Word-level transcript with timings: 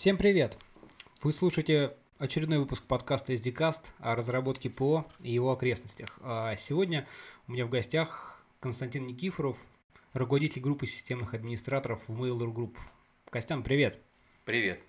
Всем 0.00 0.16
привет! 0.16 0.56
Вы 1.22 1.34
слушаете 1.34 1.92
очередной 2.16 2.58
выпуск 2.58 2.84
подкаста 2.84 3.34
SDCast 3.34 3.82
о 3.98 4.16
разработке 4.16 4.70
ПО 4.70 5.04
и 5.20 5.30
его 5.30 5.52
окрестностях. 5.52 6.18
А 6.22 6.56
сегодня 6.56 7.06
у 7.46 7.52
меня 7.52 7.66
в 7.66 7.68
гостях 7.68 8.42
Константин 8.60 9.06
Никифоров, 9.06 9.58
руководитель 10.14 10.62
группы 10.62 10.86
системных 10.86 11.34
администраторов 11.34 12.00
в 12.08 12.18
Mail.ru 12.18 12.50
Group. 12.50 12.78
Костян, 13.28 13.62
привет! 13.62 13.98
Привет! 14.46 14.80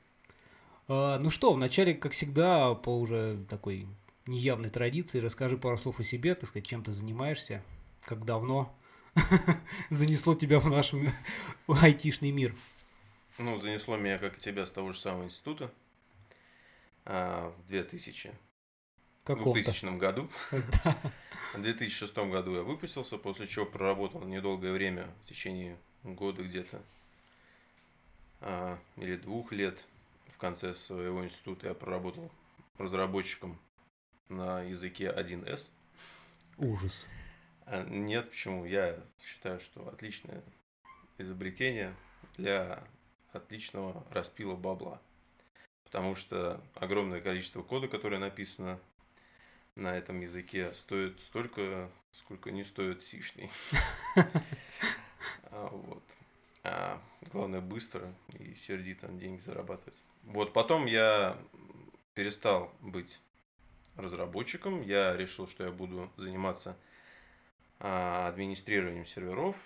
А, 0.88 1.20
ну 1.20 1.30
что, 1.30 1.52
вначале, 1.52 1.93
как 1.93 2.14
всегда, 2.14 2.73
по 2.73 2.98
уже 2.98 3.43
такой 3.50 3.88
неявной 4.28 4.70
традиции, 4.70 5.20
расскажи 5.20 5.57
пару 5.57 5.78
слов 5.78 6.00
о 6.00 6.04
себе, 6.04 6.36
так 6.36 6.48
сказать, 6.48 6.68
чем 6.68 6.86
ты 6.86 6.93
занимаешься, 6.93 7.62
как 8.05 8.23
давно 8.23 8.73
занесло 9.89 10.36
тебя 10.36 10.62
в 10.62 10.70
наш 10.70 10.93
айтишный 11.68 12.32
мир. 12.32 12.55
Ну, 13.38 13.59
занесло 13.59 13.98
меня, 13.98 14.18
как 14.18 14.38
и 14.38 14.39
тебя, 14.39 14.66
с 14.66 14.71
того 14.71 14.91
же 14.91 15.00
самого 15.00 15.23
института 15.23 15.71
а, 17.06 17.50
в 17.50 17.68
2000 17.68 18.32
2000 19.25 19.97
году. 19.97 20.29
В 21.54 21.61
2006 21.61 22.15
году 22.29 22.56
я 22.56 22.61
выпустился, 22.61 23.18
после 23.18 23.46
чего 23.46 23.65
проработал 23.65 24.23
недолгое 24.23 24.71
время, 24.71 25.07
в 25.23 25.28
течение 25.28 25.78
года 26.04 26.43
где-то, 26.43 26.82
а, 28.39 28.79
или 28.96 29.18
двух 29.18 29.51
лет 29.51 29.86
в 30.29 30.37
конце 30.37 30.73
своего 30.73 31.25
института 31.25 31.68
я 31.68 31.73
проработал 31.73 32.31
разработчиком 32.78 33.59
на 34.30 34.61
языке 34.61 35.11
1С. 35.11 35.67
Ужас. 36.58 37.06
А, 37.66 37.84
нет, 37.84 38.30
почему? 38.30 38.66
Я 38.66 38.98
считаю, 39.22 39.59
что 39.59 39.88
отличное 39.89 40.44
изобретение 41.17 41.94
для 42.38 42.81
отличного 43.34 44.06
распила 44.12 44.56
бабла. 44.56 45.02
Потому 45.84 46.16
что 46.16 46.62
огромное 46.76 47.22
количество 47.22 47.64
кода, 47.64 47.88
которое 47.88 48.18
написано 48.18 48.80
на 49.76 49.98
этом 49.98 50.22
языке, 50.22 50.73
стоит 50.73 51.20
столько, 51.22 51.90
сколько 52.12 52.52
не 52.52 52.64
стоит 52.64 53.02
сишный. 53.02 53.50
А, 55.54 55.68
вот. 55.68 56.04
А 56.64 57.02
главное 57.34 57.60
быстро 57.60 58.14
и 58.40 58.56
сердито 58.56 59.10
деньги 59.10 59.42
зарабатывать. 59.42 60.02
Вот 60.23 60.54
потом 60.54 60.86
я 60.86 61.38
перестал 62.14 62.73
быть 62.80 63.20
разработчиком. 63.95 64.82
Я 64.82 65.16
решил, 65.16 65.48
что 65.48 65.66
я 65.66 65.72
буду 65.72 66.12
заниматься 66.18 66.78
а, 67.80 68.28
администрированием 68.28 69.06
серверов 69.06 69.58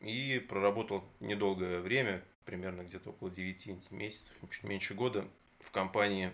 и 0.00 0.38
проработал 0.48 1.04
недолгое 1.20 1.80
время, 1.80 2.22
примерно 2.48 2.80
где-то 2.80 3.10
около 3.10 3.30
9 3.30 3.90
месяцев, 3.90 4.32
чуть 4.50 4.64
меньше 4.64 4.94
года, 4.94 5.28
в 5.60 5.70
компании 5.70 6.32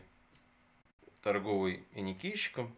торговой 1.23 1.83
эникейщиком, 1.93 2.73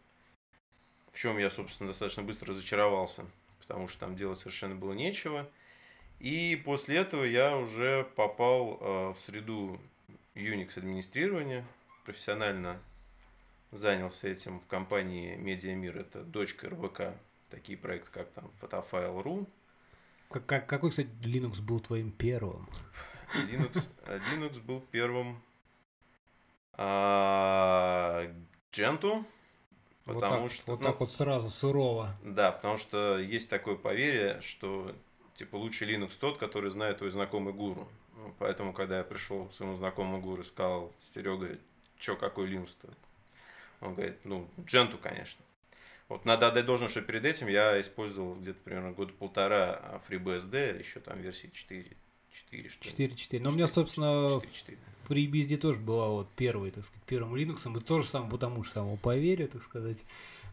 в 1.13 1.19
чем 1.19 1.37
я, 1.37 1.51
собственно, 1.51 1.91
достаточно 1.91 2.23
быстро 2.23 2.49
разочаровался, 2.49 3.27
потому 3.59 3.89
что 3.89 4.01
там 4.01 4.17
делать 4.17 4.39
совершенно 4.39 4.75
было 4.75 4.95
нечего. 4.95 5.51
И 6.19 6.57
после 6.65 6.97
этого 6.97 7.25
я 7.25 7.59
уже 7.59 8.11
попал 8.17 8.79
э, 8.81 9.13
в 9.13 9.19
среду 9.19 9.79
Unix 10.35 10.79
администрирования, 10.79 11.67
профессионально 12.07 12.81
занялся 13.71 14.29
этим 14.29 14.61
в 14.61 14.67
компании 14.67 15.37
Медиамир, 15.37 15.99
это 15.99 16.23
дочка 16.23 16.71
РБК, 16.71 17.03
такие 17.51 17.77
проекты, 17.77 18.11
как 18.13 18.31
там 18.31 18.51
Photofile.ru. 18.63 19.47
Как, 20.31 20.47
как, 20.47 20.67
какой, 20.67 20.89
кстати, 20.89 21.11
Linux 21.23 21.61
был 21.61 21.81
твоим 21.81 22.11
первым? 22.13 22.67
Linux, 23.35 23.89
Linux 24.07 24.61
был 24.61 24.81
первым 24.91 25.43
а, 26.75 28.27
Gentoo, 28.73 29.25
потому 30.05 30.21
вот 30.21 30.21
так, 30.21 30.53
что... 30.53 30.73
Вот 30.73 30.81
ну, 30.81 30.87
так 30.87 31.01
вот 31.01 31.11
сразу, 31.11 31.51
сурово. 31.51 32.15
Да, 32.23 32.53
потому 32.53 32.79
что 32.79 33.19
есть 33.19 33.49
такое 33.49 33.77
поверье, 33.77 34.41
что 34.41 34.95
типа 35.35 35.57
лучший 35.57 35.89
Linux 35.89 36.17
тот, 36.19 36.39
который 36.39 36.71
знает 36.71 36.99
твой 36.99 37.11
знакомый 37.11 37.53
гуру. 37.53 37.89
Ну, 38.17 38.35
поэтому, 38.39 38.73
когда 38.73 38.99
я 38.99 39.05
пришел 39.05 39.47
к 39.47 39.55
своему 39.55 39.77
знакомому 39.77 40.21
гуру 40.21 40.43
и 40.43 40.45
сказал, 40.45 40.93
Серега, 41.01 41.59
чё, 41.99 42.17
какой 42.17 42.49
Linux-то? 42.49 42.89
Он 43.81 43.95
говорит, 43.95 44.19
ну, 44.25 44.49
Gentoo, 44.59 44.99
конечно. 44.99 45.45
Вот 46.09 46.25
надо 46.25 46.49
отдать 46.49 46.67
должное, 46.67 46.89
что 46.89 47.03
перед 47.03 47.25
этим 47.25 47.49
я 47.49 47.81
использовал 47.81 48.37
где-то 48.37 48.61
примерно 48.65 48.93
года 48.93 49.13
полтора 49.13 50.01
FreeBSD, 50.09 50.79
еще 50.79 51.01
там 51.01 51.21
версии 51.21 51.49
4, 51.49 51.97
4 52.37 52.69
что 52.69 52.89
4.4. 52.89 53.41
Но 53.41 53.51
у 53.51 53.53
меня, 53.53 53.67
собственно, 53.67 54.41
4, 54.41 54.53
4. 54.53 54.79
FreeBSD 55.09 55.57
тоже 55.57 55.81
была 55.81 56.09
вот 56.09 56.29
первой, 56.37 56.71
так 56.71 56.85
сказать, 56.85 57.03
первым 57.07 57.35
Linux. 57.35 57.77
И 57.77 57.81
тоже 57.81 58.09
сам, 58.09 58.29
потому 58.29 58.65
что 58.65 58.75
самому 58.75 58.97
поверю, 58.97 59.49
так 59.49 59.63
сказать. 59.63 60.05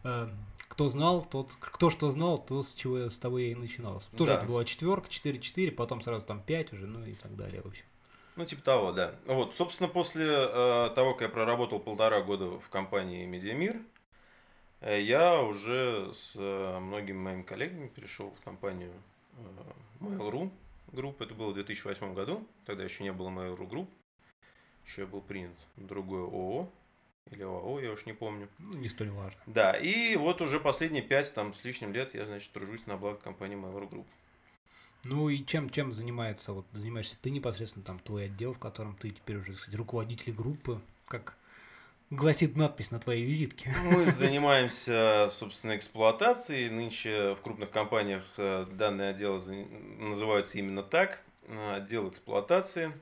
Э, 0.04 0.28
кто 0.68 0.88
знал, 0.88 1.24
тот, 1.24 1.52
кто 1.60 1.90
что 1.90 2.10
знал, 2.10 2.38
то 2.38 2.62
с 2.62 2.74
чего 2.74 2.98
я 2.98 3.10
с 3.10 3.18
того 3.18 3.38
я 3.38 3.52
и 3.52 3.54
начинал. 3.54 4.02
Тоже 4.16 4.32
да. 4.32 4.38
это 4.38 4.46
была 4.46 4.64
четверка, 4.64 5.08
4.4, 5.08 5.70
потом 5.72 6.00
сразу 6.00 6.26
там 6.26 6.42
5 6.42 6.72
уже, 6.72 6.86
ну 6.86 7.04
и 7.04 7.12
так 7.12 7.36
далее, 7.36 7.62
в 7.62 7.66
общем. 7.66 7.84
Ну, 8.36 8.44
типа 8.44 8.62
того, 8.62 8.92
да. 8.92 9.14
Вот, 9.26 9.54
собственно, 9.54 9.88
после 9.88 10.26
э, 10.26 10.90
того, 10.94 11.12
как 11.12 11.22
я 11.22 11.28
проработал 11.28 11.78
полтора 11.78 12.20
года 12.22 12.58
в 12.58 12.68
компании 12.68 13.24
Медиамир, 13.26 13.76
э, 14.80 15.00
я 15.00 15.40
уже 15.40 16.12
с 16.12 16.32
э, 16.34 16.78
многими 16.80 17.18
моими 17.18 17.42
коллегами 17.42 17.86
перешел 17.88 18.30
в 18.30 18.44
компанию 18.44 18.92
э, 19.36 19.42
Mail.ru 20.00 20.50
Group. 20.94 21.16
Это 21.20 21.34
было 21.34 21.50
в 21.50 21.54
2008 21.54 22.14
году. 22.14 22.46
Тогда 22.64 22.84
еще 22.84 23.02
не 23.02 23.12
было 23.12 23.28
Mail.ru 23.28 23.68
Group. 23.68 23.88
Еще 24.86 25.02
я 25.02 25.06
был 25.06 25.20
принят 25.20 25.56
в 25.76 25.86
другое 25.86 26.22
ООО. 26.22 26.70
Или 27.30 27.42
ОАО, 27.42 27.80
я 27.80 27.92
уж 27.92 28.06
не 28.06 28.12
помню. 28.12 28.48
Ну, 28.58 28.78
не 28.78 28.88
столь 28.88 29.10
важно. 29.10 29.40
Да, 29.46 29.72
и 29.72 30.16
вот 30.16 30.40
уже 30.40 30.60
последние 30.60 31.02
пять 31.02 31.32
там 31.34 31.52
с 31.52 31.64
лишним 31.64 31.92
лет 31.92 32.14
я, 32.14 32.24
значит, 32.26 32.52
тружусь 32.52 32.86
на 32.86 32.96
благо 32.96 33.18
компании 33.18 33.56
Mail.ru 33.56 33.90
Group. 33.90 34.06
Ну 35.04 35.28
и 35.28 35.44
чем, 35.44 35.68
чем 35.68 35.92
занимается, 35.92 36.52
вот 36.52 36.66
занимаешься 36.72 37.18
ты 37.20 37.30
непосредственно, 37.30 37.84
там, 37.84 37.98
твой 37.98 38.26
отдел, 38.26 38.54
в 38.54 38.58
котором 38.58 38.96
ты 38.96 39.10
теперь 39.10 39.36
уже, 39.36 39.52
кстати, 39.52 39.76
руководитель 39.76 40.32
группы, 40.32 40.80
как 41.06 41.36
гласит 42.14 42.56
надпись 42.56 42.90
на 42.90 42.98
твоей 42.98 43.24
визитке. 43.24 43.74
Мы 43.84 44.06
занимаемся, 44.06 45.28
собственно, 45.30 45.76
эксплуатацией. 45.76 46.70
Нынче 46.70 47.34
в 47.34 47.42
крупных 47.42 47.70
компаниях 47.70 48.24
э, 48.36 48.66
данные 48.72 49.10
отделы 49.10 49.40
называются 49.98 50.58
именно 50.58 50.82
так. 50.82 51.20
Отдел 51.72 52.08
эксплуатации. 52.08 52.92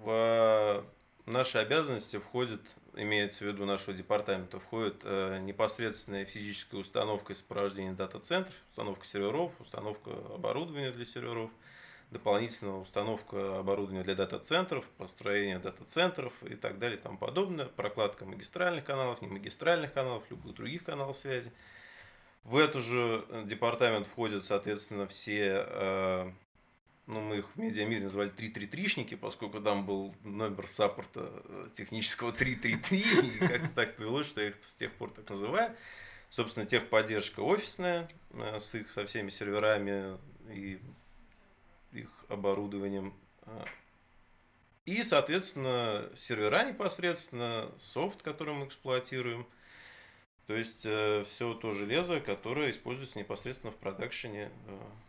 В 0.00 0.84
наши 1.26 1.58
обязанности 1.58 2.18
входит 2.18 2.62
имеется 2.94 3.44
в 3.44 3.48
виду 3.48 3.64
нашего 3.64 3.94
департамента, 3.96 4.58
входит 4.58 5.00
э, 5.04 5.38
непосредственная 5.40 6.24
физическая 6.24 6.80
установка 6.80 7.32
и 7.32 7.36
сопровождение 7.36 7.92
дата-центров, 7.92 8.54
установка 8.68 9.06
серверов, 9.06 9.52
установка 9.60 10.10
оборудования 10.34 10.90
для 10.90 11.06
серверов, 11.06 11.50
дополнительная 12.12 12.74
установка 12.74 13.58
оборудования 13.58 14.02
для 14.04 14.14
дата-центров, 14.14 14.88
построение 14.98 15.58
дата-центров 15.58 16.32
и 16.42 16.54
так 16.54 16.78
далее 16.78 16.98
и 16.98 17.00
тому 17.00 17.18
подобное, 17.18 17.66
прокладка 17.66 18.24
магистральных 18.24 18.84
каналов, 18.84 19.22
не 19.22 19.28
магистральных 19.28 19.92
каналов, 19.92 20.24
любых 20.30 20.54
других 20.54 20.84
каналов 20.84 21.16
связи. 21.16 21.50
В 22.44 22.56
эту 22.56 22.82
же 22.82 23.24
департамент 23.44 24.06
входят, 24.06 24.44
соответственно, 24.44 25.06
все 25.06 25.64
э, 25.66 26.30
ну, 27.06 27.20
мы 27.20 27.38
их 27.38 27.46
в 27.50 27.58
медиамире 27.58 28.04
называли 28.04 28.30
333-шники, 28.32 29.16
поскольку 29.16 29.60
там 29.60 29.84
был 29.84 30.14
номер 30.22 30.68
саппорта 30.68 31.30
э, 31.44 31.68
технического 31.72 32.32
333, 32.32 32.98
и 32.98 33.38
как-то 33.38 33.68
так 33.74 33.96
повелось, 33.96 34.26
что 34.26 34.40
я 34.40 34.48
их 34.48 34.62
с 34.62 34.74
тех 34.74 34.92
пор 34.92 35.10
так 35.10 35.28
называю. 35.28 35.74
Собственно, 36.30 36.64
техподдержка 36.64 37.40
офисная 37.40 38.08
э, 38.30 38.60
с 38.60 38.74
их 38.74 38.90
со 38.90 39.04
всеми 39.04 39.30
серверами 39.30 40.16
и 40.50 40.80
оборудованием. 42.32 43.14
Э, 43.42 43.64
и, 44.84 45.02
соответственно, 45.02 46.10
сервера 46.14 46.64
непосредственно, 46.64 47.70
софт, 47.78 48.22
который 48.22 48.54
мы 48.54 48.66
эксплуатируем. 48.66 49.46
То 50.48 50.54
есть, 50.54 50.80
все 50.80 51.54
то 51.54 51.72
железо, 51.72 52.20
которое 52.20 52.70
используется 52.72 53.18
непосредственно 53.18 53.72
в 53.72 53.76
продакшене 53.76 54.50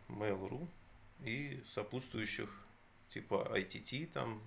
Mail.ru 0.08 0.68
и 1.24 1.60
сопутствующих 1.66 2.48
типа 3.10 3.50
ITT, 3.52 4.06
там, 4.12 4.40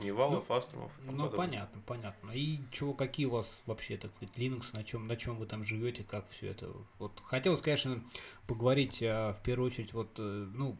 Нивалов, 0.00 0.44
ну, 0.48 0.54
Аструмов. 0.54 0.92
Ну, 1.10 1.28
понятно, 1.30 1.82
понятно. 1.84 2.30
И 2.30 2.60
чего, 2.70 2.94
какие 2.94 3.26
у 3.26 3.30
вас 3.30 3.60
вообще, 3.66 3.96
так 3.96 4.14
сказать, 4.14 4.34
Linux, 4.36 4.66
на 4.72 4.84
чем, 4.84 5.06
на 5.08 5.16
чем 5.16 5.36
вы 5.36 5.46
там 5.46 5.64
живете, 5.64 6.04
как 6.04 6.28
все 6.30 6.48
это? 6.48 6.72
Вот 6.98 7.20
хотелось, 7.24 7.60
конечно, 7.60 8.02
поговорить 8.46 9.02
а, 9.02 9.34
в 9.34 9.42
первую 9.42 9.68
очередь, 9.68 9.92
вот, 9.92 10.10
э, 10.18 10.22
ну, 10.54 10.76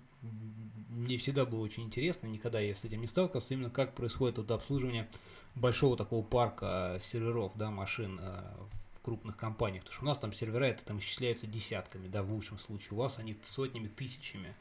мне 0.98 1.16
всегда 1.16 1.44
было 1.44 1.60
очень 1.60 1.84
интересно, 1.84 2.26
никогда 2.26 2.60
я 2.60 2.74
с 2.74 2.84
этим 2.84 3.00
не 3.00 3.06
сталкивался, 3.06 3.54
именно 3.54 3.70
как 3.70 3.94
происходит 3.94 4.38
вот 4.38 4.50
обслуживание 4.50 5.08
большого 5.54 5.96
такого 5.96 6.24
парка 6.24 6.98
серверов, 7.00 7.52
да, 7.54 7.70
машин 7.70 8.18
а, 8.20 8.56
в 8.94 9.00
крупных 9.00 9.36
компаниях. 9.36 9.84
Потому 9.84 9.94
что 9.94 10.04
у 10.04 10.08
нас 10.08 10.18
там 10.18 10.32
сервера 10.32 10.64
это 10.64 10.84
там 10.84 10.98
исчисляются 10.98 11.46
десятками, 11.46 12.08
да, 12.08 12.22
в 12.22 12.32
лучшем 12.32 12.58
случае. 12.58 12.90
У 12.92 12.96
вас 12.96 13.18
они 13.18 13.36
сотнями, 13.42 13.88
тысячами. 13.88 14.54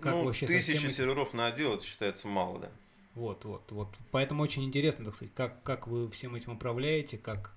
Как 0.00 0.14
ну, 0.14 0.24
вообще 0.24 0.46
тысячи 0.46 0.72
совсем... 0.72 0.90
серверов 0.90 1.32
на 1.34 1.46
отдел, 1.46 1.74
это 1.74 1.84
считается 1.84 2.26
мало, 2.26 2.58
да. 2.58 2.70
Вот, 3.14 3.44
вот, 3.44 3.70
вот. 3.70 3.88
Поэтому 4.10 4.42
очень 4.42 4.64
интересно, 4.64 5.04
так 5.04 5.14
сказать, 5.14 5.34
как, 5.34 5.62
как 5.62 5.86
вы 5.86 6.10
всем 6.10 6.34
этим 6.34 6.52
управляете, 6.52 7.18
как... 7.18 7.52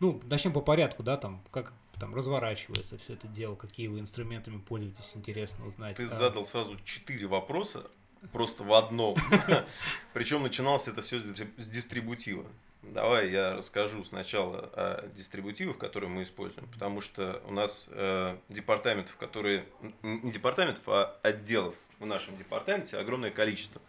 Ну, 0.00 0.20
начнем 0.24 0.52
по 0.52 0.60
порядку, 0.60 1.02
да, 1.02 1.16
там, 1.16 1.42
как 1.50 1.72
там 1.98 2.14
разворачивается 2.14 2.98
все 2.98 3.14
это 3.14 3.28
дело, 3.28 3.54
какие 3.54 3.88
вы 3.88 4.00
инструментами 4.00 4.58
пользуетесь, 4.58 5.12
интересно 5.14 5.66
узнать. 5.66 5.96
Ты 5.96 6.04
А, 6.04 6.08
задал 6.08 6.44
сразу 6.44 6.78
четыре 6.84 7.26
вопроса, 7.26 7.86
просто 8.32 8.64
в 8.64 8.72
одном. 8.74 9.16
Причем 10.12 10.42
начиналось 10.42 10.88
это 10.88 11.02
все 11.02 11.20
с 11.20 11.68
дистрибутива. 11.68 12.46
Давай 12.82 13.30
я 13.30 13.56
расскажу 13.56 14.04
сначала 14.04 14.70
о 14.74 15.08
дистрибутивах, 15.16 15.78
которые 15.78 16.10
мы 16.10 16.22
используем, 16.22 16.68
потому 16.68 17.00
что 17.00 17.40
у 17.46 17.52
нас 17.52 17.86
э, 17.88 18.36
департаментов, 18.50 19.16
которые 19.16 19.64
не 20.02 20.30
департаментов, 20.30 20.82
а 20.88 21.18
отделов 21.22 21.74
в 21.98 22.06
нашем 22.06 22.36
департаменте 22.36 22.98
огромное 22.98 23.30
количество. 23.30 23.80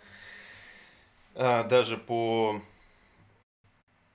А, 1.34 1.64
даже 1.64 1.98
по 1.98 2.62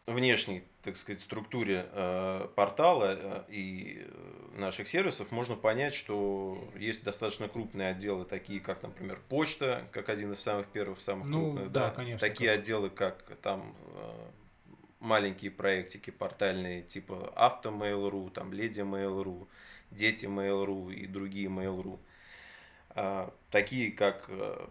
внешней, 0.07 0.65
так 0.83 0.97
сказать, 0.97 1.21
структуре 1.21 1.87
э, 1.93 2.49
портала 2.57 3.17
э, 3.21 3.43
и 3.49 4.05
э, 4.07 4.59
наших 4.59 4.89
сервисов 4.89 5.31
можно 5.31 5.57
понять, 5.57 5.95
что 5.95 6.69
есть 6.77 7.05
достаточно 7.05 7.49
крупные 7.49 7.91
отделы, 7.91 8.25
такие 8.25 8.61
как, 8.61 8.83
например, 8.83 9.21
почта, 9.29 9.87
как 9.93 10.09
один 10.09 10.33
из 10.33 10.41
самых 10.41 10.67
первых, 10.69 11.01
самых 11.01 11.29
Ну, 11.29 11.53
крупных. 11.53 11.73
да, 11.73 11.91
конечно, 11.91 12.19
Такие 12.29 12.51
как- 12.51 12.61
отделы, 12.61 12.91
как 12.91 13.23
там 13.43 13.75
э, 13.95 14.13
маленькие 15.01 15.51
проектики 15.51 16.11
портальные, 16.11 16.83
типа 16.83 17.33
Автомейл.ру, 17.37 18.31
там 18.31 18.53
Леди 18.53 18.81
Mail.ru, 18.81 19.47
Дети 19.91 20.27
Mail.ru 20.27 20.93
и 20.93 21.07
другие 21.07 21.49
Mail.ru. 21.49 21.99
А, 22.91 23.33
такие 23.51 23.93
как 23.93 24.25
э, 24.29 24.67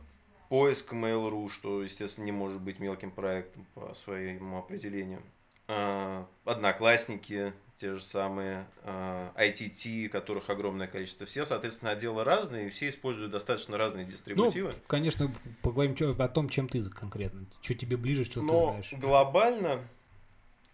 поиск 0.50 0.94
Mail.ru, 0.94 1.50
что, 1.50 1.84
естественно, 1.84 2.26
не 2.26 2.32
может 2.32 2.60
быть 2.62 2.80
мелким 2.80 3.12
проектом 3.12 3.66
по 3.76 3.94
своему 3.94 4.58
определению. 4.58 5.22
А, 5.68 6.28
Одноклассники, 6.46 7.54
те 7.78 7.94
же 7.96 8.02
самые, 8.04 8.66
а, 8.84 9.32
ITT, 9.38 10.10
которых 10.10 10.50
огромное 10.50 10.88
количество. 10.88 11.28
Все, 11.28 11.46
соответственно, 11.46 11.92
отделы 11.92 12.24
разные, 12.24 12.70
все 12.72 12.90
используют 12.90 13.32
достаточно 13.32 13.78
разные 13.78 14.06
Ну, 14.06 14.12
дистрибутивы. 14.12 14.74
конечно, 14.88 15.32
поговорим 15.62 15.96
о 16.20 16.28
том, 16.28 16.50
чем 16.50 16.68
ты 16.68 16.84
конкретно. 16.90 17.46
Что 17.62 17.76
тебе 17.76 17.96
ближе, 17.98 18.26
что 18.26 18.40
ты 18.40 18.48
Но 18.48 18.72
знаешь. 18.72 18.94
глобально, 18.94 19.88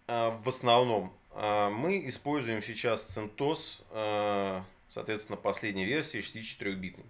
а, 0.06 0.30
в 0.30 0.48
основном, 0.48 1.12
мы 1.34 2.08
используем 2.08 2.62
сейчас 2.62 3.14
CentOS, 3.14 4.64
соответственно, 4.88 5.36
последней 5.36 5.84
версии 5.84 6.20
64-битной. 6.20 7.04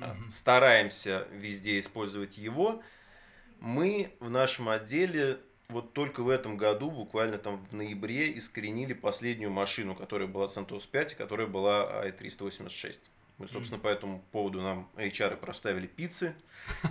А, 0.00 0.14
Мгм. 0.14 0.30
Стараемся 0.30 1.26
везде 1.32 1.78
использовать 1.78 2.38
его. 2.38 2.82
Мы 3.60 4.12
в 4.20 4.30
нашем 4.30 4.68
отделе 4.68 5.38
вот 5.68 5.92
только 5.92 6.22
в 6.22 6.28
этом 6.30 6.56
году, 6.56 6.90
буквально 6.90 7.36
там 7.38 7.62
в 7.64 7.74
ноябре, 7.74 8.36
искоренили 8.38 8.94
последнюю 8.94 9.50
машину, 9.50 9.94
которая 9.94 10.26
была 10.26 10.46
CentOS 10.46 10.88
5, 10.90 11.14
которая 11.14 11.46
была 11.46 12.06
i386. 12.06 13.00
Мы, 13.36 13.46
собственно, 13.46 13.78
по 13.78 13.86
этому 13.86 14.24
поводу 14.32 14.60
нам 14.60 14.90
HR 14.96 15.36
проставили 15.36 15.86
пиццы, 15.86 16.34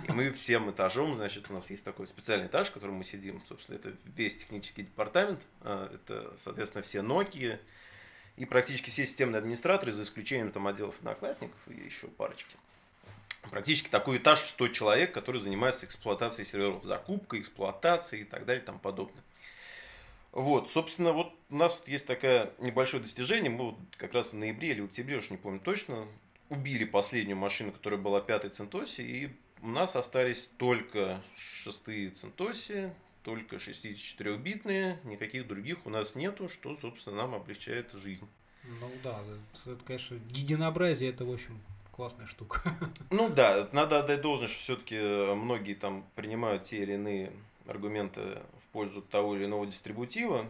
и 0.06 0.12
мы 0.12 0.30
всем 0.30 0.70
этажом, 0.70 1.14
значит, 1.16 1.50
у 1.50 1.52
нас 1.52 1.70
есть 1.70 1.84
такой 1.84 2.06
специальный 2.06 2.46
этаж, 2.46 2.68
в 2.68 2.72
котором 2.72 2.94
мы 2.94 3.04
сидим, 3.04 3.42
собственно, 3.46 3.76
это 3.76 3.92
весь 4.16 4.36
технический 4.38 4.82
департамент, 4.82 5.40
а, 5.60 5.92
это, 5.94 6.32
соответственно, 6.38 6.82
все 6.82 7.00
Nokia, 7.00 7.58
и 8.38 8.44
практически 8.46 8.88
все 8.88 9.04
системные 9.04 9.40
администраторы, 9.40 9.92
за 9.92 10.04
исключением 10.04 10.50
там 10.50 10.66
отделов 10.66 10.96
одноклассников 11.00 11.58
и 11.66 11.74
еще 11.74 12.06
парочки. 12.06 12.56
Практически 13.50 13.88
такой 13.88 14.18
этаж 14.18 14.40
в 14.40 14.48
100 14.48 14.68
человек, 14.68 15.12
который 15.12 15.40
занимается 15.40 15.86
эксплуатацией 15.86 16.46
серверов, 16.46 16.84
закупкой, 16.84 17.40
эксплуатацией 17.40 18.22
и 18.22 18.24
так 18.24 18.44
далее 18.44 18.62
и 18.62 18.66
тому 18.66 18.78
подобное. 18.78 19.22
Вот, 20.32 20.70
собственно, 20.70 21.12
вот 21.12 21.32
у 21.48 21.56
нас 21.56 21.82
есть 21.86 22.06
такое 22.06 22.52
небольшое 22.58 23.02
достижение. 23.02 23.50
Мы 23.50 23.70
вот 23.70 23.78
как 23.96 24.12
раз 24.12 24.32
в 24.32 24.34
ноябре 24.34 24.70
или 24.70 24.80
в 24.80 24.86
октябре, 24.86 25.18
уж 25.18 25.30
не 25.30 25.36
помню 25.36 25.60
точно, 25.60 26.06
убили 26.48 26.84
последнюю 26.84 27.36
машину, 27.36 27.72
которая 27.72 27.98
была 27.98 28.20
пятой 28.20 28.50
Центоси, 28.50 29.00
и 29.00 29.36
у 29.62 29.68
нас 29.68 29.96
остались 29.96 30.48
только 30.56 31.20
шестые 31.36 32.10
Центоси, 32.10 32.92
только 33.22 33.56
64-битные, 33.56 34.98
никаких 35.04 35.46
других 35.46 35.84
у 35.86 35.90
нас 35.90 36.14
нету, 36.14 36.48
что, 36.48 36.76
собственно, 36.76 37.16
нам 37.16 37.34
облегчает 37.34 37.92
жизнь. 37.92 38.28
Ну 38.64 38.90
да, 39.02 39.20
это, 39.66 39.82
конечно, 39.84 40.18
единообразие 40.30 41.10
это, 41.10 41.24
в 41.24 41.32
общем, 41.32 41.60
классная 41.98 42.26
штука. 42.26 42.60
Ну 43.10 43.28
да, 43.28 43.68
надо 43.72 43.98
отдать 43.98 44.20
должное, 44.20 44.46
что 44.46 44.60
все-таки 44.60 44.96
многие 45.34 45.74
там 45.74 46.04
принимают 46.14 46.62
те 46.62 46.76
или 46.84 46.92
иные 46.92 47.32
аргументы 47.66 48.38
в 48.60 48.68
пользу 48.68 49.02
того 49.02 49.34
или 49.34 49.46
иного 49.46 49.66
дистрибутива. 49.66 50.46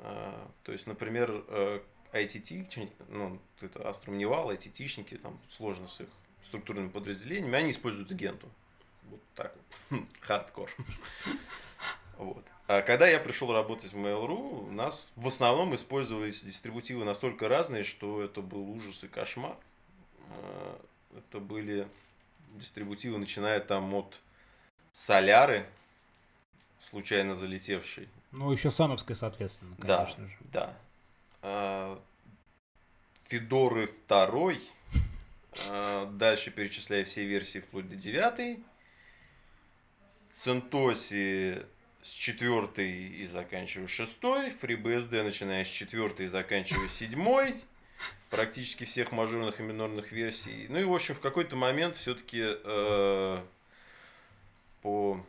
А, 0.00 0.50
То 0.64 0.72
есть, 0.72 0.86
например, 0.86 1.44
э, 1.48 1.80
ITT, 2.12 2.68
чи- 2.68 2.90
ну, 3.08 3.38
это 3.62 3.78
Astrum 3.78 4.18
Neval, 4.18 4.54
ITT-шники, 4.54 5.16
там 5.16 5.40
сложно 5.50 5.88
с 5.88 6.02
их 6.02 6.08
структурными 6.44 6.90
подразделениями, 6.90 7.56
они 7.56 7.70
используют 7.70 8.12
Генту. 8.12 8.46
Вот 9.08 9.20
так 9.34 9.56
вот. 9.90 10.00
Хардкор. 10.20 10.70
Вот. 12.18 12.44
А 12.68 12.82
когда 12.82 13.08
я 13.08 13.18
пришел 13.18 13.50
работать 13.52 13.92
в 13.92 13.96
Mail.ru, 13.96 14.68
у 14.68 14.70
нас 14.70 15.12
в 15.16 15.26
основном 15.26 15.74
использовались 15.74 16.44
дистрибутивы 16.44 17.04
настолько 17.04 17.48
разные, 17.48 17.82
что 17.82 18.22
это 18.22 18.42
был 18.42 18.68
ужас 18.70 19.02
и 19.02 19.08
кошмар. 19.08 19.56
Э, 20.36 20.76
Это 21.18 21.40
были 21.40 21.86
дистрибутивы, 22.54 23.18
начиная 23.18 23.60
там 23.60 23.92
от 23.94 24.18
Соляры, 24.92 25.66
случайно 26.90 27.34
залетевшей. 27.34 28.08
Ну, 28.32 28.50
еще 28.52 28.70
Сановская, 28.70 29.16
соответственно, 29.16 29.74
Да, 29.78 29.98
конечно 29.98 30.26
же. 30.28 30.36
да. 30.52 30.76
А, 31.42 32.02
Федоры 33.24 33.86
второй. 33.86 34.60
А, 35.68 36.06
Дальше 36.06 36.50
перечисляя 36.50 37.04
все 37.04 37.24
версии 37.24 37.58
вплоть 37.60 37.88
до 37.88 37.96
девятой. 37.96 38.62
Центоси 40.32 41.62
с 42.02 42.10
четвертой 42.10 42.90
и 42.90 43.26
заканчивая 43.26 43.86
шестой. 43.86 44.48
FreeBSD 44.48 45.22
начиная 45.22 45.64
с 45.64 45.68
четвертой 45.68 46.26
и 46.26 46.28
заканчивая 46.28 46.88
седьмой. 46.88 47.62
Практически 48.30 48.84
всех 48.84 49.12
мажорных 49.12 49.60
и 49.60 49.62
минорных 49.62 50.12
версий. 50.12 50.66
Ну 50.68 50.78
и, 50.78 50.84
в 50.84 50.94
общем, 50.94 51.14
в 51.14 51.20
какой-то 51.20 51.56
момент 51.56 51.96
все-таки 51.96 52.56
по 54.80 55.24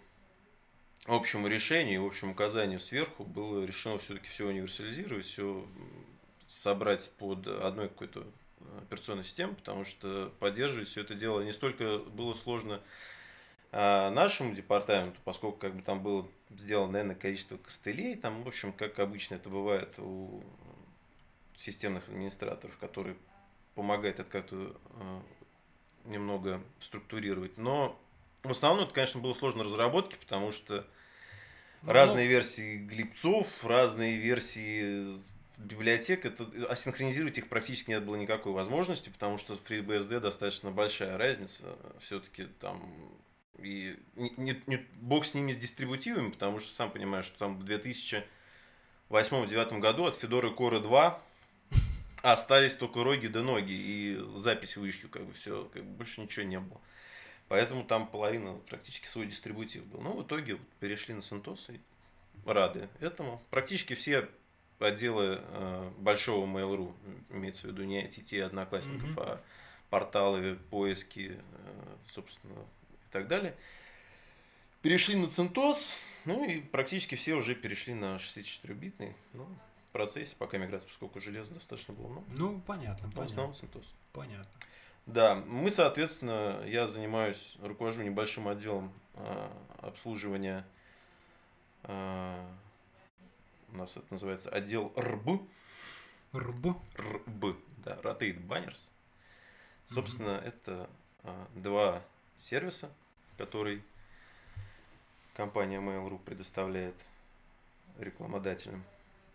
общему 1.06 1.48
решению, 1.48 2.02
и 2.02 2.08
общему 2.08 2.32
указанию 2.32 2.80
сверху 2.80 3.24
было 3.24 3.64
решено 3.66 4.00
все-таки 4.00 4.28
все 4.28 4.48
универсализировать, 4.48 5.26
все 5.26 5.66
собрать 6.48 7.10
под 7.18 7.46
одной 7.48 7.90
какой-то 7.90 8.26
операционной 8.84 9.24
системой, 9.24 9.56
потому 9.56 9.84
что 9.84 10.32
поддерживать 10.40 10.88
все 10.88 11.02
это 11.02 11.14
дело 11.16 11.42
не 11.42 11.52
столько 11.52 11.98
было 11.98 12.34
сложно 12.34 12.82
а, 13.72 14.12
нашему 14.12 14.56
департаменту, 14.56 15.20
поскольку 15.24 15.58
как 15.58 15.76
бы 15.76 15.82
там 15.82 16.02
было 16.02 16.28
сделано, 16.50 16.94
наверное, 16.94 17.16
количество 17.16 17.58
костылей, 17.58 18.16
там, 18.16 18.44
в 18.44 18.48
общем, 18.48 18.72
как 18.72 19.00
обычно 19.00 19.36
это 19.36 19.50
бывает 19.50 19.94
у 19.98 20.42
системных 21.56 22.08
администраторов, 22.08 22.78
которые 22.78 23.16
помогают 23.76 24.20
это 24.20 24.30
как-то 24.30 24.76
э, 25.00 25.22
немного 26.06 26.62
структурировать. 26.80 27.58
Но 27.58 28.00
в 28.44 28.52
основном 28.52 28.86
это, 28.86 28.94
конечно, 28.94 29.20
было 29.22 29.34
сложно 29.34 29.64
разработки, 29.64 30.16
потому 30.16 30.52
что 30.52 30.86
Ну, 31.84 31.92
разные 31.94 32.28
версии 32.28 32.78
глипцов, 32.78 33.66
разные 33.66 34.18
версии 34.18 35.18
библиотек, 35.58 36.26
это 36.26 36.46
асинхронизировать 36.70 37.38
их 37.38 37.48
практически 37.48 37.92
не 37.92 38.00
было 38.00 38.16
никакой 38.16 38.54
возможности, 38.54 39.10
потому 39.10 39.38
что 39.38 39.56
в 39.56 39.70
FreeBSD 39.70 40.20
достаточно 40.20 40.72
большая 40.72 41.18
разница. 41.18 41.64
Все-таки 42.00 42.46
там 42.46 42.82
и 43.60 43.98
не, 44.16 44.34
не- 44.38 44.64
не- 44.68 44.86
бог 45.00 45.26
с 45.26 45.34
ними 45.36 45.54
с 45.54 45.58
дистрибутивами, 45.58 46.32
потому 46.32 46.60
что 46.60 46.74
сам 46.74 46.92
понимаешь, 46.92 47.26
что 47.26 47.40
там 47.40 47.58
в 47.60 47.64
2008-2009 49.10 49.80
году 49.80 50.06
от 50.06 50.22
Fedora 50.22 50.54
Core 50.56 50.80
2 50.80 51.22
остались 52.32 52.76
только 52.76 53.04
роги 53.04 53.28
да 53.28 53.42
ноги 53.44 53.74
и 53.74 54.20
запись 54.38 54.78
вышью, 54.78 55.10
как 55.10 55.26
бы 55.26 55.34
все, 55.34 55.70
как 55.74 55.84
бы 55.84 55.98
больше 55.98 56.22
ничего 56.22 56.46
не 56.46 56.60
было. 56.60 56.82
Поэтому 57.50 57.84
там 57.84 58.08
половина 58.08 58.54
практически 58.70 59.06
свой 59.06 59.28
дистрибутив 59.28 59.86
был. 59.86 60.02
Но 60.02 60.14
в 60.14 60.24
итоге 60.24 60.56
вот 60.56 60.68
перешли 60.80 61.14
на 61.14 61.20
CentOS 61.20 61.76
и 61.76 61.80
рады 62.50 62.90
этому. 63.00 63.42
Практически 63.52 63.94
все 63.94 64.28
отделы 64.80 65.40
э, 65.42 65.92
большого 65.98 66.46
Mail.ru, 66.48 66.94
имеется 67.30 67.68
в 67.68 67.72
виду 67.72 67.84
не 67.84 68.04
ITT 68.06 68.42
одноклассников, 68.42 69.10
Мгм. 69.12 69.20
а 69.20 69.42
порталы, 69.90 70.56
поиски, 70.72 71.38
э, 71.38 71.96
собственно, 72.10 72.54
и 72.54 73.12
так 73.12 73.28
далее. 73.28 73.56
Перешли 74.82 75.16
на 75.16 75.26
CentOS, 75.28 75.90
ну 76.26 76.44
и 76.46 76.60
практически 76.62 77.16
все 77.16 77.36
уже 77.36 77.54
перешли 77.56 77.94
на 77.94 78.18
64-битный. 78.18 79.16
Ну, 79.34 79.48
процессе, 79.94 80.36
пока 80.36 80.58
миграция, 80.58 80.90
поскольку 80.90 81.22
железа 81.22 81.54
достаточно 81.54 81.94
было 81.94 82.08
много. 82.08 82.26
Ну, 82.38 82.60
понятно, 82.62 83.08
В 83.08 83.14
понятно. 83.14 83.24
основном 83.24 83.56
CentOS. 83.56 83.86
Понятно. 84.12 84.52
Да, 85.06 85.36
мы, 85.36 85.70
соответственно, 85.70 86.62
я 86.66 86.88
занимаюсь, 86.88 87.58
руковожу 87.62 88.04
небольшим 88.04 88.48
отделом 88.48 88.92
э, 89.14 89.50
обслуживания. 89.80 90.66
Э, 91.84 92.46
у 93.72 93.78
нас 93.78 93.96
это 93.96 94.06
называется 94.10 94.50
отдел 94.50 94.94
РБ. 94.98 95.42
РБ? 96.34 96.66
РБ, 96.98 97.58
да, 97.78 97.96
Rotate 97.98 98.46
Banners. 98.46 98.80
Собственно, 99.88 100.30
mm-hmm. 100.30 100.48
это 100.48 100.90
э, 101.24 101.46
два 101.56 102.02
сервиса, 102.38 102.90
которые 103.38 103.84
компания 105.36 105.80
Mail.ru 105.80 106.18
предоставляет 106.20 106.96
рекламодателям. 108.00 108.84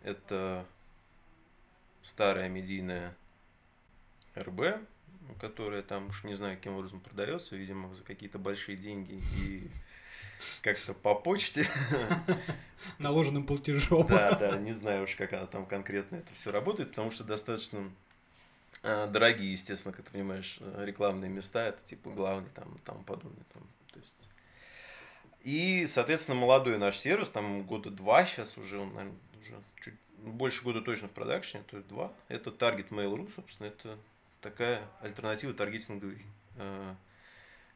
Это 0.02 0.64
старая 2.02 2.48
медийная 2.48 3.14
РБ, 4.36 4.80
которая 5.40 5.82
там 5.82 6.08
уж 6.08 6.24
не 6.24 6.34
знаю, 6.34 6.56
каким 6.56 6.74
образом 6.74 7.00
продается, 7.00 7.56
видимо, 7.56 7.94
за 7.94 8.02
какие-то 8.02 8.38
большие 8.38 8.76
деньги 8.76 9.20
и 9.42 9.70
как-то 10.62 10.94
по 10.94 11.14
почте. 11.14 11.66
Наложенным 12.98 13.44
платежом. 13.44 14.06
Да, 14.06 14.34
да, 14.34 14.56
не 14.56 14.72
знаю 14.72 15.04
уж, 15.04 15.16
как 15.16 15.32
она 15.32 15.46
там 15.46 15.66
конкретно 15.66 16.16
это 16.16 16.32
все 16.34 16.52
работает, 16.52 16.90
потому 16.90 17.10
что 17.10 17.24
достаточно 17.24 17.90
э, 18.82 19.08
дорогие, 19.08 19.52
естественно, 19.52 19.92
как 19.92 20.06
ты 20.06 20.12
понимаешь, 20.12 20.58
рекламные 20.78 21.30
места, 21.30 21.66
это 21.66 21.84
типа 21.84 22.10
главный 22.10 22.50
там 22.54 22.78
там 22.84 23.04
подобное. 23.04 23.44
Там, 23.52 23.62
то 23.92 23.98
есть... 23.98 24.28
И, 25.42 25.86
соответственно, 25.86 26.36
молодой 26.36 26.78
наш 26.78 26.98
сервис, 26.98 27.30
там 27.30 27.62
года 27.62 27.90
два 27.90 28.24
сейчас 28.24 28.58
уже, 28.58 28.78
он, 28.78 28.92
наверное, 28.94 29.18
уже 29.40 29.62
чуть 29.82 29.94
больше 30.18 30.62
года 30.62 30.80
точно 30.80 31.08
в 31.08 31.12
продакшене, 31.12 31.64
то 31.64 31.76
есть 31.76 31.88
два. 31.88 32.12
Это 32.28 32.50
Target 32.50 32.88
Mail.ru, 32.88 33.30
собственно, 33.34 33.68
это 33.68 33.98
такая 34.40 34.88
альтернатива 35.00 35.54
таргетинговой 35.54 36.22
э, 36.56 36.94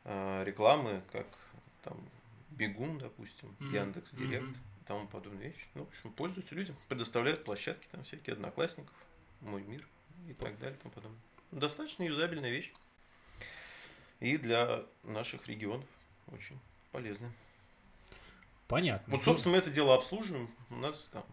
э, 0.04 0.44
рекламы, 0.44 1.02
как 1.10 1.26
там 1.82 1.96
Бегун, 2.50 2.98
допустим, 2.98 3.54
mm-hmm. 3.58 3.74
Яндекс 3.74 4.12
Директ 4.12 4.44
mm-hmm. 4.44 4.86
тому 4.86 5.06
подобные 5.08 5.50
вещи. 5.50 5.66
Ну, 5.74 5.84
в 5.84 5.88
общем, 5.88 6.12
пользуются 6.12 6.54
людям, 6.54 6.76
предоставляют 6.88 7.44
площадки, 7.44 7.86
там 7.90 8.04
всякие 8.04 8.34
одноклассников, 8.34 8.94
мой 9.40 9.62
мир 9.62 9.86
и 10.28 10.34
так 10.34 10.58
далее 10.58 10.78
тому 10.82 10.92
подобное. 10.92 11.20
Достаточно 11.50 12.02
юзабельная 12.02 12.50
вещь. 12.50 12.72
И 14.20 14.36
для 14.36 14.84
наших 15.02 15.48
регионов 15.48 15.88
очень 16.28 16.58
полезная. 16.92 17.32
Понятно. 18.68 19.12
Вот, 19.12 19.22
собственно, 19.22 19.54
мы 19.56 19.58
это 19.58 19.70
дело 19.70 19.94
обслуживаем. 19.94 20.48
У 20.70 20.76
нас 20.76 21.08
там 21.08 21.24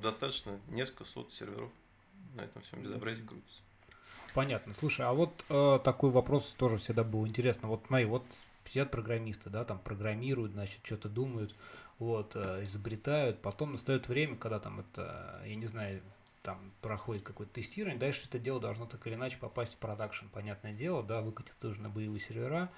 достаточно 0.00 0.58
несколько 0.68 1.04
сот 1.04 1.32
серверов 1.32 1.70
на 2.34 2.42
этом 2.42 2.62
всем 2.62 2.82
безобразии 2.82 3.22
крутится. 3.22 3.60
Понятно. 4.34 4.72
Слушай, 4.74 5.06
а 5.06 5.12
вот 5.12 5.44
э, 5.48 5.78
такой 5.84 6.10
вопрос 6.10 6.54
тоже 6.56 6.78
всегда 6.78 7.04
был 7.04 7.26
интересно. 7.26 7.68
Вот 7.68 7.90
мои, 7.90 8.06
вот 8.06 8.24
сидят 8.64 8.90
программисты, 8.90 9.50
да, 9.50 9.64
там 9.64 9.78
программируют, 9.78 10.52
значит, 10.52 10.80
что-то 10.84 11.08
думают, 11.08 11.54
вот, 11.98 12.32
э, 12.34 12.64
изобретают, 12.64 13.42
потом 13.42 13.72
настает 13.72 14.08
время, 14.08 14.36
когда 14.36 14.58
там 14.58 14.80
это, 14.80 15.42
я 15.44 15.54
не 15.54 15.66
знаю, 15.66 16.00
там 16.42 16.72
проходит 16.80 17.22
какое-то 17.22 17.52
тестирование, 17.52 17.98
дальше 17.98 18.26
это 18.28 18.38
дело 18.38 18.60
должно 18.60 18.86
так 18.86 19.06
или 19.06 19.14
иначе 19.14 19.38
попасть 19.38 19.74
в 19.74 19.76
продакшн, 19.76 20.26
понятное 20.32 20.72
дело, 20.72 21.02
да, 21.02 21.20
выкатиться 21.20 21.68
уже 21.68 21.80
на 21.82 21.90
боевые 21.90 22.20
сервера. 22.20 22.70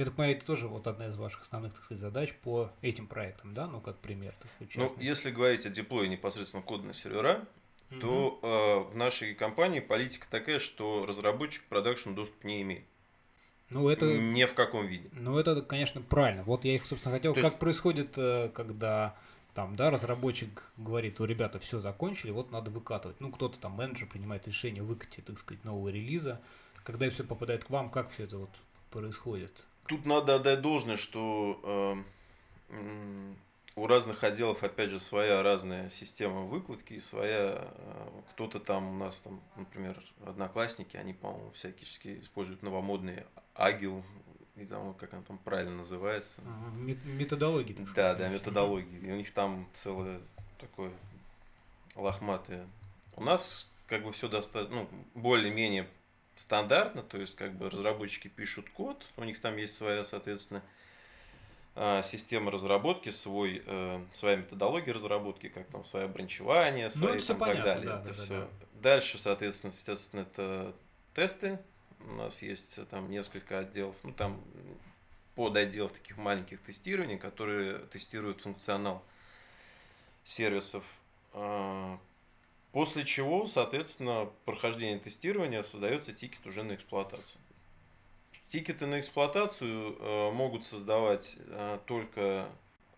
Я 0.00 0.06
так 0.06 0.14
понимаю, 0.14 0.36
это 0.38 0.46
тоже 0.46 0.66
вот 0.66 0.86
одна 0.86 1.08
из 1.08 1.16
ваших 1.16 1.42
основных, 1.42 1.74
так 1.74 1.84
сказать, 1.84 2.00
задач 2.00 2.32
по 2.32 2.72
этим 2.80 3.06
проектам, 3.06 3.52
да, 3.52 3.66
ну, 3.66 3.82
как 3.82 3.98
пример, 3.98 4.32
так 4.40 4.50
сказать, 4.50 4.74
Ну, 4.74 4.96
если 4.98 5.30
говорить 5.30 5.66
о 5.66 5.68
деплое 5.68 6.08
непосредственно 6.08 6.62
кода 6.62 6.86
на 6.86 6.94
сервера, 6.94 7.46
угу. 7.90 8.00
то 8.00 8.40
э, 8.42 8.92
в 8.94 8.96
нашей 8.96 9.34
компании 9.34 9.80
политика 9.80 10.26
такая, 10.30 10.58
что 10.58 11.04
разработчик 11.04 11.64
продакшн 11.68 12.14
доступ 12.14 12.44
не 12.44 12.62
имеет. 12.62 12.84
Ну, 13.68 13.90
это... 13.90 14.06
Ни 14.06 14.46
в 14.46 14.54
каком 14.54 14.86
виде. 14.86 15.10
Ну, 15.12 15.36
это, 15.36 15.60
конечно, 15.60 16.00
правильно. 16.00 16.44
Вот 16.44 16.64
я 16.64 16.76
их, 16.76 16.86
собственно, 16.86 17.14
хотел... 17.14 17.34
То 17.34 17.42
как 17.42 17.50
есть... 17.50 17.58
происходит, 17.58 18.16
э, 18.16 18.48
когда 18.54 19.18
там, 19.52 19.76
да, 19.76 19.90
разработчик 19.90 20.72
говорит, 20.78 21.20
у 21.20 21.26
ребята 21.26 21.58
все 21.58 21.78
закончили, 21.78 22.30
вот 22.30 22.50
надо 22.50 22.70
выкатывать. 22.70 23.20
Ну, 23.20 23.30
кто-то 23.30 23.60
там, 23.60 23.72
менеджер 23.72 24.08
принимает 24.08 24.46
решение 24.46 24.82
выкатить, 24.82 25.26
так 25.26 25.38
сказать, 25.38 25.62
нового 25.62 25.90
релиза. 25.90 26.40
Когда 26.84 27.10
все 27.10 27.22
попадает 27.22 27.64
к 27.64 27.68
вам, 27.68 27.90
как 27.90 28.08
все 28.08 28.24
это 28.24 28.38
вот 28.38 28.50
происходит? 28.90 29.66
Тут 29.90 30.06
надо 30.06 30.36
отдать 30.36 30.60
должное, 30.60 30.96
что 30.96 32.04
э, 32.70 33.34
у 33.74 33.86
разных 33.88 34.22
отделов, 34.22 34.62
опять 34.62 34.88
же, 34.88 35.00
своя 35.00 35.42
разная 35.42 35.90
система 35.90 36.42
выкладки 36.42 36.96
своя... 37.00 37.58
Э, 37.64 38.08
кто-то 38.30 38.60
там 38.60 38.88
у 38.88 38.94
нас, 38.94 39.18
там, 39.18 39.40
например, 39.56 40.00
одноклассники, 40.24 40.96
они, 40.96 41.12
по-моему, 41.12 41.50
всячески 41.50 42.20
используют 42.20 42.62
новомодные 42.62 43.26
агил, 43.54 44.04
не 44.54 44.64
знаю, 44.64 44.94
как 44.96 45.12
он 45.12 45.24
там 45.24 45.38
правильно 45.38 45.78
называется. 45.78 46.40
Ага, 46.46 46.70
методологии, 46.76 47.72
так 47.72 47.88
сказать. 47.88 48.16
Да, 48.16 48.28
да, 48.28 48.32
методологии. 48.32 49.08
И 49.08 49.10
у 49.10 49.16
них 49.16 49.32
там 49.32 49.66
целое 49.72 50.20
такое 50.60 50.92
лохматое. 51.96 52.64
У 53.16 53.24
нас 53.24 53.68
как 53.88 54.04
бы 54.04 54.12
все 54.12 54.28
достаточно, 54.28 54.82
ну, 54.82 54.88
более-менее 55.20 55.88
стандартно, 56.36 57.02
то 57.02 57.18
есть 57.18 57.36
как 57.36 57.54
бы 57.54 57.68
разработчики 57.68 58.28
пишут 58.28 58.70
код, 58.70 59.04
у 59.16 59.24
них 59.24 59.40
там 59.40 59.56
есть 59.56 59.74
своя, 59.74 60.04
соответственно, 60.04 60.62
а, 61.76 62.02
система 62.02 62.50
разработки, 62.50 63.10
свой, 63.10 63.62
э, 63.64 64.04
своя 64.12 64.36
методология 64.36 64.92
разработки, 64.92 65.48
как 65.48 65.66
там 65.68 65.84
свое 65.84 66.08
бранчевание, 66.08 66.90
ну, 66.94 67.00
свои 67.00 67.14
ну, 67.14 67.20
там, 67.20 67.38
понятно, 67.38 67.64
так 67.64 67.74
далее. 67.74 67.86
Да, 67.86 68.00
это 68.00 68.06
да, 68.06 68.12
все. 68.12 68.28
Да, 68.28 68.40
да. 68.40 68.66
Дальше, 68.82 69.18
соответственно, 69.18 69.70
естественно, 69.70 70.20
это 70.20 70.74
тесты. 71.14 71.58
У 72.00 72.12
нас 72.12 72.42
есть 72.42 72.78
э, 72.78 72.84
там 72.86 73.10
несколько 73.10 73.60
отделов, 73.60 73.96
ну 74.02 74.12
там 74.12 74.42
под 75.36 75.56
отделов 75.56 75.92
таких 75.92 76.16
маленьких 76.16 76.60
тестирований, 76.60 77.18
которые 77.18 77.78
тестируют 77.86 78.42
функционал 78.42 79.02
сервисов. 80.24 80.84
После 82.72 83.04
чего, 83.04 83.46
соответственно, 83.46 84.30
прохождение 84.44 84.98
тестирования 84.98 85.62
создается 85.62 86.12
тикет 86.12 86.46
уже 86.46 86.62
на 86.62 86.74
эксплуатацию. 86.74 87.40
Тикеты 88.46 88.86
на 88.86 89.00
эксплуатацию 89.00 89.96
э, 89.98 90.30
могут 90.32 90.64
создавать 90.64 91.36
э, 91.38 91.78
только 91.86 92.48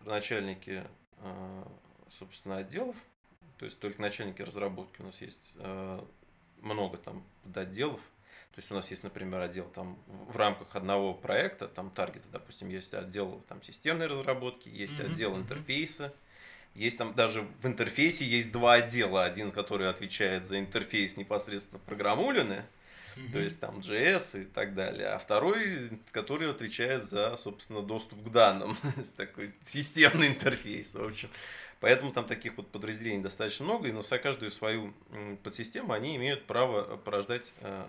начальники, 0.01 0.83
э, 1.17 1.63
собственно, 2.09 2.57
отделов, 2.57 2.95
то 3.57 3.65
есть 3.65 3.79
только 3.79 4.01
начальники 4.01 4.41
разработки. 4.41 5.01
У 5.01 5.05
нас 5.05 5.21
есть 5.21 5.53
э, 5.55 5.99
много 6.61 6.97
там 6.97 7.23
подотделов. 7.43 8.01
То 8.53 8.59
есть 8.59 8.69
у 8.71 8.75
нас 8.75 8.91
есть, 8.91 9.01
например, 9.03 9.41
отдел 9.41 9.65
там 9.69 9.97
в 10.05 10.37
рамках 10.37 10.75
одного 10.75 11.15
проекта, 11.15 11.67
там 11.67 11.89
таргета, 11.89 12.27
допустим, 12.31 12.69
есть 12.69 12.93
отдел 12.93 13.43
там 13.49 13.63
системной 13.63 14.05
разработки, 14.05 14.69
есть 14.69 14.99
mm-hmm. 14.99 15.11
отдел 15.11 15.35
интерфейса, 15.35 16.13
есть 16.75 16.97
там 16.97 17.13
даже 17.13 17.47
в 17.59 17.67
интерфейсе 17.67 18.25
есть 18.25 18.51
два 18.51 18.73
отдела. 18.73 19.23
Один, 19.23 19.51
который 19.51 19.89
отвечает 19.89 20.45
за 20.45 20.59
интерфейс 20.59 21.17
непосредственно 21.17 21.79
программулины, 21.85 22.65
то 23.31 23.39
есть 23.39 23.59
там 23.59 23.79
JS 23.79 24.41
и 24.41 24.45
так 24.45 24.73
далее. 24.73 25.09
А 25.09 25.17
второй, 25.17 25.99
который 26.11 26.49
отвечает 26.49 27.03
за, 27.03 27.35
собственно, 27.35 27.81
доступ 27.81 28.23
к 28.23 28.31
данным. 28.31 28.75
такой 29.17 29.53
системный 29.63 30.27
интерфейс, 30.27 30.95
в 30.95 31.03
общем. 31.03 31.29
Поэтому 31.79 32.11
там 32.13 32.25
таких 32.25 32.55
вот 32.57 32.69
подразделений 32.69 33.21
достаточно 33.21 33.65
много, 33.65 33.89
и 33.89 33.91
на 33.91 34.01
каждую 34.01 34.49
свою 34.51 34.93
подсистему 35.43 35.91
они 35.91 36.15
имеют 36.15 36.45
право 36.45 36.95
порождать 36.97 37.53
э, 37.59 37.85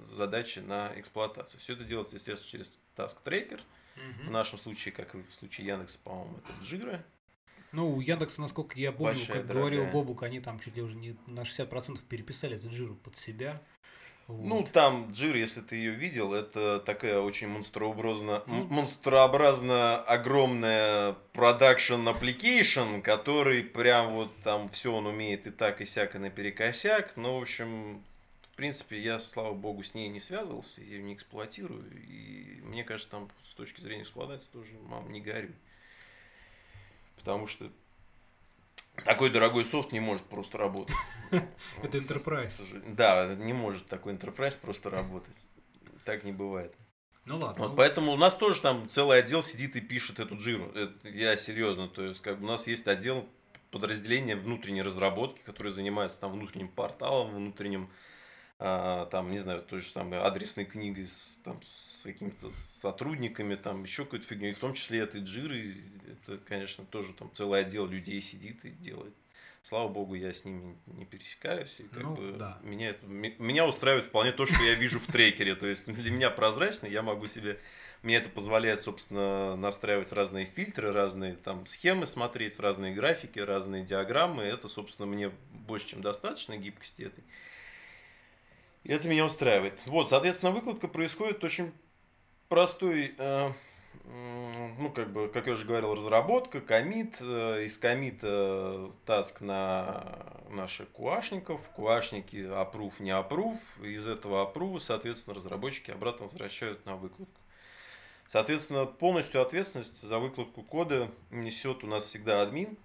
задачи 0.00 0.58
на 0.58 0.92
эксплуатацию. 0.96 1.60
Все 1.60 1.74
это 1.74 1.84
делается, 1.84 2.16
естественно, 2.16 2.50
через 2.50 2.78
Task 2.96 3.18
Tracker. 3.24 3.60
Угу. 3.94 4.28
В 4.28 4.30
нашем 4.30 4.58
случае, 4.58 4.92
как 4.92 5.14
и 5.14 5.22
в 5.22 5.32
случае 5.32 5.68
Яндекса, 5.68 5.98
по-моему, 6.02 6.38
это 6.38 6.64
Jira. 6.64 7.02
Ну, 7.72 7.96
у 7.96 8.00
Яндекса, 8.00 8.40
насколько 8.40 8.78
я 8.78 8.92
помню, 8.92 9.14
Большая, 9.14 9.36
как 9.38 9.46
дорогая. 9.46 9.70
говорил 9.70 9.92
Бобук, 9.92 10.22
они 10.22 10.40
там 10.40 10.58
чуть 10.58 10.76
ли 10.76 10.82
уже 10.82 10.94
не 10.94 11.16
на 11.26 11.40
60% 11.40 12.00
переписали 12.08 12.56
эту 12.56 12.70
жиру 12.70 12.94
под 12.96 13.16
себя. 13.16 13.60
Вот. 14.28 14.46
Ну, 14.46 14.64
там 14.70 15.10
Джир, 15.10 15.34
если 15.36 15.60
ты 15.60 15.76
ее 15.76 15.92
видел, 15.92 16.32
это 16.32 16.80
такая 16.80 17.20
очень 17.20 17.48
монстрообразно, 17.48 18.42
монстрообразно 18.46 20.00
огромная 20.00 21.16
продакшн 21.32 22.08
application, 22.08 23.02
который 23.02 23.64
прям 23.64 24.12
вот 24.12 24.30
там 24.44 24.68
все 24.68 24.94
он 24.94 25.06
умеет 25.06 25.46
и 25.46 25.50
так, 25.50 25.80
и 25.80 25.84
сяк, 25.84 26.14
и 26.14 26.18
наперекосяк. 26.18 27.16
Ну, 27.16 27.38
в 27.38 27.42
общем, 27.42 28.02
в 28.42 28.56
принципе, 28.56 29.00
я, 29.00 29.18
слава 29.18 29.54
богу, 29.54 29.82
с 29.82 29.94
ней 29.94 30.08
не 30.08 30.20
связывался, 30.20 30.82
я 30.82 30.96
ее 30.96 31.02
не 31.02 31.14
эксплуатирую. 31.14 31.84
И 32.08 32.60
мне 32.62 32.84
кажется, 32.84 33.10
там 33.10 33.28
с 33.42 33.54
точки 33.54 33.80
зрения 33.80 34.02
эксплуатации 34.02 34.50
тоже, 34.52 34.70
мам, 34.88 35.10
не 35.10 35.20
горюй. 35.20 35.54
Потому 37.16 37.46
что 37.46 37.70
такой 39.04 39.30
дорогой 39.30 39.64
софт 39.64 39.92
не 39.92 40.00
может 40.00 40.22
просто 40.24 40.58
работать. 40.58 40.96
Это 41.82 41.98
enterprise. 41.98 42.94
Да, 42.94 43.34
не 43.34 43.52
может 43.52 43.86
такой 43.86 44.14
enterprise 44.14 44.56
просто 44.60 44.90
работать. 44.90 45.36
Так 46.04 46.24
не 46.24 46.32
бывает. 46.32 46.74
Ну 47.24 47.38
ладно. 47.38 47.62
Вот 47.62 47.70
ну... 47.70 47.76
поэтому 47.76 48.12
у 48.12 48.16
нас 48.16 48.36
тоже 48.36 48.60
там 48.60 48.88
целый 48.88 49.18
отдел 49.18 49.42
сидит 49.42 49.76
и 49.76 49.80
пишет 49.80 50.20
эту 50.20 50.36
джиру. 50.36 50.70
Это, 50.74 51.08
я 51.08 51.36
серьезно. 51.36 51.88
То 51.88 52.04
есть, 52.04 52.20
как 52.20 52.38
бы 52.38 52.44
у 52.44 52.48
нас 52.48 52.66
есть 52.66 52.86
отдел 52.88 53.28
подразделения 53.70 54.36
внутренней 54.36 54.82
разработки, 54.82 55.40
который 55.44 55.72
занимается 55.72 56.20
там 56.20 56.32
внутренним 56.32 56.68
порталом, 56.68 57.34
внутренним 57.34 57.90
а, 58.64 59.06
там, 59.06 59.32
не 59.32 59.38
знаю, 59.38 59.62
той 59.62 59.80
же 59.80 59.88
самой 59.88 60.20
адресной 60.20 60.64
книгой 60.64 61.06
с, 61.06 61.38
там, 61.42 61.60
с 61.64 62.04
какими-то 62.04 62.50
сотрудниками, 62.50 63.56
там 63.56 63.82
еще 63.82 64.04
какой-то 64.04 64.26
фигней, 64.26 64.52
в 64.52 64.60
том 64.60 64.74
числе 64.74 65.00
этой 65.00 65.20
джиры, 65.20 65.74
это, 66.26 66.38
конечно, 66.38 66.84
тоже 66.84 67.12
там 67.12 67.30
целый 67.34 67.60
отдел 67.60 67.86
людей 67.86 68.20
сидит 68.20 68.64
и 68.64 68.70
делает. 68.70 69.14
Слава 69.62 69.88
богу, 69.88 70.14
я 70.14 70.32
с 70.32 70.44
ними 70.44 70.76
не 70.86 71.04
пересекаюсь, 71.04 71.76
и 71.78 71.84
как 71.84 72.02
Ну, 72.02 72.16
бы 72.16 72.32
да. 72.36 72.58
меня, 72.62 72.90
это, 72.90 73.06
ме- 73.06 73.36
меня 73.38 73.64
устраивает 73.64 74.04
вполне 74.04 74.32
то, 74.32 74.44
что 74.44 74.60
я 74.64 74.74
вижу 74.74 74.98
в 74.98 75.06
трекере, 75.06 75.54
то 75.54 75.66
есть 75.66 75.86
для 75.92 76.10
меня 76.10 76.30
прозрачно, 76.30 76.86
я 76.86 77.00
могу 77.02 77.28
себе, 77.28 77.60
мне 78.02 78.16
это 78.16 78.28
позволяет, 78.28 78.80
собственно, 78.80 79.54
настраивать 79.54 80.10
разные 80.10 80.46
фильтры, 80.46 80.90
разные 80.92 81.34
там 81.34 81.64
схемы 81.66 82.08
смотреть, 82.08 82.58
разные 82.58 82.92
графики, 82.92 83.38
разные 83.38 83.84
диаграммы, 83.84 84.42
это, 84.42 84.66
собственно, 84.66 85.06
мне 85.06 85.30
больше, 85.52 85.90
чем 85.90 86.02
достаточно 86.02 86.56
гибкости 86.56 87.02
этой. 87.02 87.22
И 88.82 88.92
это 88.92 89.08
меня 89.08 89.24
устраивает. 89.24 89.80
Вот, 89.86 90.08
соответственно, 90.08 90.50
выкладка 90.50 90.88
происходит 90.88 91.44
очень 91.44 91.72
простой, 92.48 93.14
э, 93.16 93.52
ну, 94.04 94.90
как 94.94 95.12
бы, 95.12 95.28
как 95.28 95.46
я 95.46 95.54
уже 95.54 95.64
говорил, 95.64 95.94
разработка, 95.94 96.60
комит, 96.60 97.16
э, 97.20 97.64
из 97.64 97.76
комита 97.76 98.90
таск 99.06 99.40
на 99.40 100.16
наших 100.50 100.88
куашников, 100.90 101.70
куашники 101.70 102.44
аппрув, 102.44 103.00
не 103.00 103.10
аппрув, 103.10 103.56
из 103.82 104.06
этого 104.06 104.42
аппрува, 104.42 104.78
соответственно, 104.78 105.34
разработчики 105.34 105.90
обратно 105.90 106.26
возвращают 106.26 106.84
на 106.86 106.96
выкладку. 106.96 107.40
Соответственно, 108.28 108.86
полностью 108.86 109.42
ответственность 109.42 110.00
за 110.02 110.18
выкладку 110.18 110.62
кода 110.62 111.10
несет 111.30 111.84
у 111.84 111.86
нас 111.86 112.04
всегда 112.04 112.42
админ, 112.42 112.76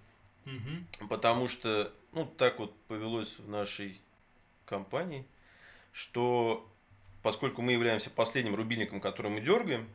Мгм. 0.48 0.86
Потому 1.08 1.48
что, 1.48 1.92
ну, 2.12 2.24
так 2.24 2.58
вот 2.58 2.74
повелось 2.88 3.38
в 3.38 3.48
нашей 3.48 4.00
компании, 4.64 5.26
что 5.92 6.66
поскольку 7.22 7.60
мы 7.60 7.72
являемся 7.72 8.10
последним 8.10 8.54
рубильником, 8.54 9.00
который 9.00 9.30
мы 9.30 9.40
дергаем, 9.40 9.88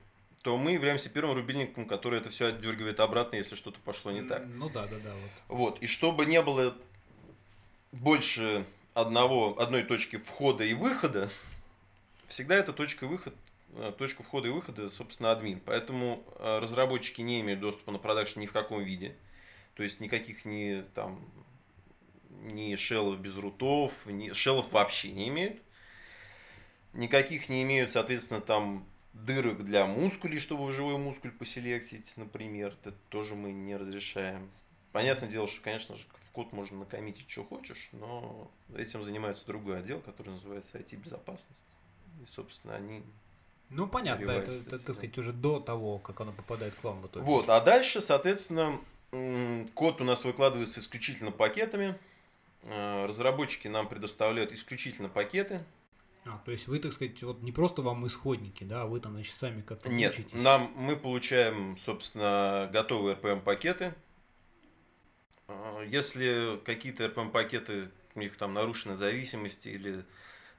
то 0.43 0.57
мы 0.57 0.73
являемся 0.73 1.09
первым 1.09 1.35
рубильником, 1.35 1.87
который 1.87 2.19
это 2.19 2.29
все 2.29 2.47
отдергивает 2.47 2.99
обратно, 2.99 3.37
если 3.37 3.55
что-то 3.55 3.79
пошло 3.79 4.11
не 4.11 4.21
так. 4.21 4.45
Ну 4.45 4.69
да, 4.69 4.85
да, 4.85 4.99
да, 4.99 5.13
вот. 5.13 5.31
Вот. 5.47 5.79
И 5.79 5.87
чтобы 5.87 6.25
не 6.25 6.41
было 6.41 6.75
больше 7.93 8.65
одного, 8.93 9.59
одной 9.59 9.83
точки 9.83 10.17
входа 10.17 10.65
и 10.65 10.73
выхода, 10.73 11.29
всегда 12.27 12.55
эта 12.55 12.73
точка 12.73 13.07
выхода 13.07 13.35
точка 13.97 14.21
входа 14.21 14.47
и 14.47 14.51
выхода, 14.51 14.89
собственно, 14.89 15.31
админ. 15.31 15.59
Поэтому 15.65 16.23
э, 16.37 16.59
разработчики 16.59 17.21
не 17.21 17.41
имеют 17.41 17.59
доступа 17.59 17.91
на 17.91 17.97
продакшн 17.97 18.39
ни 18.39 18.45
в 18.45 18.51
каком 18.51 18.83
виде. 18.83 19.15
То 19.75 19.81
есть 19.81 19.99
никаких 19.99 20.45
ни 20.45 20.83
там 20.93 21.25
ни 22.43 22.75
шеллов 22.75 23.19
без 23.19 23.35
рутов, 23.35 24.05
ни 24.05 24.31
шеллов 24.33 24.71
вообще 24.71 25.11
не 25.11 25.29
имеют. 25.29 25.59
Никаких 26.93 27.49
не 27.49 27.63
имеют, 27.63 27.89
соответственно, 27.89 28.41
там 28.41 28.85
дырок 29.13 29.63
для 29.63 29.85
мускулей, 29.85 30.39
чтобы 30.39 30.65
в 30.65 30.71
живой 30.71 30.97
мускуль 30.97 31.31
поселектить, 31.31 32.13
например. 32.17 32.75
Это 32.83 32.93
тоже 33.09 33.35
мы 33.35 33.51
не 33.51 33.77
разрешаем. 33.77 34.49
Понятное 34.91 35.29
дело, 35.29 35.47
что, 35.47 35.61
конечно 35.61 35.97
же, 35.97 36.03
в 36.13 36.31
код 36.31 36.51
можно 36.51 36.79
накоммитить, 36.79 37.29
что 37.29 37.43
хочешь, 37.43 37.89
но 37.93 38.51
этим 38.75 39.03
занимается 39.03 39.45
другой 39.45 39.79
отдел, 39.79 39.99
который 40.01 40.29
называется 40.29 40.77
IT-безопасность. 40.77 41.63
И, 42.21 42.25
собственно, 42.25 42.75
они... 42.75 43.03
Ну, 43.69 43.87
понятно, 43.87 44.27
да, 44.27 44.35
это, 44.35 44.51
это, 44.51 44.77
так 44.77 44.95
сказать, 44.95 45.17
уже 45.17 45.33
до 45.33 45.59
того, 45.59 45.97
как 45.97 46.21
оно 46.21 46.31
попадает 46.31 46.75
к 46.75 46.83
вам 46.83 47.01
в 47.01 47.07
итоге. 47.07 47.25
Вот, 47.25 47.49
а 47.49 47.59
дальше, 47.59 48.01
соответственно, 48.01 48.79
код 49.73 49.99
у 49.99 50.03
нас 50.03 50.25
выкладывается 50.25 50.79
исключительно 50.79 51.31
пакетами. 51.31 51.97
Э, 52.63 53.05
Разработчики 53.07 53.67
нам 53.67 53.87
предоставляют 53.87 54.51
исключительно 54.51 55.09
пакеты. 55.09 55.63
А, 56.25 56.37
то 56.45 56.51
есть 56.51 56.67
вы, 56.67 56.79
так 56.79 56.93
сказать, 56.93 57.21
вот 57.23 57.41
не 57.41 57.51
просто 57.51 57.81
вам 57.81 58.07
исходники, 58.07 58.63
да, 58.63 58.83
а 58.83 58.85
вы 58.85 58.99
там, 58.99 59.13
значит, 59.13 59.35
сами 59.35 59.61
как-то 59.61 59.89
Нет, 59.89 60.13
учитесь. 60.17 60.31
нам, 60.33 60.71
мы 60.75 60.95
получаем, 60.95 61.77
собственно, 61.77 62.69
готовые 62.71 63.15
RPM-пакеты. 63.15 63.93
Э, 65.47 65.83
Если 65.87 66.59
какие-то 66.63 67.05
RPM-пакеты, 67.05 67.89
у 68.15 68.19
них 68.19 68.37
там 68.37 68.53
нарушены 68.53 68.95
зависимости 68.95 69.67
или 69.69 70.05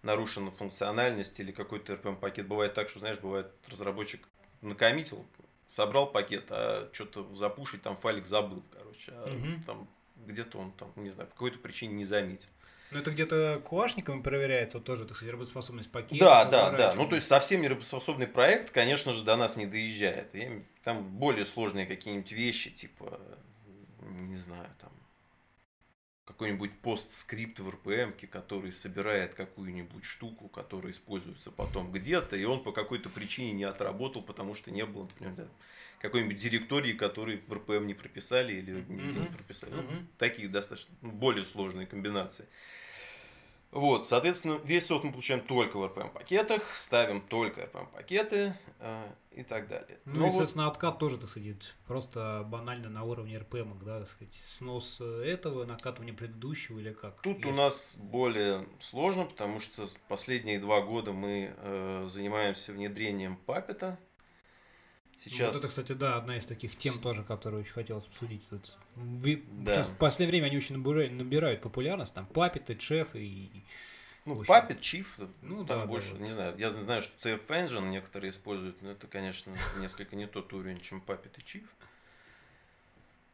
нарушена 0.02 0.50
функциональность, 0.50 1.40
или 1.40 1.52
какой-то 1.52 1.94
RPM-пакет, 1.94 2.46
бывает 2.46 2.74
так, 2.74 2.88
что, 2.90 2.98
знаешь, 2.98 3.18
бывает 3.20 3.50
разработчик 3.70 4.28
накоммитил, 4.60 5.24
собрал 5.68 6.10
пакет, 6.12 6.46
а 6.50 6.90
что-то 6.92 7.34
запушить, 7.34 7.82
там 7.82 7.96
файлик 7.96 8.26
забыл, 8.26 8.62
короче. 8.70 9.12
А 9.14 9.30
Мгм. 9.30 9.62
там 9.66 9.88
где-то 10.26 10.58
он 10.58 10.72
там, 10.72 10.92
не 10.96 11.10
знаю, 11.10 11.28
по 11.28 11.34
какой-то 11.34 11.58
причине 11.58 11.94
не 11.94 12.04
заметил. 12.04 12.48
Ну, 12.94 13.00
это 13.00 13.10
где-то 13.10 13.60
куашниками 13.64 14.22
проверяется, 14.22 14.78
вот 14.78 14.86
тоже, 14.86 15.04
так 15.04 15.16
сказать, 15.16 15.32
работоспособность 15.32 15.90
пакета. 15.90 16.24
Да, 16.24 16.44
да, 16.44 16.70
да. 16.70 16.94
Ну, 16.94 17.08
то 17.08 17.16
есть 17.16 17.26
совсем 17.26 17.60
неработоспособный 17.60 18.28
проект, 18.28 18.70
конечно 18.70 19.12
же, 19.12 19.24
до 19.24 19.36
нас 19.36 19.56
не 19.56 19.66
доезжает. 19.66 20.32
И 20.36 20.62
там 20.84 21.02
более 21.02 21.44
сложные 21.44 21.86
какие-нибудь 21.86 22.30
вещи, 22.30 22.70
типа, 22.70 23.20
не 24.00 24.36
знаю, 24.36 24.70
там, 24.80 24.92
какой-нибудь 26.24 26.78
постскрипт 26.82 27.58
в 27.58 27.68
RPM, 27.68 28.12
который 28.28 28.70
собирает 28.70 29.34
какую-нибудь 29.34 30.04
штуку, 30.04 30.46
которая 30.46 30.92
используется 30.92 31.50
потом 31.50 31.90
где-то, 31.90 32.36
и 32.36 32.44
он 32.44 32.62
по 32.62 32.70
какой-то 32.70 33.08
причине 33.08 33.50
не 33.50 33.64
отработал, 33.64 34.22
потому 34.22 34.54
что 34.54 34.70
не 34.70 34.86
было, 34.86 35.02
например, 35.02 35.34
да, 35.34 35.48
какой-нибудь 35.98 36.36
директории, 36.36 36.92
который 36.92 37.38
в 37.38 37.52
RPM 37.52 37.86
не 37.86 37.94
прописали 37.94 38.52
или 38.52 38.70
нигде 38.88 39.18
не 39.18 39.24
Мгм. 39.24 39.32
прописали. 39.32 39.72
Ну, 39.72 39.82
Мгм. 39.82 40.08
такие 40.16 40.46
достаточно 40.48 40.94
ну, 41.02 41.10
более 41.10 41.44
сложные 41.44 41.88
комбинации. 41.88 42.46
Вот, 43.74 44.06
соответственно, 44.08 44.58
весь 44.64 44.86
софт 44.86 45.04
мы 45.04 45.10
получаем 45.10 45.40
только 45.40 45.76
в 45.78 45.82
RPM-пакетах, 45.84 46.62
ставим 46.74 47.20
только 47.20 47.62
RPM-пакеты 47.62 48.54
э, 48.78 49.12
и 49.32 49.42
так 49.42 49.66
далее. 49.66 49.98
Ну, 50.04 50.12
Но 50.12 50.18
и, 50.18 50.30
вот- 50.30 50.34
естественно, 50.34 50.68
откат 50.68 50.98
тоже, 51.00 51.18
так 51.18 51.28
сказать, 51.28 51.74
просто 51.88 52.46
банально 52.48 52.88
на 52.88 53.02
уровне 53.02 53.34
RPM, 53.36 53.76
да, 53.84 53.98
так 54.00 54.08
сказать, 54.08 54.32
снос 54.48 55.00
э, 55.00 55.24
этого, 55.26 55.64
накатывание 55.64 56.14
предыдущего 56.14 56.78
или 56.78 56.92
как? 56.92 57.20
Тут 57.20 57.44
у 57.44 57.48
Если- 57.48 57.60
нас 57.60 57.96
более 57.98 58.66
сложно, 58.80 59.24
потому 59.26 59.58
что 59.58 59.88
последние 60.08 60.60
два 60.60 60.80
года 60.80 61.12
мы 61.12 61.52
э, 61.56 62.06
занимаемся 62.08 62.72
внедрением 62.72 63.36
папета. 63.36 63.98
Сейчас 65.22 65.54
Вот 65.54 65.58
это, 65.60 65.68
кстати, 65.68 65.92
да, 65.92 66.16
одна 66.16 66.36
из 66.36 66.44
таких 66.46 66.76
тем 66.76 66.98
тоже, 66.98 67.22
которую 67.22 67.62
очень 67.62 67.72
хотелось 67.72 68.06
обсудить. 68.06 68.46
Тут 68.48 68.76
вы- 68.96 69.42
Да. 69.50 69.74
Сейчас 69.74 69.88
в 69.88 69.96
последнее 69.96 70.32
время 70.32 70.46
они 70.46 70.56
очень 70.58 70.76
набирают, 70.76 71.12
набирают 71.12 71.60
популярность, 71.62 72.14
там, 72.14 72.26
Puppet, 72.32 72.66
Chef 72.76 73.08
и... 73.14 73.62
ну, 74.24 74.40
общем, 74.40 74.52
Puppet, 74.52 74.80
Chief, 74.80 75.06
ну 75.42 75.58
там 75.58 75.66
да, 75.66 75.76
да, 75.78 75.86
больше, 75.86 76.10
вот. 76.12 76.20
не 76.20 76.32
знаю, 76.32 76.54
я 76.58 76.70
знаю, 76.70 77.02
что 77.02 77.28
CF 77.28 77.46
Engine 77.48 77.88
некоторые 77.88 78.30
используют, 78.30 78.80
но 78.82 78.90
это, 78.90 79.06
конечно, 79.06 79.54
несколько 79.78 80.16
не 80.16 80.26
тот 80.26 80.52
уровень, 80.52 80.80
чем 80.80 81.02
Puppet 81.06 81.32
и 81.38 81.40
Chief. 81.40 81.64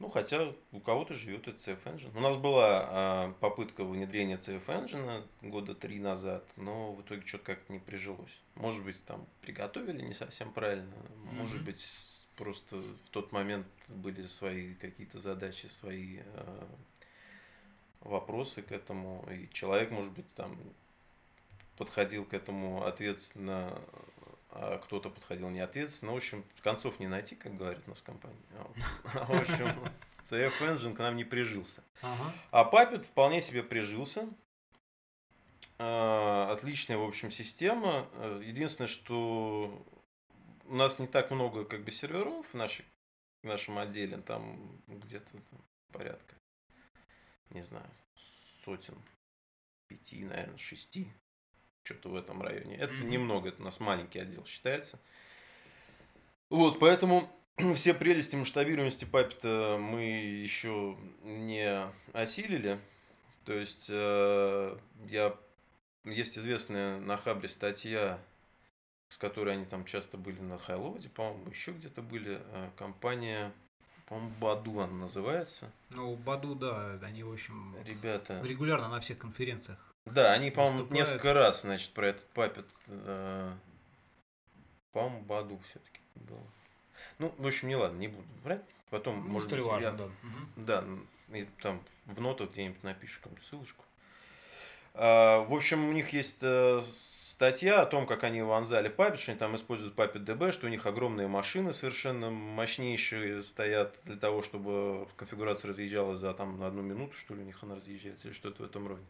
Ну, 0.00 0.08
хотя 0.08 0.54
у 0.72 0.80
кого-то 0.80 1.12
живет 1.12 1.46
этот 1.46 1.60
CF 1.60 1.84
Engine. 1.84 2.16
У 2.16 2.20
нас 2.20 2.36
была 2.38 2.86
а, 2.88 3.32
попытка 3.40 3.84
внедрения 3.84 4.38
CF 4.38 4.64
Engine 4.66 5.22
года 5.42 5.74
три 5.74 6.00
назад, 6.00 6.42
но 6.56 6.94
в 6.94 7.02
итоге 7.02 7.24
что-то 7.26 7.44
как-то 7.44 7.70
не 7.72 7.80
прижилось. 7.80 8.40
Может 8.54 8.82
быть, 8.82 9.04
там 9.04 9.26
приготовили 9.42 10.00
не 10.02 10.14
совсем 10.14 10.52
правильно, 10.52 10.94
может 11.24 11.56
Мгм. 11.56 11.64
быть, 11.66 11.86
просто 12.36 12.76
в 12.78 13.10
тот 13.10 13.30
момент 13.32 13.66
были 13.88 14.26
свои 14.26 14.74
какие-то 14.76 15.20
задачи, 15.20 15.66
свои 15.66 16.20
а, 16.24 16.66
вопросы 18.00 18.62
к 18.62 18.72
этому, 18.72 19.28
и 19.30 19.50
человек, 19.52 19.90
может 19.90 20.12
быть, 20.12 20.28
там 20.34 20.58
подходил 21.76 22.24
к 22.24 22.32
этому 22.32 22.84
ответственно, 22.86 23.78
кто-то 24.82 25.10
подходил 25.10 25.48
неответственно. 25.48 26.12
В 26.12 26.16
общем, 26.16 26.44
концов 26.62 26.98
не 27.00 27.06
найти, 27.06 27.36
как 27.36 27.56
говорит 27.56 27.82
у 27.86 27.90
нас 27.90 28.02
компания. 28.02 28.36
А, 29.14 29.24
В 29.26 29.40
общем, 29.40 29.68
CF 30.22 30.52
Engine 30.60 30.94
к 30.94 30.98
нам 30.98 31.16
не 31.16 31.24
прижился. 31.24 31.82
Ага. 32.02 32.32
А 32.50 32.70
Puppet 32.70 33.02
вполне 33.02 33.40
себе 33.40 33.62
прижился. 33.62 34.28
А, 35.78 36.52
Отличная, 36.52 36.98
в 36.98 37.04
общем, 37.04 37.30
система. 37.30 38.08
Э, 38.14 38.42
Единственное, 38.44 38.88
что 38.88 39.84
у 40.64 40.74
нас 40.74 40.98
не 40.98 41.06
так 41.06 41.30
много 41.30 41.64
как 41.64 41.84
бы 41.84 41.90
серверов 41.90 42.46
в, 42.46 42.54
нашей, 42.54 42.84
в 43.42 43.46
нашем 43.46 43.78
отделе. 43.78 44.18
Там 44.18 44.80
где-то 44.86 45.30
порядка, 45.92 46.36
не 47.50 47.62
знаю, 47.62 47.90
сотен, 48.64 48.96
пяти, 49.88 50.24
наверное, 50.24 50.58
шести. 50.58 51.12
Что-то 51.90 52.10
в 52.10 52.16
этом 52.16 52.40
районе. 52.42 52.76
Это 52.76 52.92
Мгм. 52.94 53.10
немного, 53.10 53.48
это 53.48 53.62
у 53.62 53.64
нас 53.64 53.80
маленький 53.80 54.20
отдел 54.20 54.44
считается. 54.46 54.98
Вот, 56.48 56.78
поэтому 56.78 57.28
все 57.74 57.94
прелести 57.94 58.36
масштабируемости 58.36 59.04
папета 59.04 59.76
мы 59.80 60.02
еще 60.02 60.96
не 61.22 61.90
осилили. 62.12 62.78
То 63.44 63.54
есть, 63.54 63.86
э, 63.88 64.76
я, 65.08 65.36
есть 66.04 66.38
известная 66.38 67.00
на 67.00 67.16
Хабре 67.16 67.48
статья, 67.48 68.18
с 69.08 69.18
которой 69.18 69.54
они 69.54 69.64
там 69.64 69.84
часто 69.84 70.16
были 70.16 70.40
на 70.40 70.58
Хайлоуде, 70.58 71.08
по-моему, 71.08 71.50
еще 71.50 71.72
где-то 71.72 72.02
были. 72.02 72.40
э, 72.40 72.70
компания, 72.76 73.52
по-моему, 74.06 74.30
Баду 74.38 74.78
она 74.80 74.92
называется. 74.92 75.72
Ну, 75.90 76.14
Баду, 76.14 76.54
да, 76.54 76.92
они, 77.02 77.24
в 77.24 77.32
общем, 77.32 77.74
Ребята, 77.84 78.40
регулярно 78.44 78.88
на 78.88 79.00
всех 79.00 79.18
конференциях 79.18 79.89
Да, 80.06 80.32
они, 80.32 80.50
по-моему, 80.50 80.86
несколько 80.90 81.34
раз, 81.34 81.62
значит, 81.62 81.90
про 81.92 82.08
этот 82.08 82.26
папет, 82.30 82.66
э, 82.88 83.52
по-моему, 84.92 85.20
Баду 85.22 85.60
все-таки 85.70 86.00
было. 86.16 86.42
Ну, 87.18 87.34
в 87.38 87.46
общем, 87.46 87.68
не 87.68 87.76
ладно, 87.76 87.98
не 87.98 88.08
буду 88.08 88.26
брать. 88.42 88.62
Потом, 88.90 89.22
Ну, 89.24 89.28
может 89.30 89.50
быть, 89.50 89.60
важно, 89.62 89.86
я- 89.86 89.92
да. 89.92 90.04
Мгм. 90.22 90.52
Да, 90.56 90.84
и 91.32 91.44
там 91.62 91.80
в 92.06 92.20
нотах 92.20 92.50
где-нибудь 92.50 92.82
напишешь 92.82 93.18
какую-нибудь 93.18 93.46
ссылочку. 93.46 93.84
А, 94.94 95.44
В 95.44 95.54
общем, 95.54 95.88
у 95.88 95.92
них 95.92 96.12
есть 96.12 96.38
э, 96.42 96.82
статья 96.84 97.82
о 97.82 97.86
том, 97.86 98.06
как 98.06 98.24
они 98.24 98.42
вонзали 98.42 98.88
папет, 98.88 99.20
что 99.20 99.30
они 99.30 99.38
там 99.38 99.54
используют 99.54 99.94
папет 99.94 100.22
DB, 100.22 100.50
что 100.50 100.66
у 100.66 100.70
них 100.70 100.86
огромные 100.86 101.28
машины 101.28 101.72
совершенно 101.72 102.30
мощнейшие 102.30 103.42
стоят 103.44 103.94
для 104.04 104.16
того, 104.16 104.42
чтобы 104.42 105.06
конфигурация 105.16 105.68
разъезжалась 105.68 106.18
за 106.18 106.34
там 106.34 106.58
на 106.58 106.66
одну 106.66 106.82
минуту, 106.82 107.14
что 107.14 107.34
ли, 107.34 107.42
у 107.42 107.44
них 107.44 107.62
она 107.62 107.76
разъезжается, 107.76 108.26
или 108.28 108.34
что-то 108.34 108.62
в 108.62 108.66
этом 108.66 108.88
роде. 108.88 109.04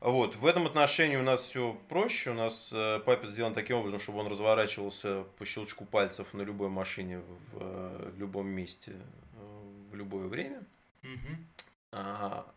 Вот, 0.00 0.36
в 0.36 0.46
этом 0.46 0.66
отношении 0.66 1.16
у 1.16 1.22
нас 1.22 1.42
все 1.42 1.78
проще. 1.88 2.30
У 2.30 2.34
нас 2.34 2.70
э, 2.72 3.00
папет 3.00 3.30
сделан 3.30 3.52
таким 3.52 3.76
образом, 3.76 4.00
чтобы 4.00 4.20
он 4.20 4.28
разворачивался 4.28 5.24
по 5.36 5.44
щелчку 5.44 5.84
пальцев 5.84 6.32
на 6.32 6.42
любой 6.42 6.70
машине 6.70 7.18
в 7.18 7.58
э, 7.60 8.12
любом 8.16 8.48
месте 8.48 8.92
э, 8.92 9.88
в 9.90 9.94
любое 9.94 10.26
время. 10.26 10.64
Мгм. 11.02 11.46
А, 11.92 12.50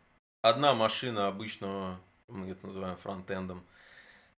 Одна 0.44 0.74
машина 0.74 1.28
обычного, 1.28 2.02
мы 2.28 2.50
это 2.50 2.66
называем 2.66 2.98
фронтендом, 2.98 3.66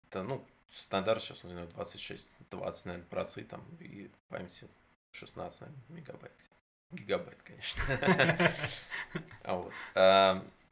это, 0.08 0.22
ну, 0.22 0.46
стандарт 0.76 1.24
сейчас, 1.24 1.44
не 1.44 1.54
знаю, 1.54 1.68
26, 1.70 2.30
20, 2.52 2.86
наверное, 2.86 3.08
процы, 3.08 3.44
там, 3.44 3.64
и 3.80 4.12
памяти 4.30 4.68
16, 5.14 5.62
наверное, 5.62 5.84
мегабайт. 5.90 6.32
Гигабайт, 6.92 7.42
конечно. 7.42 7.82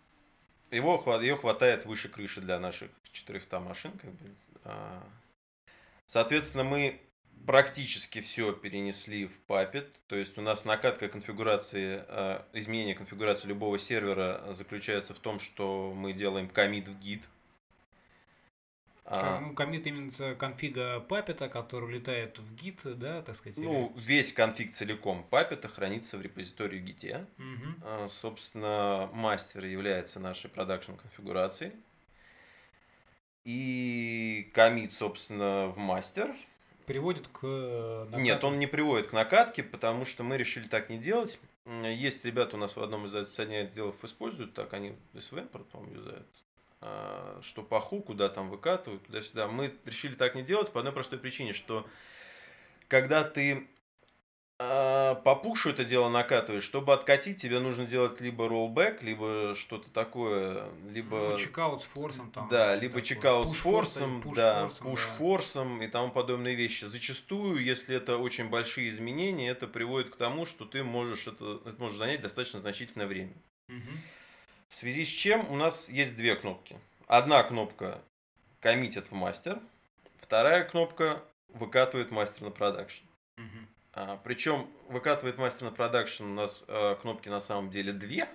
А. 0.74 0.76
А, 0.76 0.76
Его, 0.76 1.22
ее 1.22 1.38
хватает 1.38 1.86
выше 1.86 2.10
крыши 2.10 2.42
для 2.42 2.60
наших 2.60 2.90
400 3.12 3.60
машин, 3.60 3.92
как 3.94 4.12
бы. 4.12 4.30
А, 4.64 5.04
Соответственно, 6.06 6.64
мы 6.64 7.02
практически 7.46 8.22
все 8.22 8.54
перенесли 8.54 9.26
в 9.26 9.42
Puppet. 9.48 9.88
То 10.08 10.16
есть 10.16 10.38
у 10.38 10.42
нас 10.42 10.66
накатка 10.66 11.08
конфигурации, 11.10 12.04
э, 12.08 12.42
изменение 12.54 12.96
конфигурации 12.96 13.48
любого 13.48 13.80
сервера 13.80 14.54
заключается 14.54 15.14
в 15.14 15.20
том, 15.20 15.40
что 15.40 15.94
мы 15.96 16.14
делаем 16.14 16.48
комит 16.48 16.88
в 16.88 17.00
git. 17.00 17.22
А, 19.06 19.40
ну, 19.42 19.54
коммит 19.54 19.86
именно 19.86 20.34
конфига 20.36 21.02
папета, 21.02 21.50
который 21.50 21.86
улетает 21.86 22.40
в 22.40 22.56
гит, 22.56 22.82
да, 22.86 23.22
так 23.22 23.36
сказать. 23.36 23.58
или- 23.58 23.66
ну, 23.66 23.94
весь 23.98 24.32
конфиг 24.32 24.74
целиком 24.74 25.28
Puppet 25.30 25.68
хранится 25.68 26.18
в 26.18 26.22
репозитории 26.22 26.82
Git. 26.82 27.28
Мгм. 27.38 27.76
А, 27.84 28.08
Собственно, 28.10 29.10
мастер 29.14 29.66
является 29.66 30.20
нашей 30.22 30.50
продакшн 30.50 30.94
конфигурацией. 30.94 31.74
И 33.44 34.50
комит, 34.54 34.94
собственно, 34.94 35.68
в 35.68 35.78
мастер. 35.78 36.34
Приводит 36.86 37.28
к 37.28 37.40
э, 37.44 38.08
Нет, 38.12 38.28
накату. 38.36 38.48
он 38.48 38.60
не 38.60 38.68
приводит 38.68 39.08
к 39.08 39.14
накатке, 39.14 39.64
потому 39.64 40.06
что 40.06 40.24
мы 40.24 40.38
решили 40.38 40.68
так 40.68 40.90
не 40.90 40.98
делать. 40.98 41.40
Есть 41.66 42.26
ребята 42.26 42.56
у 42.56 42.60
нас 42.60 42.76
в 42.76 42.82
одном 42.84 43.06
из 43.06 43.16
отделов 43.16 44.04
используют 44.04 44.54
так, 44.54 44.74
они 44.74 44.96
SVN, 45.14 45.48
по-моему, 45.48 45.96
юзают. 45.96 46.28
А, 46.86 47.40
Что 47.42 47.64
по 47.64 47.80
хуку, 47.80 48.14
да, 48.14 48.28
там 48.28 48.50
выкатывают, 48.50 49.06
туда-сюда. 49.06 49.48
Мы 49.48 49.74
решили 49.86 50.16
так 50.16 50.36
не 50.36 50.44
делать 50.44 50.72
по 50.72 50.80
одной 50.80 50.94
простой 50.94 51.18
причине, 51.18 51.54
что 51.54 51.88
когда 52.90 53.24
ты 53.24 53.68
а, 54.60 55.16
по 55.16 55.36
пушу 55.36 55.70
это 55.70 55.86
дело 55.86 56.10
накатываешь, 56.10 56.64
чтобы 56.64 56.94
откатить, 56.94 57.42
тебе 57.42 57.60
нужно 57.60 57.86
делать 57.86 58.20
либо 58.20 58.48
rollback, 58.48 58.98
либо 59.02 59.56
что-то 59.56 59.90
такое, 59.92 60.70
либо... 60.90 61.32
Ну, 61.32 61.38
чекаут 61.38 61.82
с 61.82 61.86
форсом 61.86 62.32
там. 62.32 62.50
Да, 62.50 62.76
либо 62.76 62.96
такое. 62.96 63.02
чекаут 63.02 63.52
с 63.52 63.56
форсом, 63.56 64.22
push 64.22 64.36
да, 64.36 64.64
форсом, 64.64 64.88
пуш 64.88 65.06
да. 65.06 65.14
форсом 65.14 65.82
и 65.82 65.88
тому 65.88 66.12
подобные 66.12 66.56
вещи. 66.56 66.84
Зачастую, 66.84 67.64
если 67.64 67.96
это 67.96 68.18
очень 68.18 68.50
большие 68.50 68.90
изменения, 68.90 69.50
это 69.50 69.68
приводит 69.68 70.10
к 70.10 70.18
тому, 70.18 70.46
что 70.46 70.66
ты 70.66 70.84
можешь 70.84 71.28
это, 71.28 71.62
это 71.66 71.76
может 71.80 71.98
занять 71.98 72.20
достаточно 72.20 72.60
значительное 72.60 73.08
время. 73.08 73.34
Мгм. 73.70 74.02
В 74.74 74.76
связи 74.76 75.06
с 75.06 75.08
чем 75.08 75.52
у 75.52 75.56
нас 75.56 75.88
есть 75.88 76.16
две 76.16 76.36
кнопки. 76.36 76.80
Одна 77.06 77.44
кнопка 77.44 78.02
коммитит 78.60 79.12
в 79.12 79.14
мастер, 79.14 79.60
вторая 80.16 80.64
кнопка 80.64 81.24
выкатывает 81.50 82.10
мастер 82.10 82.42
на 82.42 82.50
продакшн. 82.50 83.06
А, 83.94 84.20
причем 84.24 84.68
выкатывает 84.90 85.38
мастер 85.38 85.66
на 85.66 85.72
продакшн 85.72 86.24
у 86.24 86.34
нас 86.34 86.66
э, 86.68 86.96
кнопки 87.00 87.30
на 87.30 87.40
самом 87.40 87.70
деле 87.70 87.94
две, 87.94 88.28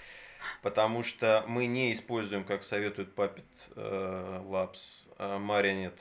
потому 0.62 1.02
что 1.02 1.44
мы 1.48 1.66
не 1.66 1.92
используем, 1.92 2.44
как 2.44 2.64
советует 2.64 3.14
Puppet 3.14 3.44
э, 3.76 4.42
Labs, 4.42 5.10
э, 5.18 5.36
Marionette 5.36 6.00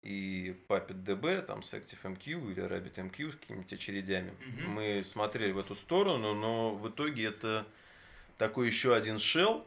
и 0.00 0.58
Puppet 0.68 1.04
DB, 1.04 1.42
там 1.42 1.62
с 1.62 1.74
ActiveMQ 1.74 2.52
или 2.52 2.64
RabbitMQ 2.64 3.32
с 3.32 3.36
какими-то 3.36 3.74
очередями. 3.74 4.34
Мгм. 4.46 4.70
Мы 4.70 5.02
смотрели 5.04 5.52
в 5.52 5.58
эту 5.58 5.74
сторону, 5.74 6.32
но 6.32 6.74
в 6.74 6.88
итоге 6.88 7.26
это 7.26 7.66
такой 8.38 8.68
еще 8.68 8.94
один 8.94 9.16
shell, 9.16 9.66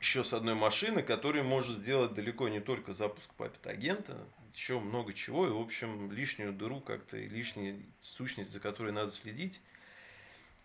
еще 0.00 0.22
с 0.24 0.32
одной 0.32 0.54
машины, 0.54 1.02
который 1.02 1.42
может 1.42 1.78
сделать 1.78 2.14
далеко 2.14 2.48
не 2.48 2.60
только 2.60 2.92
запуск 2.92 3.30
Puppet 3.36 3.68
агента, 3.68 4.16
еще 4.54 4.78
много 4.78 5.12
чего, 5.12 5.46
и, 5.46 5.50
в 5.50 5.60
общем, 5.60 6.12
лишнюю 6.12 6.52
дыру 6.52 6.80
как-то, 6.80 7.16
и 7.16 7.28
лишнюю 7.28 7.82
сущность, 8.00 8.52
за 8.52 8.60
которой 8.60 8.92
надо 8.92 9.10
следить, 9.10 9.60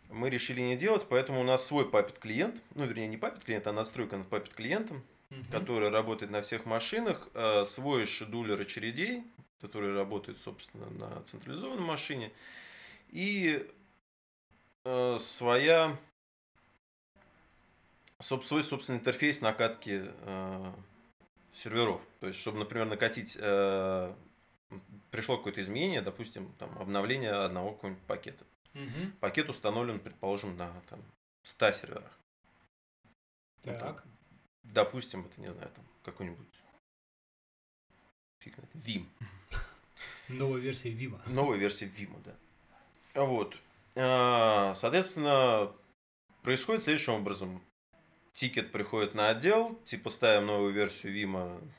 мы 0.10 0.30
решили 0.30 0.62
не 0.62 0.76
делать, 0.76 1.06
поэтому 1.10 1.42
у 1.42 1.44
нас 1.44 1.66
свой 1.66 1.86
Puppet 1.86 2.20
клиент, 2.20 2.62
ну, 2.76 2.86
вернее, 2.86 3.08
не 3.08 3.18
Puppet 3.18 3.44
клиент, 3.44 3.68
а 3.68 3.74
настройка 3.74 4.18
над 4.18 4.28
Puppet 4.28 4.54
клиентом, 4.54 5.04
Мгм. 5.30 5.46
который 5.52 5.90
работает 5.90 6.32
на 6.32 6.42
всех 6.42 6.66
машинах, 6.66 7.28
э, 7.36 7.64
свой 7.66 8.06
шедулер 8.06 8.60
очередей, 8.60 9.24
который 9.62 9.94
работает, 9.94 10.40
собственно, 10.40 10.90
на 10.90 11.22
централизованной 11.24 11.84
машине, 11.84 12.32
и 13.10 13.68
э, 14.86 15.18
своя 15.20 15.96
свой 18.20 18.64
собственный 18.64 19.00
интерфейс 19.00 19.42
накатки 19.42 20.04
э, 20.06 20.74
серверов. 21.52 22.06
То 22.20 22.28
есть, 22.28 22.40
чтобы, 22.40 22.60
например, 22.60 22.88
накатить, 22.88 23.38
э, 23.40 24.14
пришло 25.12 25.38
какое-то 25.38 25.62
изменение, 25.62 26.02
допустим, 26.02 26.52
там, 26.60 26.78
обновление 26.80 27.32
одного 27.32 27.72
какого-нибудь 27.74 28.04
пакета. 28.04 28.46
Мгм. 28.74 29.14
Пакет 29.20 29.50
установлен, 29.50 30.00
предположим, 30.00 30.56
на 30.58 30.72
там, 30.90 31.02
100 31.44 31.72
серверах. 31.72 32.20
Ну, 33.66 33.74
Так. 33.74 34.04
Допустим, 34.64 35.26
это, 35.26 35.42
не 35.42 35.52
знаю, 35.52 35.72
там 35.74 35.86
какой-нибудь 36.04 36.64
фиг 38.40 38.56
знает, 38.56 38.74
Vim. 38.76 39.06
Новая 40.28 40.60
версия 40.60 40.90
Vim 40.90 41.09
а. 41.09 41.22
Новая 41.28 41.58
версия 41.58 41.86
Vim, 41.88 42.22
да. 42.24 42.36
Вот. 43.16 43.58
А, 43.96 44.76
Соответственно, 44.76 45.74
происходит 46.44 46.84
следующим 46.84 47.14
образом. 47.14 47.62
Тикет 48.34 48.72
приходит 48.72 49.16
на 49.16 49.30
отдел, 49.30 49.76
типа 49.86 50.10
ставим 50.10 50.48
новую 50.48 50.72
версию 50.74 51.14
Vim, 51.14 51.72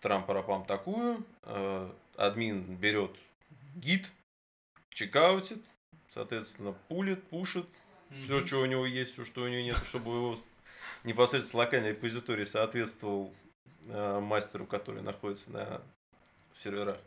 трам-парапам 0.00 0.64
такую, 0.64 1.24
э, 1.42 1.92
админ 2.16 2.76
берет 2.76 3.16
git, 3.76 4.10
checkout 4.90 5.42
ит, 5.42 5.62
соответственно, 6.08 6.72
пулит, 6.88 7.22
пушит, 7.28 7.66
все, 8.24 8.46
что 8.46 8.60
у 8.60 8.66
него 8.66 8.86
есть, 8.86 9.14
все, 9.14 9.24
что 9.24 9.42
у 9.42 9.48
него 9.48 9.62
нет, 9.62 9.78
чтобы 9.86 10.14
его 10.14 10.38
непосредственно 11.04 11.64
локальный 11.64 11.90
репозиторий 11.90 12.46
соответствовал 12.46 13.32
э, 13.86 14.20
мастеру, 14.20 14.66
который 14.66 15.02
находится 15.02 15.50
на 15.50 15.82
серверах. 16.54 16.98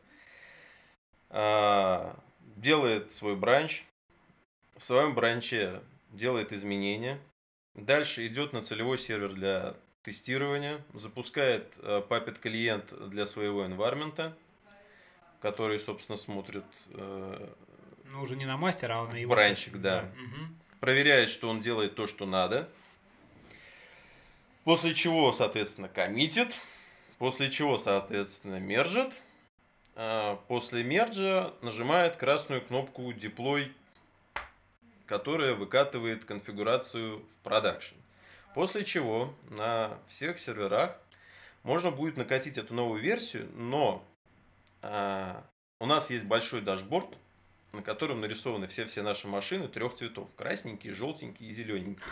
А, 1.29 2.17
делает 2.55 3.11
свой 3.11 3.35
бранч. 3.35 3.85
В 4.75 4.83
своем 4.83 5.15
бранче 5.15 5.81
делает 6.11 6.53
изменения. 6.53 7.19
Дальше 7.77 8.25
идет 8.27 8.53
на 8.53 8.63
целевой 8.63 8.97
сервер 8.97 9.33
для 9.33 9.75
тестирования. 10.03 10.83
Запускает 10.93 11.73
э, 11.77 12.01
Puppet 12.09 12.39
клиент 12.39 12.91
для 13.09 13.25
своего 13.25 13.63
environment, 13.65 14.33
который, 15.41 15.79
собственно, 15.79 16.17
смотрит 16.17 16.65
э, 16.91 17.49
Ну, 18.05 18.21
уже 18.21 18.35
не 18.35 18.45
на 18.45 18.57
мастера, 18.57 18.99
а 18.99 19.07
на 19.07 19.15
его... 19.15 19.29
бранчик, 19.31 19.77
да. 19.77 20.09
Мгм. 20.15 20.57
проверяет, 20.79 21.29
что 21.29 21.49
он 21.49 21.61
делает 21.61 21.95
то, 21.95 22.07
что 22.07 22.25
надо. 22.25 22.67
После 24.63 24.93
чего, 24.93 25.31
соответственно, 25.31 25.87
коммитит. 25.87 26.61
После 27.19 27.49
чего, 27.49 27.77
соответственно, 27.77 28.59
мержит. 28.59 29.13
А, 29.95 30.35
После 30.47 30.83
мерджа 30.83 31.53
нажимает 31.61 32.15
красную 32.17 32.61
кнопку 32.61 33.11
Deploy, 33.11 33.71
которая 35.07 35.53
выкатывает 35.53 36.25
конфигурацию 36.25 37.25
в 37.25 37.39
продакшн. 37.39 37.95
После 38.53 38.83
чего 38.83 39.33
на 39.49 39.97
всех 40.07 40.37
серверах 40.37 40.97
можно 41.63 41.91
будет 41.91 42.17
накатить 42.17 42.57
эту 42.57 42.73
новую 42.73 43.01
версию, 43.01 43.49
но 43.55 44.03
а, 44.81 45.43
у 45.79 45.85
нас 45.85 46.09
есть 46.09 46.25
большой 46.25 46.61
дашборд, 46.61 47.17
на 47.73 47.81
котором 47.81 48.21
нарисованы 48.21 48.67
все-все 48.67 49.03
наши 49.03 49.27
машины 49.27 49.67
трех 49.67 49.95
цветов. 49.95 50.33
Красненькие, 50.35 50.93
желтенькие 50.93 51.49
и 51.49 51.53
зелененькие. 51.53 52.05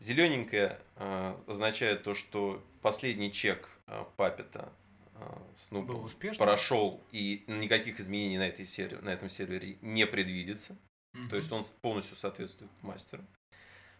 Зелененькое 0.00 0.78
э, 0.96 1.34
означает 1.46 2.02
то, 2.02 2.12
что 2.12 2.62
последний 2.82 3.32
чек 3.32 3.70
э, 3.86 4.04
Папета 4.16 4.70
э, 5.14 5.20
Снупа 5.56 5.94
прошел, 6.36 7.00
и 7.10 7.44
никаких 7.46 8.00
изменений 8.00 8.36
на, 8.36 8.48
этой 8.48 8.66
сервере, 8.66 9.00
на 9.00 9.10
этом 9.10 9.30
сервере 9.30 9.78
не 9.80 10.06
предвидится. 10.06 10.76
То 11.30 11.36
есть 11.36 11.52
он 11.52 11.64
полностью 11.80 12.16
соответствует 12.16 12.70
мастеру. 12.82 13.24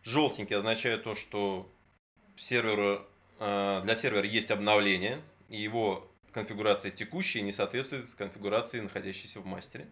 Желтенький 0.02 0.56
означает 0.56 1.04
то, 1.04 1.14
что 1.14 1.70
сервер, 2.36 3.06
э, 3.38 3.80
для 3.84 3.96
сервера 3.96 4.26
есть 4.26 4.50
обновление, 4.50 5.20
и 5.48 5.60
его 5.60 6.10
конфигурация 6.32 6.90
текущая 6.90 7.42
не 7.42 7.52
соответствует 7.52 8.12
конфигурации, 8.14 8.80
находящейся 8.80 9.40
в 9.40 9.46
мастере, 9.46 9.88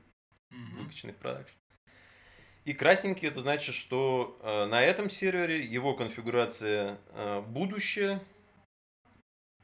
Мгм. 0.50 0.76
выкачанной 0.78 1.14
в 1.14 1.16
продакшн. 1.18 1.56
И 2.64 2.72
красненький 2.74 3.26
это 3.28 3.40
значит, 3.40 3.74
что 3.74 4.38
э, 4.42 4.66
на 4.66 4.82
этом 4.82 5.08
сервере 5.08 5.64
его 5.64 5.94
конфигурация 5.94 6.98
э, 7.10 7.40
будущее 7.40 8.20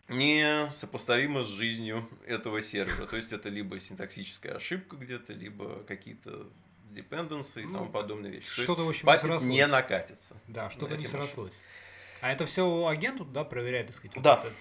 не 0.08 0.68
сопоставима 0.70 1.42
с 1.42 1.48
жизнью 1.48 2.08
этого 2.26 2.60
сервера. 2.62 3.06
То 3.06 3.16
есть 3.16 3.32
это 3.32 3.48
либо 3.50 3.78
синтаксическая 3.78 4.54
ошибка 4.56 4.96
где-то, 4.96 5.32
либо 5.34 5.84
какие-то 5.84 6.50
dependency 6.94 7.62
и 7.62 7.64
Ну, 7.64 7.72
тому 7.72 7.90
подобные 7.90 8.32
вещи. 8.32 8.48
Что-то, 8.62 8.82
в 8.84 8.88
общем, 8.88 9.08
не 9.08 9.16
срослось. 9.18 9.42
не 9.42 9.66
накатится. 9.66 10.36
Да, 10.46 10.70
что-то 10.70 10.96
не 10.96 11.06
срослось. 11.06 11.52
А 12.20 12.32
это 12.32 12.46
все 12.46 12.86
агент 12.86 13.18
тут, 13.18 13.32
да, 13.32 13.44
проверяет, 13.44 13.86
так 13.88 13.96
сказать? 13.96 14.16
вот 14.16 14.22
Да. 14.24 14.40
это? 14.44 14.52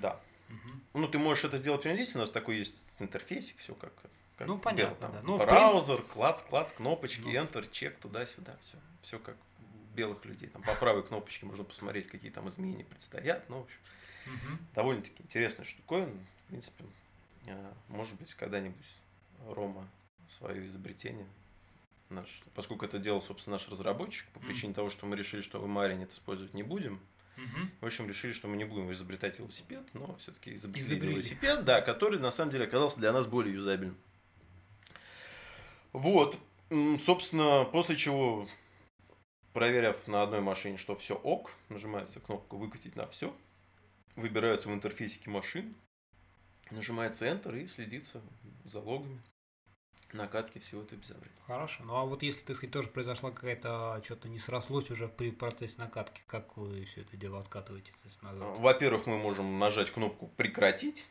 Да. 0.00 0.20
Мгм. 0.48 0.82
Ну, 0.94 1.08
ты 1.08 1.18
можешь 1.18 1.44
это 1.44 1.58
сделать 1.58 1.82
принудительно, 1.82 2.18
у 2.20 2.22
нас 2.22 2.30
такой 2.30 2.56
есть 2.56 2.86
интерфейсик, 2.98 3.58
все 3.58 3.74
как, 3.74 3.92
как 4.36 4.46
Ну, 4.46 4.58
понятно, 4.58 4.82
белом, 4.84 4.96
там, 5.00 5.12
да. 5.12 5.20
Ну, 5.22 5.38
браузер, 5.38 6.02
класс, 6.02 6.42
класс, 6.48 6.72
кнопочки, 6.72 7.22
Ну. 7.22 7.32
Enter, 7.32 7.68
чек, 7.70 7.98
туда-сюда, 7.98 8.56
все. 8.62 8.76
Все 9.02 9.18
как 9.18 9.36
белых 9.94 10.24
людей. 10.24 10.48
Там 10.48 10.62
по 10.62 10.74
правой 10.74 11.02
кнопочке 11.02 11.46
можно 11.46 11.64
посмотреть, 11.64 12.08
какие 12.08 12.30
там 12.30 12.48
изменения 12.48 12.84
предстоят. 12.84 13.48
Ну, 13.48 13.58
в 13.58 13.62
общем, 13.64 13.78
Мгм. 14.26 14.58
довольно-таки 14.74 15.22
интересная 15.22 15.64
штуковина. 15.64 16.12
В 16.44 16.48
принципе, 16.48 16.84
а, 17.48 17.74
может 17.88 18.14
быть, 18.16 18.34
когда-нибудь 18.34 18.86
Рома 19.48 19.88
свое 20.28 20.64
изобретение 20.66 21.26
наш, 22.10 22.42
поскольку 22.54 22.84
это 22.84 22.98
делал, 22.98 23.20
собственно, 23.22 23.54
наш 23.56 23.68
разработчик, 23.68 24.28
по 24.30 24.40
Мгм. 24.40 24.48
причине 24.48 24.74
того, 24.74 24.90
что 24.90 25.06
мы 25.06 25.16
решили, 25.16 25.40
что 25.40 25.60
в 25.60 25.66
Марин 25.66 26.02
это 26.02 26.12
использовать 26.12 26.54
не 26.54 26.62
будем, 26.62 27.00
Мгм. 27.36 27.70
в 27.80 27.86
общем, 27.86 28.08
решили, 28.08 28.32
что 28.32 28.48
мы 28.48 28.56
не 28.56 28.64
будем 28.64 28.92
изобретать 28.92 29.38
велосипед, 29.38 29.82
но 29.94 30.14
все-таки 30.16 30.56
изобрели, 30.56 30.80
Изобрели. 30.84 31.12
велосипед, 31.12 31.64
да, 31.64 31.80
который 31.80 32.18
на 32.18 32.30
самом 32.30 32.50
деле 32.50 32.64
оказался 32.64 32.98
для 33.00 33.12
нас 33.12 33.26
более 33.26 33.54
юзабельным. 33.54 33.96
Вот, 35.92 36.38
собственно, 36.98 37.64
после 37.64 37.96
чего, 37.96 38.48
проверив 39.52 40.06
на 40.06 40.22
одной 40.22 40.40
машине, 40.40 40.76
что 40.76 40.94
все 40.94 41.14
ок, 41.14 41.52
нажимается 41.68 42.20
кнопка 42.20 42.54
«Выкатить 42.56 42.94
на 42.96 43.06
все», 43.08 43.34
выбирается 44.16 44.68
в 44.68 44.72
интерфейсике 44.74 45.30
машин, 45.30 45.74
нажимается 46.70 47.26
Enter 47.26 47.60
и 47.60 47.66
следится 47.66 48.20
за 48.64 48.80
логами 48.80 49.20
накатки 50.12 50.58
всего 50.58 50.82
этого 50.82 50.98
безобразия. 50.98 51.36
Хорошо. 51.46 51.84
Ну 51.84 51.94
а 51.94 52.04
вот 52.04 52.22
если, 52.22 52.44
так 52.44 52.56
сказать, 52.56 52.72
тоже 52.72 52.88
произошла 52.88 53.30
какая-то, 53.30 54.00
что-то 54.04 54.28
не 54.28 54.38
срослось 54.38 54.90
уже 54.90 55.08
при 55.08 55.30
процессе 55.30 55.78
накатки, 55.78 56.22
как 56.26 56.56
вы 56.56 56.84
все 56.84 57.02
это 57.02 57.16
дело 57.16 57.40
откатываете, 57.40 57.92
назад? 58.22 58.58
Во-первых, 58.58 59.06
мы 59.06 59.18
можем 59.18 59.58
нажать 59.58 59.90
кнопку 59.90 60.28
«Прекратить», 60.36 61.06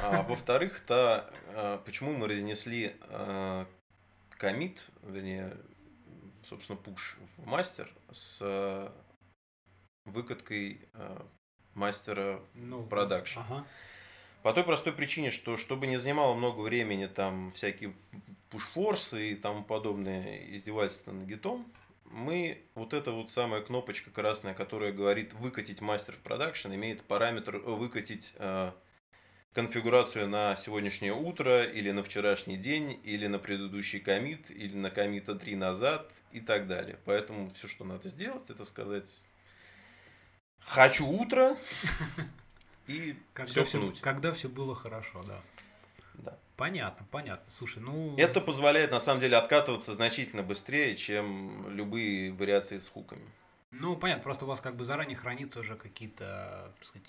а 0.00 0.22
во-вторых, 0.28 0.80
то 0.80 1.30
э, 1.48 1.78
почему 1.84 2.12
мы 2.12 2.28
разнесли 2.28 2.96
э, 3.08 3.66
комит, 4.30 4.80
вернее, 5.02 5.56
собственно, 6.44 6.76
пуш 6.76 7.18
в 7.36 7.46
мастер 7.46 7.92
с 8.10 8.38
э, 8.40 8.90
выкаткой 10.04 10.88
э, 10.94 11.18
мастера 11.74 12.40
Ну, 12.54 12.78
в 12.78 12.88
продакшн. 12.88 13.40
Ага. 13.40 13.66
По 14.42 14.52
той 14.52 14.64
простой 14.64 14.92
причине, 14.92 15.30
что 15.30 15.56
чтобы 15.56 15.86
не 15.86 15.98
занимало 15.98 16.34
много 16.34 16.60
времени 16.60 17.06
там 17.06 17.50
всякие 17.50 17.94
пуш-форсы 18.52 19.32
и 19.32 19.34
тому 19.34 19.64
подобное 19.64 20.54
издевательства 20.54 21.12
на 21.12 21.24
гитом, 21.24 21.66
мы 22.04 22.62
вот 22.74 22.92
эта 22.92 23.10
вот 23.10 23.32
самая 23.32 23.62
кнопочка 23.62 24.10
красная, 24.10 24.52
которая 24.52 24.92
говорит 24.92 25.32
выкатить 25.32 25.80
мастер 25.80 26.14
в 26.14 26.20
продакшн, 26.20 26.72
имеет 26.74 27.02
параметр 27.02 27.56
выкатить 27.56 28.34
э, 28.36 28.72
конфигурацию 29.54 30.28
на 30.28 30.54
сегодняшнее 30.56 31.14
утро, 31.14 31.64
или 31.64 31.90
на 31.90 32.02
вчерашний 32.02 32.58
день, 32.58 33.00
или 33.02 33.26
на 33.26 33.38
предыдущий 33.38 33.98
комит, 33.98 34.50
или 34.50 34.76
на 34.76 34.90
комита 34.90 35.34
3 35.34 35.56
назад 35.56 36.12
и 36.32 36.40
так 36.40 36.66
далее. 36.66 36.98
Поэтому 37.06 37.50
все, 37.50 37.66
что 37.68 37.84
надо 37.84 38.08
сделать, 38.10 38.50
это 38.50 38.66
сказать 38.66 39.22
«хочу 40.58 41.06
утро» 41.06 41.56
и 42.86 43.16
все, 43.46 43.64
пнуть. 43.64 44.02
когда 44.02 44.32
все 44.34 44.50
было 44.50 44.74
хорошо, 44.74 45.22
да. 45.22 45.40
Да. 46.14 46.38
Понятно, 46.56 47.06
понятно. 47.10 47.50
Слушай, 47.50 47.82
ну... 47.82 48.16
Это 48.16 48.40
позволяет 48.40 48.90
на 48.90 49.00
самом 49.00 49.20
деле 49.20 49.36
откатываться 49.36 49.94
значительно 49.94 50.42
быстрее, 50.42 50.94
чем 50.96 51.68
любые 51.74 52.32
вариации 52.32 52.78
с 52.78 52.88
хуками. 52.88 53.28
Ну, 53.70 53.96
понятно, 53.96 54.22
просто 54.22 54.44
у 54.44 54.48
вас 54.48 54.60
как 54.60 54.76
бы 54.76 54.84
заранее 54.84 55.16
хранится 55.16 55.60
уже 55.60 55.76
какие-то, 55.76 56.74
так 56.78 56.86
сказать, 56.86 57.08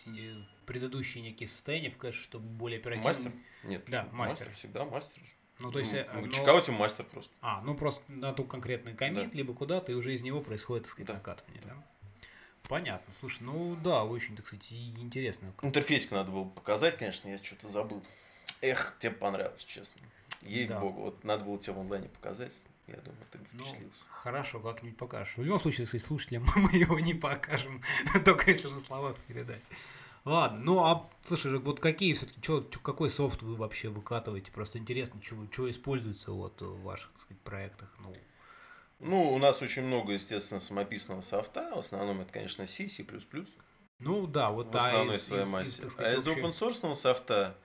предыдущие 0.65 1.21
некие 1.21 1.49
состояния 1.49 1.89
в 1.89 1.97
кэше, 1.97 2.23
чтобы 2.23 2.45
более 2.45 2.79
оперативно... 2.79 3.09
Мастер? 3.09 3.31
Нет. 3.65 3.83
Да, 3.87 4.03
почему? 4.03 4.17
мастер. 4.17 4.49
всегда 4.53 4.85
мастер. 4.85 5.19
же. 5.19 5.29
Ну, 5.59 5.71
то 5.71 5.79
есть... 5.79 5.91
Мы- 5.91 5.97
э, 5.99 6.07
мы 6.13 6.27
но- 6.27 6.31
чекаутим 6.31 6.73
мастер 6.75 7.05
просто. 7.05 7.31
А, 7.41 7.61
ну 7.61 7.75
просто 7.75 8.09
на 8.11 8.31
ту 8.31 8.45
конкретный 8.45 8.93
комит, 8.93 9.29
Да. 9.31 9.37
либо 9.37 9.53
куда-то, 9.53 9.91
и 9.91 9.95
уже 9.95 10.13
из 10.13 10.21
него 10.21 10.41
происходит, 10.41 10.83
так 10.83 10.91
сказать, 10.91 11.07
Да. 11.07 11.13
накатывание, 11.15 11.61
да? 11.65 11.75
Понятно. 12.69 13.13
Слушай, 13.19 13.43
ну 13.43 13.75
да, 13.83 14.05
очень, 14.05 14.37
так 14.37 14.47
сказать, 14.47 14.71
интересно. 14.71 15.53
Интерфейсик 15.61 16.11
надо 16.11 16.31
было 16.31 16.45
показать, 16.45 16.97
конечно, 16.97 17.27
я 17.27 17.37
что-то 17.37 17.67
забыл. 17.67 18.01
Эх, 18.63 18.95
тебе 18.99 19.11
понравилось, 19.11 19.63
честно. 19.63 20.01
Да. 20.41 20.47
Ей-богу, 20.49 21.01
вот 21.03 21.23
надо 21.23 21.45
было 21.45 21.57
тебе 21.59 21.73
в 21.73 21.79
онлайне 21.79 22.09
показать. 22.09 22.61
Я 22.87 22.95
думаю, 22.97 23.21
ты 23.31 23.37
бы 23.37 23.45
Ну, 23.53 23.63
впечатлился. 23.63 24.01
хорошо, 24.09 24.59
как-нибудь 24.59 24.97
покажешь. 24.97 25.37
В 25.37 25.43
любом 25.43 25.59
случае, 25.59 25.83
если 25.85 25.97
слушателям 25.97 26.45
мы 26.55 26.71
его 26.71 26.99
не 26.99 27.13
покажем, 27.13 27.81
только 28.25 28.49
если 28.51 28.67
на 28.69 28.79
словах 28.79 29.15
передать. 29.27 29.61
Ладно, 30.25 30.59
ну 30.59 30.79
а 30.83 31.09
слушай, 31.25 31.57
вот 31.59 31.81
какие 31.81 32.13
все-таки, 32.13 32.39
какой 32.81 33.09
софт 33.09 33.41
вы 33.41 33.55
вообще 33.57 33.89
выкатываете? 33.89 34.51
Просто 34.53 34.77
интересно, 34.79 35.21
что 35.21 35.69
используется 35.69 36.31
вот 36.31 36.61
в 36.61 36.81
ваших, 36.83 37.11
так 37.11 37.19
сказать, 37.21 37.41
проектах. 37.41 37.89
Ну, 37.99 38.13
Ну, 38.99 39.33
у 39.33 39.37
нас 39.37 39.61
очень 39.61 39.83
много, 39.83 40.13
естественно, 40.13 40.61
самописного 40.61 41.19
софта. 41.21 41.71
В 41.75 41.79
основном 41.79 42.21
это, 42.21 42.31
конечно, 42.31 42.65
C, 42.65 42.87
C++. 42.87 43.05
ну 43.99 44.25
да, 44.27 44.49
вот 44.51 44.73
в 44.73 44.77
основной 44.77 45.15
а 45.15 45.17
из, 45.17 45.23
своей 45.23 45.43
из- 45.43 45.47
из, 45.49 45.53
массе. 45.53 45.83
а 45.85 45.89
сказать, 45.89 46.17
из 46.19 46.25
вообще- 46.25 46.41
open 46.41 46.51
source 46.51 46.95
софта, 46.95 47.57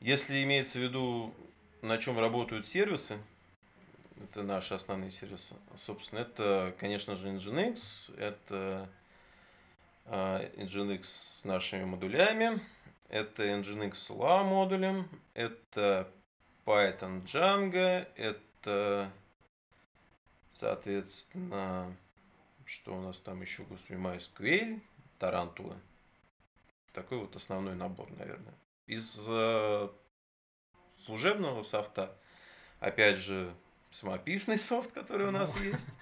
если 0.00 0.42
имеется 0.42 0.78
в 0.78 0.82
виду, 0.82 1.34
на 1.82 1.98
чем 1.98 2.18
работают 2.18 2.66
сервисы, 2.66 3.18
это 4.22 4.42
наши 4.42 4.74
основные 4.74 5.10
сервисы, 5.10 5.54
собственно, 5.76 6.20
это, 6.20 6.74
конечно 6.78 7.14
же, 7.14 7.28
Nginx, 7.28 8.16
это 8.18 8.88
а, 10.06 10.40
Nginx 10.56 11.04
с 11.04 11.44
нашими 11.44 11.84
модулями, 11.84 12.60
это 13.08 13.44
Nginx 13.44 13.94
с 13.94 14.10
LA 14.10 14.44
модулем, 14.44 15.08
это 15.34 16.10
Python 16.64 17.24
Django, 17.24 18.06
это, 18.16 19.10
соответственно, 20.50 21.94
что 22.64 22.96
у 22.96 23.00
нас 23.00 23.18
там 23.20 23.40
еще, 23.42 23.64
господи, 23.64 23.98
MySQL, 23.98 24.80
Tarantool 25.18 25.66
а. 25.66 25.76
Такой 26.92 27.18
вот 27.18 27.36
основной 27.36 27.74
набор, 27.74 28.10
наверное. 28.12 28.54
Из 28.86 29.18
э, 29.26 29.88
служебного 31.04 31.62
софта, 31.62 32.16
опять 32.80 33.16
же, 33.16 33.54
самописный 33.90 34.58
софт, 34.58 34.92
который 34.92 35.28
у 35.28 35.30
нас 35.30 35.56
Ну. 35.56 35.64
есть. 35.64 35.98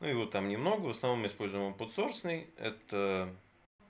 Ну, 0.00 0.06
его 0.08 0.26
там 0.26 0.48
немного. 0.48 0.86
В 0.86 0.90
основном 0.90 1.20
мы 1.20 1.28
используем 1.28 1.72
open 1.72 2.52
Это, 2.58 3.34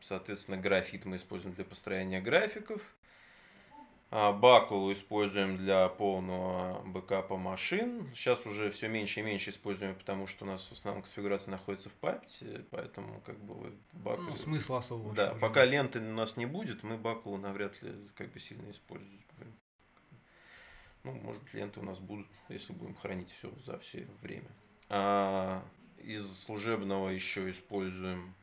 соответственно, 0.00 0.56
графит 0.56 1.04
мы 1.04 1.16
используем 1.16 1.54
для 1.54 1.64
построения 1.64 2.20
графиков. 2.20 2.80
А 4.10 4.32
Бакулу 4.32 4.92
используем 4.92 5.56
для 5.56 5.88
полного 5.88 6.80
бэкапа 6.86 7.36
машин. 7.36 8.08
Сейчас 8.14 8.46
уже 8.46 8.70
все 8.70 8.88
меньше 8.88 9.20
и 9.20 9.22
меньше 9.24 9.50
используем, 9.50 9.96
потому 9.96 10.28
что 10.28 10.44
у 10.44 10.48
нас 10.48 10.68
в 10.68 10.72
основном 10.72 11.02
конфигурация 11.02 11.50
находится 11.50 11.90
в 11.90 11.94
Puppet 11.94 12.47
е, 12.47 12.64
поэтому 12.70 13.20
как 13.22 13.38
бы 13.40 13.74
Бакулу... 13.92 14.28
Ну, 14.28 14.36
смысла 14.36 14.78
особого. 14.78 15.12
Да, 15.12 15.34
пока 15.40 15.62
нет. 15.64 15.72
ленты 15.72 15.98
у 15.98 16.12
нас 16.14 16.36
не 16.36 16.46
будет, 16.46 16.84
мы 16.84 16.96
Бакулу 16.96 17.36
навряд 17.36 17.82
ли 17.82 17.92
как 18.14 18.32
бы 18.32 18.38
сильно 18.38 18.70
использовать 18.70 19.26
будем. 19.36 19.52
Ну, 21.02 21.12
может, 21.12 21.42
ленты 21.52 21.80
у 21.80 21.84
нас 21.84 21.98
будут, 21.98 22.28
если 22.48 22.72
будем 22.72 22.94
хранить 22.94 23.30
все 23.30 23.52
за 23.64 23.76
все 23.78 24.06
время. 24.22 24.50
А 24.88 25.64
из 25.98 26.24
служебного 26.42 27.08
еще 27.08 27.50
используем 27.50 28.34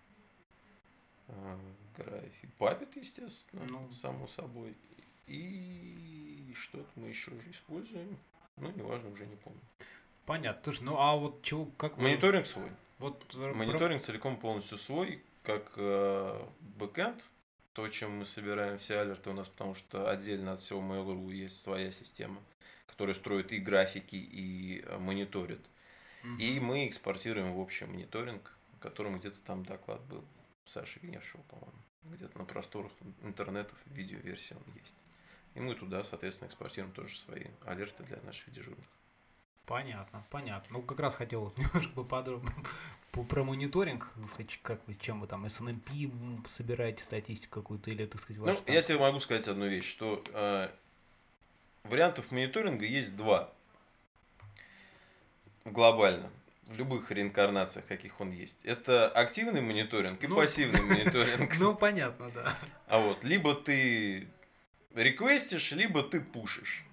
а, 1.30 1.58
график 1.98 2.50
Puppet, 2.60 2.90
естественно, 3.00 3.66
Ну. 3.70 3.90
само 3.92 4.28
собой. 4.28 4.76
И 5.28 6.54
что-то 6.56 6.90
мы 6.96 7.08
еще 7.08 7.32
же 7.32 7.52
используем. 7.52 8.18
Ну, 8.58 8.72
неважно, 8.72 9.10
уже 9.10 9.26
не 9.26 9.36
помню. 9.36 9.60
Понятно. 10.26 10.62
Слушай, 10.64 10.84
ну 10.84 10.98
а 10.98 11.16
вот 11.16 11.42
чего, 11.42 11.66
как 11.78 11.98
вы... 11.98 12.04
Мониторинг 12.04 12.46
свой. 12.46 12.70
Вот, 13.00 13.26
про- 13.26 13.54
Мониторинг 13.54 14.04
целиком 14.04 14.38
полностью 14.38 14.78
свой, 14.78 15.22
как 15.44 15.74
э, 15.76 16.48
бэкэнд, 16.78 17.22
то, 17.74 17.88
чем 17.90 18.20
мы 18.20 18.26
собираем 18.26 18.78
все 18.78 19.00
алерты 19.00 19.32
у 19.32 19.34
нас, 19.34 19.50
потому 19.50 19.76
что 19.76 20.10
отдельно 20.10 20.54
от 20.54 20.60
всего 20.60 20.80
Mail.ru 20.80 21.34
есть 21.34 21.60
своя 21.60 21.92
система, 21.92 22.42
которая 22.86 23.16
строит 23.16 23.52
и 23.52 23.58
графики, 23.58 24.16
и 24.16 24.82
э, 24.86 24.98
мониторит. 24.98 25.62
Мгм. 26.24 26.38
И 26.38 26.60
мы 26.60 26.88
экспортируем 26.88 27.54
в 27.54 27.60
общий 27.60 27.86
мониторинг, 27.86 28.56
в 28.78 28.80
котором 28.80 29.20
где-то 29.20 29.40
там 29.42 29.66
доклад 29.66 30.02
был 30.06 30.24
Саши 30.66 31.00
Гневшего, 31.00 31.42
по-моему. 31.44 31.82
Где-то 32.04 32.38
на 32.38 32.46
просторах 32.46 32.92
интернетов 33.22 33.78
видеоверсия 33.88 34.58
он 34.58 34.74
есть. 34.76 34.94
И 35.56 35.60
мы 35.60 35.76
туда, 35.76 36.04
соответственно, 36.04 36.48
экспортируем 36.48 36.94
тоже 36.94 37.18
свои 37.18 37.46
алерты 37.66 38.04
для 38.04 38.18
наших 38.24 38.52
дежурных. 38.52 38.86
Понятно, 39.66 40.26
понятно. 40.30 40.78
Ну, 40.80 40.82
как 40.84 41.00
раз 41.00 41.16
хотел 41.16 41.54
немножко 41.58 41.94
поподробнее 41.94 42.54
по- 43.12 43.24
про 43.24 43.44
мониторинг, 43.44 44.10
так 44.16 44.30
сказать, 44.30 44.60
как 44.64 44.82
вы, 44.88 44.96
чем 44.96 45.22
вы 45.22 45.28
там, 45.28 45.46
SNMP 45.46 46.48
собираете 46.48 47.04
статистику 47.04 47.62
какую-то, 47.62 47.92
или, 47.92 48.06
так 48.06 48.20
сказать, 48.20 48.42
Ну, 48.44 48.74
я 48.74 48.82
тебе 48.82 48.98
могу 48.98 49.20
сказать 49.20 49.48
одну 49.48 49.68
вещь, 49.68 49.88
что 49.88 50.24
э, 50.34 50.70
вариантов 51.84 52.32
мониторинга 52.32 52.86
есть 52.86 53.16
два. 53.16 53.52
Глобально. 55.66 56.30
В 56.66 56.78
любых 56.78 57.12
реинкарнациях, 57.12 57.86
каких 57.86 58.20
он 58.22 58.32
есть. 58.32 58.58
Это 58.64 59.08
активный 59.10 59.62
мониторинг 59.62 60.24
и 60.24 60.28
Ну, 60.28 60.36
пассивный 60.36 60.82
мониторинг. 60.86 61.58
Ну, 61.60 61.76
понятно, 61.76 62.32
да. 62.32 62.54
А 62.88 63.00
вот 63.00 63.24
либо 63.24 63.54
ты 63.54 64.28
реквестишь, 64.96 65.72
либо 65.72 66.04
ты 66.04 66.22
пушишь. 66.22 66.84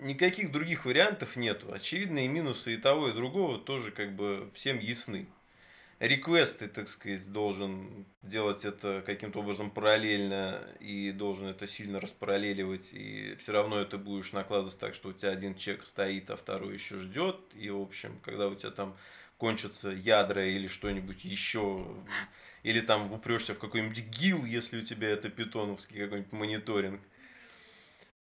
Никаких 0.00 0.50
других 0.50 0.84
вариантов 0.84 1.36
нету. 1.36 1.72
Очевидные 1.72 2.28
минусы 2.28 2.74
и 2.74 2.76
того, 2.76 3.08
и 3.08 3.12
другого 3.12 3.58
тоже 3.58 3.92
как 3.92 4.16
бы 4.16 4.50
всем 4.54 4.78
ясны. 4.78 5.28
Реквест 6.00 6.58
ты, 6.58 6.66
так 6.66 6.88
сказать, 6.88 7.30
должен 7.30 8.06
делать 8.22 8.64
это 8.64 9.04
каким-то 9.06 9.38
образом 9.38 9.70
параллельно 9.70 10.60
и 10.80 11.12
должен 11.12 11.46
это 11.46 11.68
сильно 11.68 12.00
распараллеливать, 12.00 12.92
и 12.92 13.36
все 13.36 13.52
равно 13.52 13.80
это 13.80 13.98
будешь 13.98 14.32
накладывать 14.32 14.76
так, 14.80 14.94
что 14.94 15.10
у 15.10 15.12
тебя 15.12 15.30
один 15.30 15.54
чек 15.54 15.86
стоит, 15.86 16.28
а 16.30 16.34
второй 16.34 16.74
еще 16.74 16.98
ждет, 16.98 17.38
и, 17.54 17.70
в 17.70 17.80
общем, 17.80 18.18
когда 18.24 18.48
у 18.48 18.56
тебя 18.56 18.72
там 18.72 18.96
кончатся 19.36 19.90
ядра 19.90 20.44
или 20.44 20.66
что-нибудь 20.66 21.24
еще, 21.24 21.86
или 22.64 22.80
там 22.80 23.12
упрешься 23.12 23.54
в 23.54 23.60
какой-нибудь 23.60 24.04
гил, 24.06 24.44
если 24.44 24.80
у 24.80 24.84
тебя 24.84 25.08
это 25.10 25.28
питоновский 25.28 26.00
какой-нибудь 26.00 26.32
мониторинг, 26.32 27.00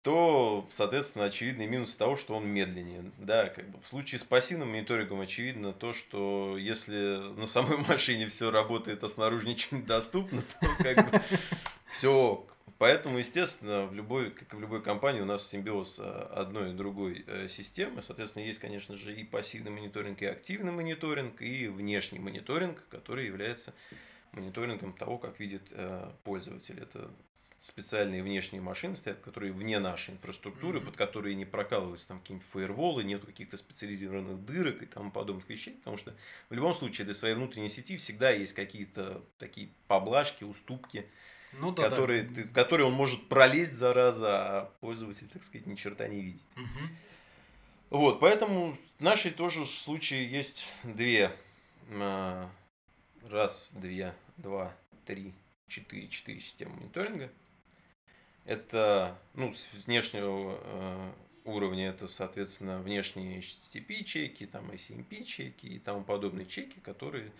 то, 0.05 0.69
соответственно, 0.71 1.25
очевидный 1.25 1.65
минус 1.65 1.95
того, 1.95 2.15
что 2.15 2.35
он 2.35 2.47
медленнее. 2.47 3.11
Да, 3.17 3.49
как 3.49 3.67
бы 3.71 3.79
в 3.79 3.87
случае 3.87 4.19
с 4.19 4.23
пассивным 4.23 4.69
мониторингом 4.69 5.19
очевидно 5.19 5.73
то, 5.73 5.93
что 5.93 6.59
если 6.59 7.33
на 7.39 7.47
самой 7.47 7.77
машине 7.89 8.27
все 8.27 8.51
работает, 8.51 9.03
а 9.03 9.09
снаружи 9.09 9.47
ничего 9.47 9.77
не 9.77 9.83
доступно, 9.83 10.43
то 10.43 10.69
как 10.77 11.11
бы 11.11 11.21
все. 11.91 12.45
Поэтому, 12.77 13.17
естественно, 13.17 13.87
в 13.87 13.95
любой, 13.95 14.29
как 14.29 14.53
и 14.53 14.55
в 14.55 14.59
любой 14.59 14.83
компании, 14.83 15.21
у 15.21 15.25
нас 15.25 15.49
симбиоз 15.49 15.99
а, 15.99 16.33
одной 16.35 16.73
и 16.73 16.75
другой 16.75 17.23
э, 17.25 17.47
системы. 17.47 18.03
Соответственно, 18.03 18.43
есть, 18.43 18.59
конечно 18.59 18.95
же, 18.95 19.11
и 19.11 19.23
пассивный 19.23 19.71
мониторинг, 19.71 20.21
и 20.21 20.27
активный 20.27 20.71
мониторинг, 20.71 21.41
и 21.41 21.67
внешний 21.67 22.19
мониторинг, 22.19 22.83
который 22.89 23.25
является 23.25 23.73
мониторингом 24.33 24.93
того, 24.93 25.17
как 25.17 25.39
видит 25.39 25.63
э, 25.71 26.11
пользователь. 26.23 26.79
Это 26.79 27.09
специальные 27.65 28.21
внешние 28.23 28.61
машины 28.61 28.95
стоят, 28.95 29.19
которые 29.19 29.51
вне 29.51 29.79
нашей 29.79 30.13
инфраструктуры, 30.13 30.79
Мгм. 30.79 30.87
под 30.87 30.97
которые 30.97 31.35
не 31.35 31.45
прокалываются 31.45 32.07
там 32.07 32.19
какие-нибудь 32.19 32.47
фаерволы, 32.47 33.03
нет 33.03 33.25
каких-то 33.25 33.57
специализированных 33.57 34.45
дырок 34.45 34.83
и 34.83 34.85
тому 34.85 35.11
подобных 35.11 35.49
вещей, 35.49 35.73
потому 35.75 35.97
что 35.97 36.13
в 36.49 36.53
любом 36.53 36.73
случае 36.73 37.05
для 37.05 37.13
своей 37.13 37.35
внутренней 37.35 37.69
сети 37.69 37.97
всегда 37.97 38.29
есть 38.31 38.53
какие-то 38.53 39.23
такие 39.39 39.69
поблажки, 39.87 40.43
уступки, 40.43 41.05
Ну 41.53 41.71
да, 41.71 41.83
да. 41.83 41.89
которые 41.89 42.23
ты- 42.23 42.43
в 42.43 42.53
которые 42.53 42.87
он 42.87 42.93
может 42.93 43.27
пролезть, 43.29 43.73
зараза, 43.75 44.27
а 44.61 44.65
пользователь, 44.81 45.27
так 45.27 45.43
сказать, 45.43 45.65
ни 45.67 45.75
черта 45.75 46.07
не 46.07 46.21
видит. 46.21 46.43
Мгм. 46.55 46.89
Вот, 47.91 48.19
поэтому 48.19 48.77
в 48.97 49.03
нашей 49.03 49.31
тоже 49.31 49.65
случае 49.65 50.29
есть 50.29 50.73
две. 50.83 51.31
а, 51.91 52.49
Раз, 53.29 53.71
две, 53.73 54.13
два, 54.37 54.75
три, 55.05 55.33
четыре, 55.67 56.07
четыре 56.09 56.39
системы 56.39 56.75
мониторинга. 56.75 57.31
Это, 58.45 59.17
ну, 59.33 59.51
с 59.51 59.85
внешнего 59.85 60.59
э, 60.61 61.11
уровня 61.45 61.89
это, 61.89 62.07
соответственно, 62.07 62.79
внешние 62.79 63.39
HTTP 63.39 64.03
чеки, 64.03 64.45
там 64.45 64.69
ICMP 64.69 65.23
чеки 65.23 65.67
и 65.67 65.79
тому 65.79 66.03
подобные 66.03 66.45
чеки, 66.45 66.79
которые, 66.79 67.31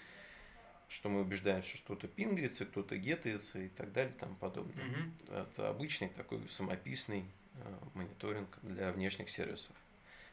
что 0.87 1.09
мы 1.09 1.21
убеждаемся, 1.21 1.77
что 1.77 1.93
что-то 1.93 2.07
пингается, 2.07 2.65
кто-то 2.65 2.97
гетается 2.97 3.59
и 3.59 3.67
так 3.69 3.93
далее 3.93 4.13
и 4.15 4.19
тому 4.19 4.35
подобное. 4.35 4.83
Мгм. 4.83 5.13
Это 5.31 5.69
обычный 5.69 6.09
такой 6.09 6.39
самописный 6.49 7.25
э, 7.55 7.73
мониторинг 7.93 8.57
для 8.63 8.91
внешних 8.91 9.29
сервисов. 9.29 9.75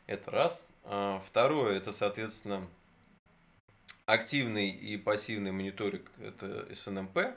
Это 0.07 0.31
раз. 0.31 0.67
А 0.85 1.23
Второе, 1.27 1.77
это, 1.77 1.93
соответственно, 1.93 2.67
активный 4.07 4.71
и 4.71 4.97
пассивный 4.97 5.53
мониторинг, 5.53 6.11
это 6.19 6.67
SNMP. 6.71 7.37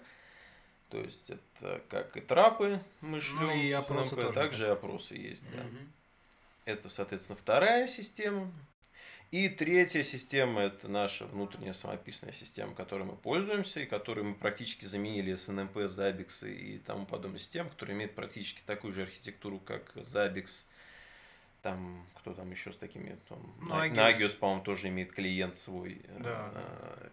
То 0.96 1.02
есть, 1.02 1.30
это 1.30 1.82
как 1.90 2.16
и 2.16 2.22
трапы 2.22 2.80
мы 3.02 3.20
шлем 3.20 3.52
и 3.52 3.70
с 3.70 3.76
опросы 3.76 4.16
SNMP, 4.16 4.22
тоже, 4.22 4.34
также 4.34 4.66
и 4.66 4.70
опросы 4.70 5.16
есть. 5.16 5.44
Да. 5.54 5.64
Мгм. 5.64 5.92
Это, 6.64 6.88
соответственно, 6.88 7.36
вторая 7.36 7.86
система. 7.88 8.50
И 9.32 9.50
третья 9.50 10.04
система– 10.04 10.62
это 10.62 10.88
наша 10.88 11.26
внутренняя 11.26 11.74
самописная 11.74 12.32
система, 12.32 12.74
которой 12.74 13.04
мы 13.04 13.18
пользуемся, 13.18 13.82
и 13.82 13.86
которую 13.86 14.28
мы 14.28 14.36
практически 14.36 14.86
заменили 14.86 15.34
SNMP, 15.34 15.74
Zabbix 15.74 16.50
и 16.50 16.78
тому 16.78 17.06
подобные 17.06 17.40
системы, 17.40 17.70
которые 17.72 17.98
имеют 17.98 18.16
практически 18.16 18.62
такую 18.66 18.94
же 18.94 19.02
архитектуру, 19.02 19.60
как 19.60 19.92
Zabbix. 19.98 20.64
Там, 21.62 22.08
кто 22.14 22.34
там 22.34 22.50
еще 22.52 22.72
с 22.72 22.78
такими? 22.78 23.18
Там, 23.28 23.54
Ну, 23.60 23.76
Nagios. 23.76 24.38
По-моему, 24.38 24.64
тоже 24.64 24.88
имеет 24.88 25.12
клиент 25.12 25.58
свой. 25.58 26.02
Да, 26.20 26.52
э, 26.54 27.10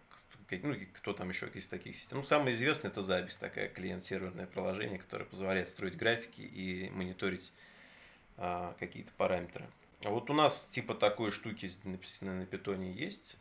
Ну, 0.63 0.75
кто 0.95 1.13
там 1.13 1.29
еще 1.29 1.49
из 1.49 1.67
таких 1.67 1.97
систем? 1.97 2.19
Ну, 2.19 2.25
самое 2.25 2.55
известное 2.55 2.91
это 2.91 3.01
Zabbix, 3.01 3.39
такая 3.39 3.69
клиент-серверное 3.69 4.47
приложение, 4.47 4.99
которое 4.99 5.25
позволяет 5.25 5.69
строить 5.69 5.97
графики 5.97 6.41
и 6.41 6.91
мониторить 6.91 7.53
а, 8.37 8.75
какие-то 8.79 9.13
параметры. 9.17 9.67
А 10.05 10.11
Вот 10.11 10.31
у 10.31 10.35
нас 10.35 10.67
типа 10.67 10.95
такой 10.95 11.31
штуки 11.31 11.71
написано 11.85 12.35
на 12.35 12.47
питоне 12.47 12.93
есть. 12.93 13.39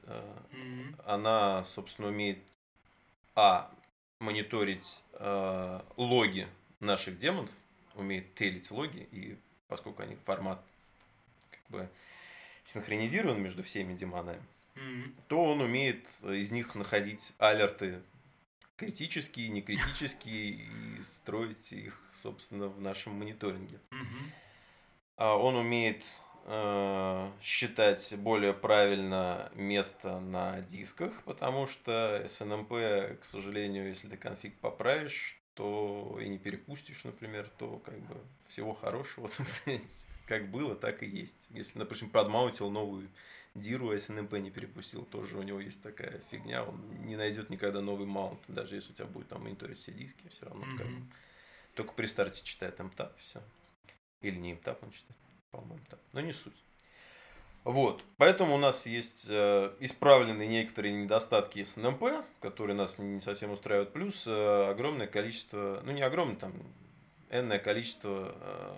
Мгм. 0.51 0.95
Она, 1.05 1.63
собственно, 1.63 2.09
умеет 2.09 2.39
а 3.35 3.71
мониторить 4.19 5.03
а, 5.13 5.85
логи 5.97 6.47
наших 6.79 7.17
демонов, 7.17 7.49
умеет 7.95 8.33
телить 8.35 8.69
логи, 8.71 9.07
и 9.11 9.37
поскольку 9.67 10.03
они 10.03 10.15
формат 10.15 10.61
как 11.49 11.61
бы 11.69 11.89
синхронизирован 12.63 13.41
между 13.41 13.63
всеми 13.63 13.95
демонами, 13.95 14.41
То 15.27 15.43
он 15.43 15.61
умеет 15.61 16.05
из 16.23 16.51
них 16.51 16.75
находить 16.75 17.33
алерты 17.37 18.01
критические, 18.81 19.49
некритические 19.49 20.49
и 20.97 21.01
строить 21.03 21.71
их, 21.71 22.01
собственно, 22.13 22.67
в 22.67 22.81
нашем 22.81 23.13
мониторинге. 23.13 23.79
А 25.17 25.37
Он 25.37 25.55
умеет 25.55 26.03
э, 26.45 27.29
считать 27.43 28.15
более 28.17 28.53
правильно 28.53 29.51
место 29.53 30.19
на 30.19 30.61
дисках, 30.61 31.21
потому 31.25 31.67
что 31.67 32.23
SNMP, 32.25 33.17
к 33.17 33.25
сожалению, 33.25 33.89
если 33.89 34.07
ты 34.07 34.17
конфиг 34.17 34.57
поправишь, 34.59 35.39
то 35.53 36.17
и 36.19 36.27
не 36.27 36.39
перепустишь, 36.39 37.03
например, 37.03 37.51
то 37.59 37.77
как 37.85 37.99
бы 37.99 38.17
всего 38.47 38.73
хорошего, 38.73 39.27
так 39.37 39.47
сказать, 39.47 40.07
как 40.25 40.49
было, 40.49 40.75
так 40.75 41.03
и 41.03 41.07
есть. 41.07 41.47
Если, 41.51 41.77
допустим, 41.77 42.09
продмаунтил 42.09 42.71
новую 42.71 43.07
диру, 43.55 43.93
SNMP 43.93 44.39
не 44.39 44.49
перепустил, 44.51 45.03
тоже 45.05 45.37
у 45.37 45.43
него 45.43 45.59
есть 45.59 45.81
такая 45.81 46.21
фигня, 46.31 46.63
он 46.63 46.79
не 47.05 47.15
найдет 47.15 47.49
никогда 47.49 47.81
новый 47.81 48.07
маунт, 48.07 48.39
даже 48.47 48.75
если 48.75 48.91
у 48.93 48.95
тебя 48.95 49.05
будет 49.07 49.27
там 49.27 49.43
мониторить 49.43 49.79
все 49.79 49.91
диски, 49.91 50.27
все 50.29 50.45
равно 50.45 50.65
как 50.77 50.87
бы 50.87 50.93
Мгм. 50.93 51.11
только 51.75 51.93
при 51.93 52.05
старте 52.05 52.43
читает 52.43 52.79
MTAP, 52.79 53.11
все. 53.17 53.41
Или 54.21 54.37
не 54.37 54.53
MTAP 54.53 54.77
он 54.81 54.91
читает, 54.91 55.17
по-моему, 55.51 55.79
MTAP. 55.89 55.99
Но 56.13 56.21
не 56.21 56.31
суть. 56.33 56.63
Вот. 57.63 58.03
Поэтому 58.17 58.55
у 58.55 58.57
нас 58.57 58.87
есть 58.87 59.27
э, 59.29 59.75
исправлены 59.79 60.47
некоторые 60.47 60.93
недостатки 60.95 61.59
SNMP, 61.59 62.23
которые 62.39 62.75
нас 62.75 62.97
не 62.97 63.19
совсем 63.19 63.51
устраивают. 63.51 63.93
Плюс 63.93 64.25
э, 64.25 64.69
огромное 64.69 65.05
количество, 65.07 65.79
ну 65.85 65.91
не 65.91 66.01
огромное, 66.01 66.37
там, 66.37 66.53
энное 67.29 67.59
количество 67.59 68.33
э, 68.39 68.75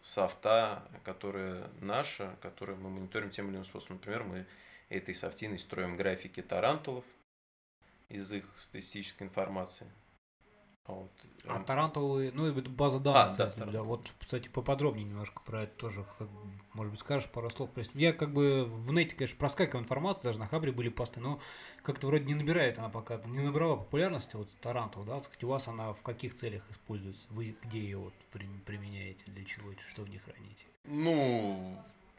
софта, 0.00 0.82
которое 1.04 1.68
наше, 1.80 2.36
которое 2.40 2.76
мы 2.76 2.90
мониторим 2.90 3.30
тем 3.30 3.46
или 3.46 3.54
иным 3.54 3.64
способом. 3.64 3.96
Например, 3.96 4.24
мы 4.24 4.46
этой 4.88 5.14
софтиной 5.14 5.58
строим 5.58 5.96
графики 5.96 6.42
тарантулов 6.42 7.04
из 8.08 8.32
их 8.32 8.44
статистической 8.58 9.26
информации. 9.26 9.86
А, 10.88 10.92
вот, 10.92 11.10
А 11.46 11.60
Tarantool 11.62 12.19
ы, 12.19 12.32
ну, 12.34 12.46
это 12.46 12.68
база 12.70 12.98
данных, 12.98 13.34
А, 13.34 13.36
да, 13.36 13.50
кстати, 13.50 13.70
да. 13.70 13.82
Вот, 13.82 14.10
кстати, 14.18 14.48
поподробнее 14.48 15.04
немножко 15.04 15.40
про 15.42 15.62
это 15.64 15.72
тоже, 15.76 16.04
как 16.18 16.28
может 16.72 16.92
быть, 16.92 17.00
скажешь 17.00 17.28
пару 17.30 17.50
слов. 17.50 17.70
То 17.74 17.78
есть 17.80 17.90
я 17.94 18.12
как 18.12 18.32
бы 18.32 18.64
в 18.64 18.92
нете, 18.92 19.14
конечно, 19.14 19.36
проскакиваю 19.38 19.82
информацию, 19.82 20.24
даже 20.24 20.38
на 20.38 20.46
Хабре 20.46 20.72
были 20.72 20.88
посты, 20.88 21.20
но 21.20 21.40
как-то 21.82 22.06
вроде 22.06 22.24
не 22.24 22.34
набирает 22.34 22.78
она 22.78 22.88
пока, 22.88 23.20
не 23.26 23.40
набрала 23.40 23.76
популярности, 23.76 24.36
вот 24.36 24.48
Tarantool, 24.60 25.04
да, 25.04 25.20
сказать, 25.20 25.44
у 25.44 25.48
вас 25.48 25.68
она 25.68 25.92
в 25.92 26.02
каких 26.02 26.34
целях 26.34 26.62
используется? 26.70 27.26
Вы 27.30 27.56
где 27.62 27.80
ее 27.80 27.98
вот 27.98 28.14
при- 28.32 28.48
применяете, 28.64 29.24
для 29.26 29.44
чего, 29.44 29.70
что 29.88 30.02
в 30.02 30.08
ней 30.08 30.18
храните? 30.18 30.66
Ну, 30.84 31.78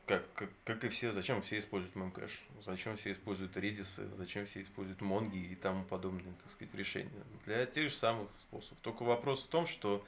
как, 0.09 0.33
как, 0.33 0.49
как 0.63 0.83
и 0.85 0.89
все, 0.89 1.11
зачем 1.11 1.39
все 1.43 1.59
используют 1.59 1.95
memcache? 1.95 2.41
Зачем 2.63 2.95
все 2.95 3.11
используют 3.11 3.55
Redis 3.55 3.92
ы? 3.92 4.07
Зачем 4.15 4.47
все 4.47 4.63
используют 4.63 5.01
монги 5.01 5.37
и 5.37 5.53
тому 5.53 5.83
подобные, 5.83 6.33
так 6.41 6.51
сказать, 6.51 6.73
решения? 6.73 7.23
Для 7.45 7.63
тех 7.67 7.91
же 7.91 7.95
самых 7.95 8.27
способов. 8.39 8.79
Только 8.81 9.03
вопрос 9.03 9.43
в 9.43 9.49
том, 9.49 9.67
что 9.67 10.03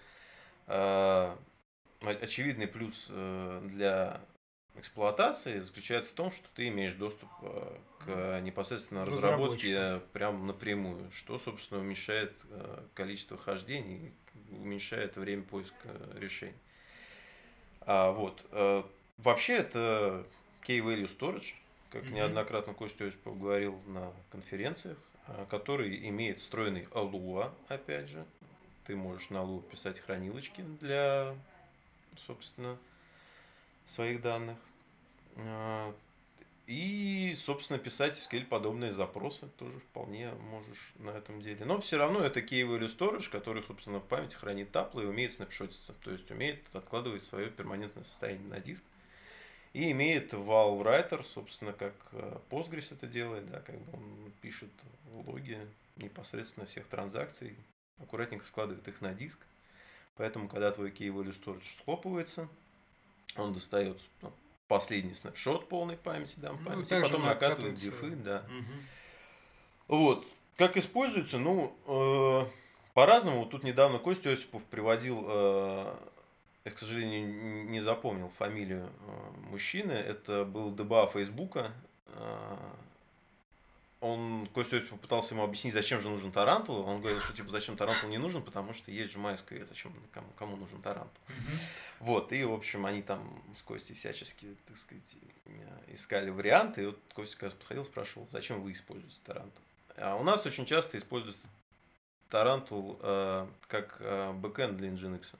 э, 0.65 1.35
очевидный 1.99 2.67
плюс 2.67 3.05
э, 3.09 3.61
для 3.69 4.21
эксплуатации 4.73 5.59
заключается 5.59 6.13
в 6.13 6.15
том, 6.15 6.31
что 6.31 6.47
ты 6.55 6.69
имеешь 6.69 6.93
доступ 6.93 7.29
э, 7.43 7.77
к 7.99 8.41
непосредственно 8.41 9.05
разработке 9.05 10.01
прям 10.13 10.47
напрямую, 10.47 11.11
что, 11.11 11.37
собственно, 11.37 11.79
уменьшает 11.79 12.33
э, 12.49 12.85
количество 12.95 13.37
хождений, 13.37 14.15
уменьшает 14.49 15.15
время 15.15 15.43
поиска 15.43 15.89
решений. 16.15 16.57
А, 17.81 18.11
вот. 18.11 18.47
Вообще 19.23 19.57
это 19.57 20.25
Key 20.63 20.79
Value 20.79 21.05
Storage, 21.05 21.53
как 21.91 22.03
Мгм. 22.03 22.15
неоднократно 22.15 22.73
Костя 22.73 23.05
Осипов 23.05 23.39
говорил 23.39 23.79
на 23.87 24.11
конференциях, 24.31 24.97
а, 25.27 25.45
который 25.45 26.07
имеет 26.09 26.39
встроенный 26.39 26.87
Lua, 26.91 27.51
опять 27.67 28.07
же. 28.07 28.25
Ты 28.85 28.95
можешь 28.95 29.29
на 29.29 29.37
Lua 29.37 29.61
писать 29.69 29.99
хранилочки 29.99 30.61
для, 30.79 31.35
собственно, 32.25 32.77
своих 33.85 34.21
данных. 34.21 34.57
А, 35.37 35.93
И, 36.67 37.35
собственно, 37.35 37.79
писать 37.79 38.17
SQL 38.17 38.45
подобные 38.45 38.93
запросы 38.93 39.47
тоже 39.57 39.77
вполне 39.79 40.31
можешь 40.31 40.93
на 40.99 41.09
этом 41.09 41.41
деле. 41.41 41.65
Но 41.65 41.81
все 41.81 41.97
равно 41.97 42.23
это 42.23 42.39
Key 42.39 42.63
Value 42.63 42.85
Storage, 42.85 43.29
который, 43.29 43.61
собственно, 43.63 43.99
в 43.99 44.07
памяти 44.07 44.35
хранит 44.35 44.71
таплы 44.71 45.03
и 45.03 45.05
умеет 45.07 45.33
снапшотиться. 45.33 45.93
То 46.01 46.11
есть 46.11 46.31
умеет 46.31 46.59
откладывать 46.73 47.23
свое 47.23 47.49
перманентное 47.49 48.03
состояние 48.05 48.47
на 48.47 48.59
диск. 48.61 48.83
И 49.73 49.91
имеет 49.91 50.33
Valve 50.33 50.83
Writer, 50.83 51.23
собственно, 51.23 51.71
как 51.71 51.93
э, 52.11 52.37
Postgres 52.49 52.87
это 52.91 53.07
делает, 53.07 53.49
да, 53.49 53.61
как 53.61 53.79
бы 53.79 53.97
он 53.97 54.31
пишет 54.41 54.69
логи 55.13 55.57
непосредственно 55.95 56.65
всех 56.65 56.87
транзакций, 56.87 57.55
аккуратненько 58.01 58.45
складывает 58.45 58.87
их 58.87 58.99
на 59.01 59.13
диск. 59.13 59.39
Поэтому, 60.17 60.49
когда 60.49 60.71
твой 60.71 60.91
Key 60.91 61.07
Value 61.07 61.33
Storage 61.33 61.73
схлопывается, 61.73 62.49
он 63.37 63.53
достает 63.53 63.97
ну, 64.21 64.33
последний 64.67 65.13
снапшот 65.13 65.69
полной 65.69 65.97
памяти, 65.97 66.35
да, 66.37 66.51
Ну, 66.51 66.65
памяти, 66.65 66.85
и 66.85 66.89
также 66.89 67.11
потом 67.11 67.25
накатывает 67.25 67.75
дифы, 67.75 68.11
да. 68.11 68.45
Мгм. 68.49 68.85
Вот. 69.87 70.27
Как 70.57 70.77
используется? 70.77 71.37
Ну, 71.37 71.75
э, 71.87 72.45
по-разному. 72.93 73.39
Вот 73.39 73.51
Тут 73.51 73.63
недавно 73.63 73.99
Костя 73.99 74.31
Осипов 74.31 74.63
приводил, 74.65 75.25
э, 75.27 75.95
я, 76.63 76.71
к 76.71 76.77
сожалению, 76.77 77.69
не 77.69 77.81
запомнил 77.81 78.29
фамилию 78.29 78.87
э, 78.87 79.31
мужчины. 79.49 79.93
Это 79.93 80.45
был 80.45 80.71
ДБА 80.71 81.07
Фейсбука. 81.07 81.71
Э, 82.07 82.57
он, 84.01 84.47
Костя 84.47 84.77
Осипов 84.77 84.99
пытался 84.99 85.35
ему 85.35 85.43
объяснить, 85.43 85.75
зачем 85.75 86.01
же 86.01 86.09
нужен 86.09 86.31
Tarantool. 86.31 86.87
Он 86.87 87.01
говорил, 87.01 87.19
что 87.19 87.33
типа 87.33 87.51
зачем 87.51 87.77
Tarantool 87.77 88.09
не 88.09 88.17
нужен, 88.17 88.41
потому 88.41 88.73
что 88.73 88.91
есть 88.91 89.11
же 89.11 89.19
MySQL, 89.19 89.67
зачем 89.67 89.93
кому, 90.11 90.27
кому 90.37 90.55
нужен 90.55 90.81
Tarantool. 90.81 91.21
Мгм. 91.27 91.59
Вот, 91.99 92.33
и, 92.33 92.43
в 92.43 92.51
общем, 92.51 92.87
они 92.87 93.03
там 93.03 93.43
с 93.55 93.61
Костей 93.61 93.95
всячески, 93.95 94.55
так 94.65 94.75
сказать, 94.75 95.17
э, 95.45 95.93
искали 95.93 96.31
варианты. 96.31 96.81
И 96.81 96.85
вот 96.87 96.99
Костя 97.13 97.35
как 97.37 97.43
раз 97.43 97.53
подходил, 97.53 97.85
спрашивал, 97.85 98.27
зачем 98.31 98.61
вы 98.61 98.71
используете 98.71 99.17
Tarantool. 99.23 99.61
А 99.97 100.15
у 100.15 100.23
нас 100.23 100.45
очень 100.47 100.65
часто 100.65 100.97
используется 100.97 101.47
Tarantool 102.29 102.99
э, 103.01 103.47
как 103.67 103.97
э, 103.99 104.31
бэкэнд 104.33 104.77
для 104.77 104.89
Nginx. 104.89 105.35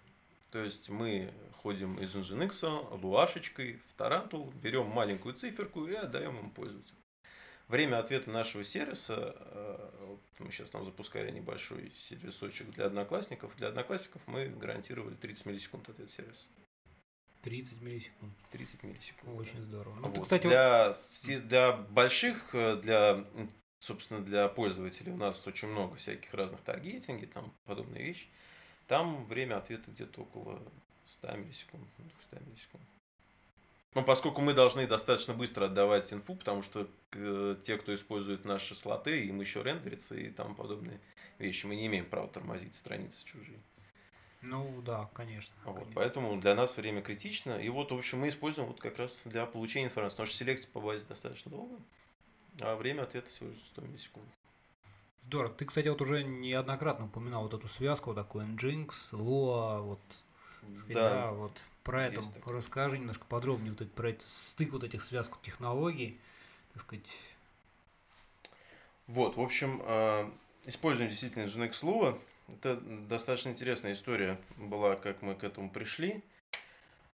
То 0.51 0.59
есть 0.63 0.89
мы 0.89 1.33
ходим 1.55 1.97
из 1.99 2.15
Nginx 2.15 2.99
Lua 3.01 3.23
шечкой 3.23 3.79
в 3.87 3.93
Tarantool, 3.93 4.51
берем 4.61 4.87
маленькую 4.87 5.33
циферку 5.33 5.87
и 5.87 5.93
отдаем 5.93 6.37
ему 6.37 6.51
пользователю. 6.51 6.97
Время 7.67 7.99
ответа 7.99 8.29
нашего 8.31 8.65
сервиса, 8.65 9.33
э, 9.37 10.05
вот 10.07 10.19
мы 10.39 10.51
сейчас 10.51 10.69
там 10.69 10.83
запускали 10.83 11.31
небольшой 11.31 11.93
сервисочек 11.95 12.69
для 12.71 12.85
одноклассников. 12.87 13.55
Для 13.55 13.69
одноклассников 13.69 14.21
мы 14.27 14.47
гарантировали 14.49 15.15
30 15.15 15.45
миллисекунд 15.45 15.87
ответ 15.87 16.09
сервиса. 16.09 16.47
30 17.43 17.81
миллисекунд. 17.81 18.33
30 18.51 18.83
миллисекунд. 18.83 19.39
Очень 19.39 19.61
здорово. 19.61 19.95
Ну, 19.95 20.01
Вот. 20.07 20.15
ты, 20.15 20.21
кстати, 20.21 20.43
вот- 20.43 20.49
для, 20.51 20.93
си- 20.95 21.39
для 21.39 21.71
больших, 21.71 22.53
э, 22.53 22.75
для, 22.75 23.25
собственно, 23.79 24.19
для 24.19 24.49
пользователей 24.49 25.13
у 25.13 25.17
нас 25.17 25.47
очень 25.47 25.69
много 25.69 25.95
всяких 25.95 26.33
разных 26.33 26.59
таргетинги, 26.61 27.25
там 27.25 27.53
подобные 27.63 28.03
вещи. 28.03 28.27
Там 28.91 29.23
время 29.23 29.55
ответа 29.55 29.89
где-то 29.89 30.23
около 30.23 30.61
100 31.05 31.37
миллисекунд, 31.37 31.87
200 31.97 32.45
миллисекунд. 32.45 32.83
Ну, 33.93 34.03
поскольку 34.03 34.41
мы 34.41 34.53
должны 34.53 34.85
достаточно 34.85 35.33
быстро 35.33 35.67
отдавать 35.67 36.11
инфу, 36.11 36.35
потому 36.35 36.61
что 36.61 36.89
э, 37.13 37.55
те, 37.63 37.77
кто 37.77 37.95
использует 37.95 38.43
наши 38.43 38.75
слоты, 38.75 39.27
им 39.27 39.39
еще 39.39 39.63
рендерится 39.63 40.15
и 40.15 40.29
тому 40.29 40.55
подобные 40.55 40.99
вещи. 41.39 41.65
Мы 41.65 41.77
не 41.77 41.87
имеем 41.87 42.05
права 42.05 42.27
тормозить 42.27 42.75
страницы 42.75 43.23
чужие. 43.23 43.61
ну 44.41 44.81
да, 44.81 45.09
конечно. 45.13 45.55
Вот, 45.63 45.75
конечно. 45.75 45.93
поэтому 45.95 46.41
для 46.41 46.53
нас 46.53 46.75
время 46.75 47.01
критично. 47.01 47.61
И 47.61 47.69
вот, 47.69 47.93
в 47.93 47.95
общем, 47.95 48.19
мы 48.19 48.27
используем 48.27 48.67
вот 48.67 48.81
как 48.81 48.97
раз 48.97 49.21
для 49.23 49.45
получения 49.45 49.85
информации. 49.85 50.15
Потому 50.15 50.27
что 50.27 50.35
селекция 50.35 50.69
по 50.69 50.81
базе 50.81 51.05
достаточно 51.05 51.49
долго, 51.49 51.79
а 52.59 52.75
время 52.75 53.03
ответа 53.03 53.29
всего 53.29 53.47
лишь 53.51 53.57
100 53.57 53.83
миллисекунд. 53.83 54.27
Здорово. 55.21 55.53
Ты, 55.53 55.65
кстати, 55.65 55.87
вот 55.87 56.01
уже 56.01 56.23
неоднократно 56.23 57.05
упоминал 57.05 57.43
вот 57.43 57.53
эту 57.53 57.67
связку 57.67 58.13
такую 58.13 58.45
Nginx, 58.47 58.89
Lua, 59.11 59.81
вот, 59.81 60.01
сказать, 60.75 60.95
да. 60.95 61.09
Да, 61.09 61.31
вот 61.31 61.63
про 61.83 62.05
это 62.05 62.21
расскажи 62.45 62.97
немножко 62.97 63.25
подробнее, 63.25 63.71
вот 63.71 63.81
это, 63.81 63.89
про 63.91 64.09
это 64.09 64.23
стык 64.27 64.71
вот 64.71 64.83
этих 64.83 65.01
связок 65.01 65.39
технологий, 65.41 66.19
так 66.73 66.81
сказать. 66.81 67.17
вот, 69.07 69.37
в 69.37 69.41
общем, 69.41 69.81
э, 69.83 70.29
используем 70.65 71.09
действительно 71.09 71.43
Nginx 71.43 71.71
Lua. 71.81 72.19
Это 72.49 72.75
достаточно 72.75 73.49
интересная 73.49 73.93
история 73.93 74.39
была, 74.57 74.95
как 74.95 75.21
мы 75.21 75.35
к 75.35 75.43
этому 75.43 75.69
пришли. 75.69 76.23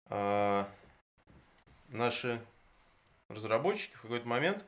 А, 0.07 0.69
Наши 1.89 2.41
разработчики 3.29 3.95
в 3.95 4.03
какой-то 4.03 4.27
момент 4.29 4.63
а, 4.63 4.65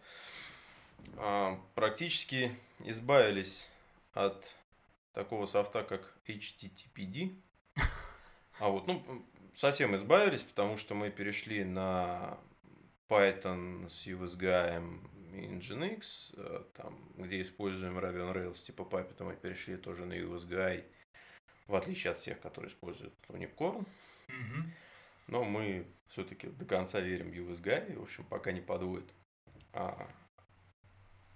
практически 1.74 2.50
избавились 2.80 3.68
от 4.12 4.56
такого 5.12 5.46
софта, 5.46 5.82
как 5.82 6.16
HTTPD. 6.26 7.34
А 8.58 8.70
вот, 8.70 8.86
ну, 8.86 9.26
совсем 9.54 9.94
избавились, 9.96 10.42
потому 10.42 10.78
что 10.78 10.94
мы 10.94 11.10
перешли 11.10 11.62
на 11.62 12.38
Python 13.06 13.88
с 13.90 14.06
USGI 14.06 14.82
и 15.34 15.46
Nginx, 15.46 16.34
э, 16.36 16.64
там, 16.74 16.98
где 17.16 17.42
используем 17.42 17.98
Raven 17.98 18.32
Rails 18.32 18.62
типа 18.62 18.82
Puppet, 18.82 19.22
мы 19.22 19.36
перешли 19.36 19.76
тоже 19.76 20.06
на 20.06 20.14
USGI, 20.14 20.84
в 21.66 21.74
отличие 21.74 22.12
от 22.12 22.16
всех, 22.16 22.40
которые 22.40 22.70
используют 22.70 23.14
Unicorn. 23.28 23.86
Мгм. 24.28 24.72
Но 25.28 25.44
мы 25.44 25.86
все-таки 26.06 26.48
до 26.48 26.64
конца 26.64 27.00
верим 27.00 27.30
в 27.30 27.34
USGI, 27.34 27.98
в 27.98 28.02
общем, 28.02 28.24
пока 28.24 28.52
не 28.52 28.60
подводит. 28.60 29.12
А, 29.72 30.08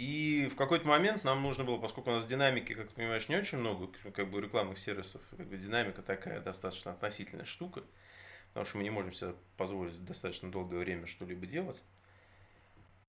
И 0.00 0.48
в 0.50 0.56
какой-то 0.56 0.88
момент 0.88 1.24
нам 1.24 1.42
нужно 1.42 1.62
было, 1.62 1.76
поскольку 1.76 2.08
у 2.08 2.14
нас 2.14 2.24
динамики, 2.24 2.72
как 2.72 2.88
ты 2.88 2.94
понимаешь, 2.94 3.28
не 3.28 3.36
очень 3.36 3.58
много, 3.58 3.88
как 4.14 4.30
бы 4.30 4.40
рекламных 4.40 4.78
сервисов, 4.78 5.20
как 5.36 5.46
бы 5.46 5.58
динамика 5.58 6.00
такая 6.00 6.40
достаточно 6.40 6.92
относительная 6.92 7.44
штука, 7.44 7.82
потому 8.48 8.64
что 8.64 8.78
мы 8.78 8.84
не 8.84 8.88
можем 8.88 9.12
себе 9.12 9.34
позволить 9.58 10.02
достаточно 10.02 10.50
долгое 10.50 10.78
время 10.78 11.06
что-либо 11.06 11.44
делать. 11.44 11.82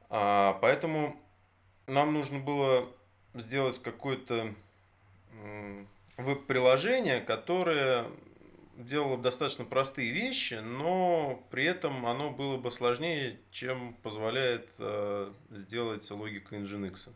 А, 0.09 0.59
поэтому 0.61 1.15
нам 1.87 2.13
нужно 2.13 2.39
было 2.39 2.91
сделать 3.35 3.81
какое-то 3.81 4.53
веб-приложение, 6.17 7.21
которое 7.21 8.07
делало 8.86 9.17
бы 9.17 9.23
достаточно 9.23 9.65
простые 9.65 10.11
вещи, 10.11 10.55
но 10.55 11.45
при 11.51 11.65
этом 11.65 12.05
оно 12.05 12.32
было 12.32 12.57
бы 12.57 12.71
сложнее, 12.71 13.39
чем 13.51 13.93
позволяет 13.95 14.69
э, 14.77 15.32
сделать 15.49 16.09
логика 16.11 16.55
Nginx. 16.55 17.09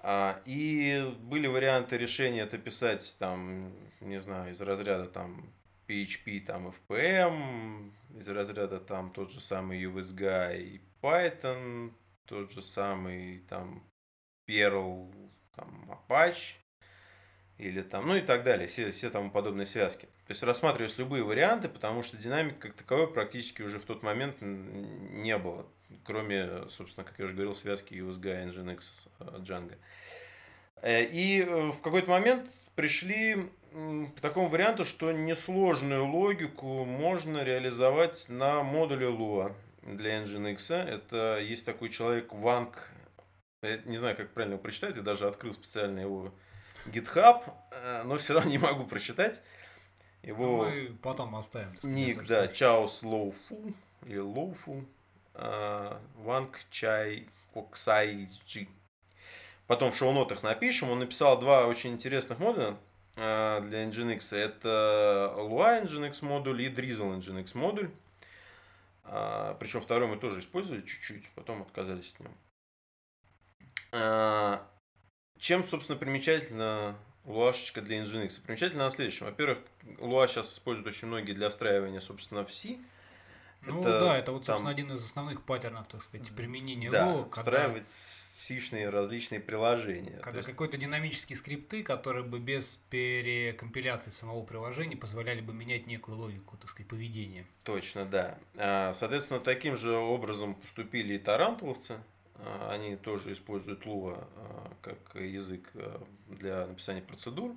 А, 0.00 0.40
и 0.44 1.12
были 1.20 1.46
варианты 1.46 1.98
решения 1.98 2.42
это 2.42 2.58
писать 2.58 3.16
там, 3.18 3.72
не 4.00 4.20
знаю, 4.20 4.52
из 4.52 4.60
разряда 4.60 5.06
там 5.06 5.52
PHP, 5.88 6.40
там 6.40 6.72
FPM, 6.88 7.92
из 8.18 8.28
разряда 8.28 8.78
там 8.78 9.10
тот 9.10 9.30
же 9.30 9.40
самый 9.40 9.82
USGI 9.82 10.60
и 10.60 10.80
Python, 11.02 11.92
тот 12.26 12.52
же 12.52 12.62
самый 12.62 13.40
там 13.48 13.82
Perl, 14.46 15.12
там 15.56 15.90
Apache 15.90 16.56
или 17.58 17.82
там, 17.82 18.06
ну 18.06 18.16
и 18.16 18.20
так 18.20 18.44
далее, 18.44 18.68
все, 18.68 18.90
все 18.92 19.10
тому 19.10 19.30
подобные 19.30 19.66
связки. 19.66 20.06
То 20.26 20.30
есть 20.30 20.42
рассматривались 20.42 20.96
любые 20.96 21.24
варианты, 21.24 21.68
потому 21.68 22.02
что 22.02 22.16
динамики 22.16 22.56
как 22.58 22.74
таковой 22.74 23.12
практически 23.12 23.62
уже 23.62 23.78
в 23.80 23.84
тот 23.84 24.02
момент 24.02 24.36
не 24.40 25.36
было, 25.36 25.66
кроме, 26.04 26.68
собственно, 26.68 27.04
как 27.04 27.18
я 27.18 27.24
уже 27.24 27.34
говорил, 27.34 27.54
связки 27.54 27.94
USG 27.94 28.46
Nginx 28.46 28.82
Django. 29.40 29.76
Э, 30.82 31.04
и 31.04 31.42
э, 31.42 31.70
в 31.72 31.82
какой-то 31.82 32.10
момент 32.10 32.48
пришли 32.76 33.50
к 34.16 34.20
такому 34.20 34.48
варианту, 34.48 34.84
что 34.84 35.12
несложную 35.12 36.06
логику 36.06 36.84
можно 36.84 37.42
реализовать 37.42 38.28
на 38.28 38.62
модуле 38.62 39.06
Lua 39.06 39.52
для 39.82 40.22
Nginx. 40.22 40.74
Это 40.74 41.38
есть 41.40 41.66
такой 41.66 41.88
человек 41.88 42.32
Ванг, 42.32 42.88
не 43.62 43.96
знаю, 43.96 44.16
как 44.16 44.30
правильно 44.30 44.54
его 44.54 44.62
прочитать, 44.62 44.94
я 44.94 45.02
даже 45.02 45.26
открыл 45.26 45.52
специально 45.52 45.98
его 45.98 46.32
GitHub, 46.86 47.42
э, 47.70 48.02
но 48.04 48.16
все 48.16 48.34
равно 48.34 48.50
не 48.50 48.58
могу 48.58 48.84
прочитать. 48.84 49.42
Его 50.22 50.64
ну, 50.64 50.70
мы 50.70 50.96
потом 51.02 51.36
оставим. 51.36 51.76
Ник, 51.82 52.26
да, 52.26 52.48
Чаус 52.48 53.02
Лоуфу 53.02 53.74
или 54.04 54.18
Лоуфу, 54.18 54.84
Ванг 55.34 56.58
Чай 56.70 57.28
Коксай 57.54 58.28
Джи. 58.46 58.68
Потом 59.68 59.92
в 59.92 59.96
шоу-нотах 59.96 60.42
напишем. 60.42 60.90
Он 60.90 60.98
написал 60.98 61.38
два 61.38 61.66
очень 61.66 61.92
интересных 61.92 62.38
модуля 62.38 62.76
э, 63.16 63.60
для 63.62 63.84
Nginx. 63.84 64.36
Это 64.36 65.34
Lua 65.36 65.84
Nginx 65.84 66.24
модуль 66.24 66.62
и 66.62 66.68
Drizzle 66.68 67.18
Nginx 67.18 67.56
модуль. 67.56 67.90
Причем 69.58 69.80
второй 69.80 70.06
мы 70.06 70.18
тоже 70.18 70.40
использовали 70.40 70.82
чуть-чуть, 70.82 71.30
потом 71.34 71.62
отказались 71.62 72.14
от 72.14 72.20
него. 72.20 72.34
Чем, 75.38 75.64
собственно, 75.64 75.98
примечательна 75.98 76.96
Луашечка 77.24 77.80
для 77.80 78.02
Nginx? 78.02 78.40
Примечательно 78.42 78.84
на 78.84 78.90
следующем. 78.90 79.26
Во-первых, 79.26 79.58
Lua 79.98 80.26
сейчас 80.26 80.52
используют 80.52 80.88
очень 80.88 81.08
многие 81.08 81.32
для 81.32 81.48
встраивания, 81.48 82.00
собственно, 82.00 82.44
в 82.44 82.52
C. 82.52 82.78
Ну 83.62 83.80
это, 83.80 84.00
да, 84.00 84.18
это 84.18 84.32
вот, 84.32 84.44
собственно, 84.44 84.70
там... 84.70 84.84
один 84.84 84.92
из 84.92 85.04
основных 85.04 85.42
паттернов, 85.42 85.86
так 85.88 86.02
сказать, 86.02 86.28
применения 86.30 86.90
да, 86.90 87.06
Lua. 87.06 87.28
Когда... 87.28 87.50
Встраивать 87.50 87.86
сишные 88.36 88.88
различные 88.88 89.40
приложения. 89.40 90.18
Когда 90.22 90.38
есть... 90.38 90.48
какой-то 90.48 90.76
динамические 90.76 91.36
скрипты, 91.36 91.82
которые 91.82 92.24
бы 92.24 92.38
без 92.38 92.76
перекомпиляции 92.88 94.10
самого 94.10 94.44
приложения 94.44 94.96
позволяли 94.96 95.40
бы 95.40 95.52
менять 95.52 95.86
некую 95.88 96.16
логику, 96.18 96.56
так 96.56 96.70
сказать, 96.70 96.88
поведения. 96.88 97.44
Точно, 97.64 98.06
да. 98.06 98.38
А, 98.56 98.94
соответственно, 98.94 99.40
таким 99.40 99.76
же 99.76 99.92
образом 99.96 100.54
поступили 100.54 101.14
и 101.14 101.18
тарантуловцы. 101.18 101.98
А, 102.38 102.72
они 102.72 102.96
тоже 102.96 103.32
используют 103.32 103.84
Lua 103.84 104.26
а, 104.36 104.72
как 104.82 105.20
язык 105.20 105.72
для 106.26 106.66
написания 106.66 107.02
процедур. 107.02 107.50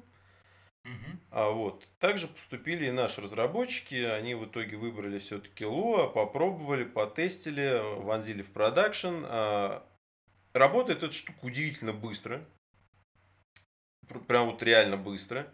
Угу. 0.83 1.17
А 1.29 1.49
вот 1.49 1.85
также 1.99 2.27
поступили 2.27 2.87
и 2.87 2.91
наши 2.91 3.21
разработчики. 3.21 3.95
Они 3.95 4.35
в 4.35 4.45
итоге 4.45 4.77
выбрали 4.77 5.19
все-таки 5.19 5.63
Lua, 5.63 6.11
попробовали, 6.11 6.83
потестили, 6.83 7.81
вонзили 8.01 8.41
в 8.41 8.51
продакшн. 8.51 9.25
Работает 10.53 11.03
эта 11.03 11.13
штука 11.13 11.45
удивительно 11.45 11.93
быстро. 11.93 12.43
Прям 14.27 14.47
вот 14.47 14.61
реально 14.63 14.97
быстро. 14.97 15.47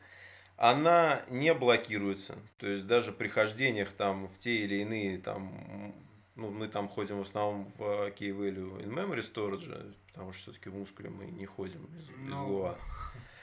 Она 0.55 1.21
не 1.29 1.53
блокируется. 1.53 2.35
То 2.57 2.67
есть 2.67 2.87
даже 2.87 3.11
при 3.11 3.27
хождениях 3.27 3.91
там 3.91 4.27
в 4.27 4.37
те 4.39 4.63
или 4.63 4.75
иные 4.75 5.19
там 5.19 5.93
ну, 6.37 6.51
мы 6.51 6.67
там 6.67 6.87
ходим 6.87 7.17
в 7.17 7.21
основном 7.21 7.65
в 7.65 7.81
Value 7.81 8.81
in 8.83 8.93
Memory 8.93 9.21
Storage, 9.21 9.95
потому 10.07 10.31
что 10.31 10.43
все-таки 10.43 10.69
в 10.69 10.75
мускуле 10.75 11.09
мы 11.09 11.25
не 11.25 11.45
ходим 11.45 11.85
из, 11.97 12.09
из 12.09 12.33
no. 12.33 12.75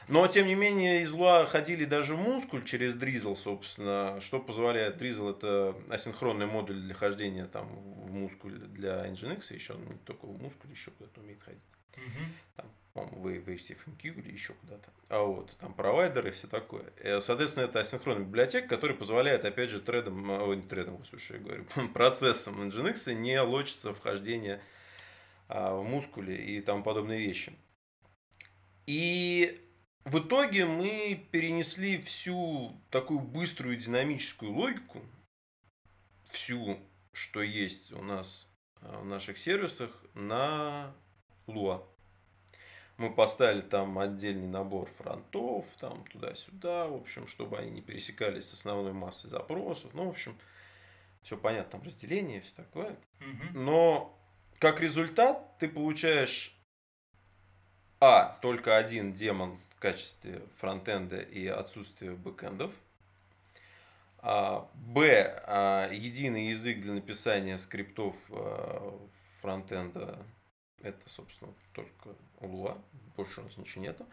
Ну, 0.08 0.20
но, 0.20 0.26
тем 0.26 0.46
не 0.46 0.54
менее, 0.54 1.02
из 1.02 1.12
Луа 1.12 1.46
ходили 1.46 1.84
даже 1.84 2.16
мускуль 2.16 2.64
через 2.64 2.94
Drizzle, 2.94 3.36
собственно, 3.36 4.20
что 4.20 4.40
позволяет 4.40 5.00
Drizzle 5.00 5.30
это 5.30 5.76
асинхронный 5.88 6.46
модуль 6.46 6.80
для 6.80 6.94
хождения 6.94 7.46
там 7.46 7.68
в 7.76 8.12
мускуль 8.12 8.58
для 8.58 9.06
Nginx, 9.06 9.54
еще 9.54 9.74
не 9.74 9.98
только 10.04 10.26
в 10.26 10.40
мускуле, 10.40 10.72
еще 10.72 10.90
куда-то 10.90 11.20
умеет 11.20 11.42
ходить. 11.42 11.62
Угу. 11.96 12.24
Там, 12.56 12.66
по-моему, 12.92 13.16
в, 13.16 13.46
в 13.46 13.48
HTFMQ 13.48 14.20
или 14.20 14.32
еще 14.32 14.52
куда-то. 14.54 14.90
А 15.08 15.22
вот, 15.22 15.56
там 15.58 15.72
провайдеры 15.74 16.28
и 16.28 16.32
все 16.32 16.46
такое. 16.46 16.84
И, 17.02 17.20
соответственно, 17.20 17.64
это 17.64 17.80
асинхронная 17.80 18.24
библиотека, 18.24 18.68
которая 18.68 18.96
позволяет, 18.96 19.44
опять 19.44 19.70
же, 19.70 19.80
тредам, 19.80 20.28
ой, 20.30 20.56
не 20.56 20.62
тредам, 20.62 21.02
слушай, 21.04 21.38
я 21.38 21.42
говорю, 21.42 21.64
процессам 21.94 22.60
Nginx 22.60 23.12
не 23.14 23.40
лочиться 23.40 23.94
вхождение 23.94 24.60
а, 25.48 25.74
в 25.74 25.84
мускуле 25.84 26.36
и 26.36 26.60
тому 26.60 26.82
подобные 26.82 27.20
вещи. 27.20 27.52
И 28.86 29.63
в 30.04 30.18
итоге 30.18 30.66
мы 30.66 31.26
перенесли 31.30 31.98
всю 31.98 32.78
такую 32.90 33.20
быструю 33.20 33.76
динамическую 33.76 34.52
логику, 34.52 35.00
всю, 36.26 36.78
что 37.12 37.42
есть 37.42 37.92
у 37.92 38.02
нас 38.02 38.48
э, 38.80 38.98
в 38.98 39.04
наших 39.06 39.38
сервисах, 39.38 39.90
на 40.14 40.94
Lua. 41.46 41.86
Мы 42.96 43.12
поставили 43.12 43.62
там 43.62 43.98
отдельный 43.98 44.46
набор 44.46 44.86
фронтов, 44.86 45.66
там 45.80 46.04
туда-сюда, 46.04 46.86
в 46.86 46.94
общем, 46.94 47.26
чтобы 47.26 47.58
они 47.58 47.70
не 47.70 47.80
пересекались 47.80 48.50
с 48.50 48.52
основной 48.52 48.92
массой 48.92 49.28
запросов. 49.28 49.94
Ну, 49.94 50.04
в 50.04 50.10
общем, 50.10 50.38
все 51.22 51.36
понятно, 51.36 51.72
там 51.72 51.82
разделение, 51.82 52.42
все 52.42 52.52
такое. 52.54 52.96
Но 53.52 54.16
как 54.58 54.80
результат 54.80 55.58
ты 55.58 55.68
получаешь 55.68 56.56
а, 58.00 58.38
только 58.42 58.76
один 58.76 59.14
демон 59.14 59.58
качестве 59.80 60.42
фронтенда 60.58 61.20
и 61.20 61.46
отсутствие 61.46 62.12
бэкэндов. 62.12 62.72
А, 64.18 64.70
б. 64.74 65.42
А, 65.46 65.90
единый 65.92 66.48
язык 66.48 66.80
для 66.80 66.94
написания 66.94 67.58
скриптов 67.58 68.16
а, 68.30 68.98
фронтенда. 69.40 70.18
Это, 70.80 71.08
собственно, 71.10 71.52
только 71.72 72.16
Lua. 72.40 72.80
Больше 73.16 73.40
у 73.40 73.44
нас 73.44 73.56
ничего 73.58 73.84
нету. 73.84 74.06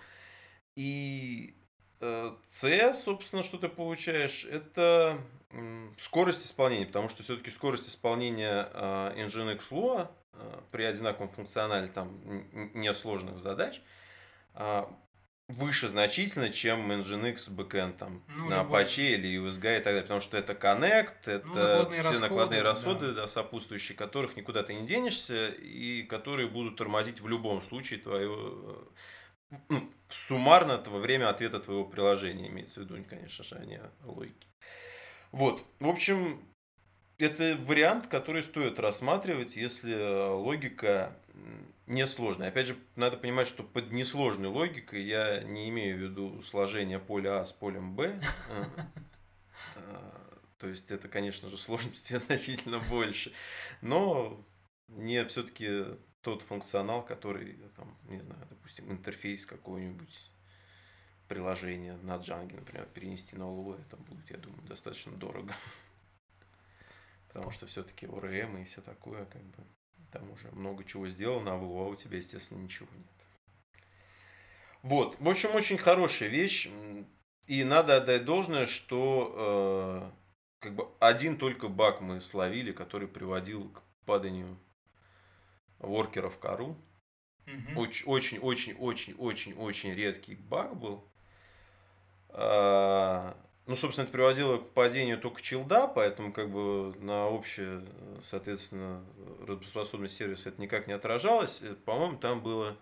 И 0.76 1.56
э, 2.00 2.32
C, 2.48 2.94
собственно, 2.94 3.44
что 3.44 3.58
ты 3.58 3.68
получаешь, 3.68 4.46
это 4.46 5.20
скорость 5.98 6.46
исполнения, 6.46 6.86
потому 6.86 7.10
что 7.10 7.24
все-таки 7.24 7.52
скорость 7.52 7.90
исполнения 7.90 8.70
Nginx 8.74 9.70
Lua 9.72 10.10
при 10.72 10.84
одинаковом 10.84 11.28
функционале 11.28 11.88
там 11.88 12.22
несложных 12.74 13.38
задач 13.38 13.82
выше 15.52 15.88
значительно, 15.88 16.50
чем 16.50 16.92
Nginx 16.92 17.50
backend 17.50 17.98
там, 17.98 18.24
ну, 18.28 18.50
на 18.50 18.64
любой... 18.64 18.84
Apache 18.84 19.14
или 19.14 19.40
USG 19.40 19.58
и 19.58 19.76
так 19.76 19.84
далее, 19.86 20.02
потому 20.02 20.22
что 20.22 20.38
это 20.38 20.54
Connect, 20.54 21.14
это 21.26 21.48
ну, 21.48 21.54
накладные 21.54 22.00
все 22.00 22.10
расходы, 22.10 22.30
накладные 22.30 22.62
расходы, 22.62 23.08
да. 23.08 23.22
Да, 23.22 23.28
сопутствующие, 23.28 23.98
которых 23.98 24.36
никуда 24.36 24.64
ты 24.64 24.74
не 24.74 24.88
денешься 24.88 25.50
и 25.50 26.04
которые 26.04 26.48
будут 26.48 26.78
тормозить 26.78 27.22
в 27.22 27.28
любом 27.28 27.62
случае 27.62 28.00
твое 28.00 28.86
ну, 29.70 29.92
суммарно 30.08 30.82
во 30.86 31.00
время 31.00 31.30
ответа 31.30 31.60
твоего 31.60 31.86
приложения, 31.86 32.48
имеется 32.48 32.82
в 32.82 32.84
виду, 32.84 33.04
конечно 33.08 33.44
же, 33.44 33.56
а 33.56 33.66
не 33.66 33.82
логики. 34.04 34.48
Вот, 35.32 35.66
в 35.80 35.88
общем, 35.88 36.44
это 37.18 37.58
вариант, 37.62 38.08
который 38.08 38.44
стоит 38.44 38.80
рассматривать, 38.80 39.56
если 39.56 40.30
логика 40.30 41.16
несложной. 41.88 42.48
Опять 42.48 42.68
же, 42.68 42.78
надо 42.96 43.18
понимать, 43.18 43.48
что 43.48 43.64
под 43.64 43.92
несложной 43.92 44.50
логикой 44.50 45.04
я 45.04 45.44
не 45.44 45.70
имею 45.70 45.98
в 45.98 46.02
виду 46.02 46.42
сложение 46.42 47.00
поля 47.00 47.42
А 47.42 47.46
с 47.46 47.52
полем 47.52 47.96
Б. 47.96 48.22
А, 49.76 50.40
то 50.58 50.68
есть 50.68 50.92
это, 50.92 51.08
конечно 51.08 51.50
же, 51.50 51.58
сложности 51.58 52.18
значительно 52.18 52.80
больше. 52.80 53.34
Но 53.82 54.44
не 54.88 55.24
все-таки 55.26 55.86
тот 56.22 56.44
функционал, 56.44 57.04
который, 57.04 57.58
там, 57.76 57.98
не 58.04 58.22
знаю, 58.22 58.46
допустим, 58.50 58.92
интерфейс 58.92 59.46
какой-нибудь 59.46 60.32
приложения 61.28 61.96
на 62.04 62.18
Django, 62.18 62.56
например, 62.56 62.86
перенести 62.88 63.36
на 63.38 63.44
Lua, 63.44 63.82
это 63.82 63.96
будет, 63.96 64.30
я 64.30 64.38
думаю, 64.38 64.62
достаточно 64.64 65.14
дорого. 65.14 65.56
Потому 67.28 67.52
что 67.52 67.66
все-таки 67.66 68.06
ORM 68.06 68.62
и 68.62 68.66
все 68.66 68.82
такое, 68.82 69.26
как 69.26 69.42
бы, 69.42 69.64
там 70.12 70.30
уже 70.32 70.50
много 70.52 70.84
чего 70.84 71.08
сделано, 71.08 71.54
а 71.54 71.58
в 71.58 71.64
Lua 71.64 71.92
у 71.92 71.96
тебя, 71.96 72.18
естественно, 72.18 72.60
ничего 72.60 72.88
нет. 72.96 73.08
Вот, 74.84 75.20
в 75.20 75.30
общем, 75.30 75.54
очень 75.56 75.78
хорошая 75.78 76.30
вещь. 76.30 76.70
И 77.48 77.64
надо 77.64 77.98
отдать 77.98 78.24
должное, 78.24 78.66
что 78.66 80.12
э, 80.12 80.22
как 80.60 80.76
бы 80.76 80.88
один 81.00 81.38
только 81.38 81.68
баг 81.68 82.02
мы 82.02 82.22
словили, 82.22 82.72
который 82.72 83.08
приводил 83.08 83.70
к 83.70 83.82
паданию 84.06 84.58
воркеров 85.80 86.38
кору. 86.38 86.78
Очень, 87.76 88.06
очень, 88.08 88.40
очень, 88.40 88.76
очень, 88.76 89.16
очень, 89.16 89.54
очень 89.56 89.92
редкий 89.92 90.36
баг 90.36 90.78
был. 90.78 91.04
А, 92.30 93.36
ну, 93.68 93.76
собственно, 93.76 94.04
это 94.04 94.14
приводило 94.14 94.58
к 94.58 94.74
падению 94.74 95.20
только 95.20 95.42
чилда, 95.42 95.88
поэтому 95.88 96.34
как 96.34 96.50
бы 96.50 96.96
на 97.00 97.28
общее, 97.28 97.86
соответственно, 98.22 99.06
работоспособность 99.48 100.16
сервиса 100.18 100.50
это 100.50 100.62
никак 100.62 100.88
не 100.88 100.94
отражалось. 100.94 101.64
По-моему, 101.86 102.18
там 102.18 102.42
было 102.42 102.78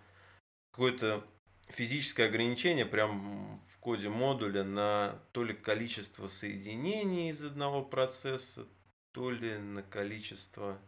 какое-то 0.70 1.24
физическое 1.68 2.26
ограничение 2.26 2.86
прям 2.86 3.56
в 3.56 3.78
коде 3.78 4.08
модуля 4.08 4.64
на 4.64 5.20
то 5.32 5.44
ли 5.44 5.54
количество 5.54 6.26
соединений 6.26 7.30
из 7.30 7.44
одного 7.44 7.84
процесса, 7.84 8.66
то 9.12 9.30
ли 9.30 9.58
на 9.58 9.82
количество 9.82 10.80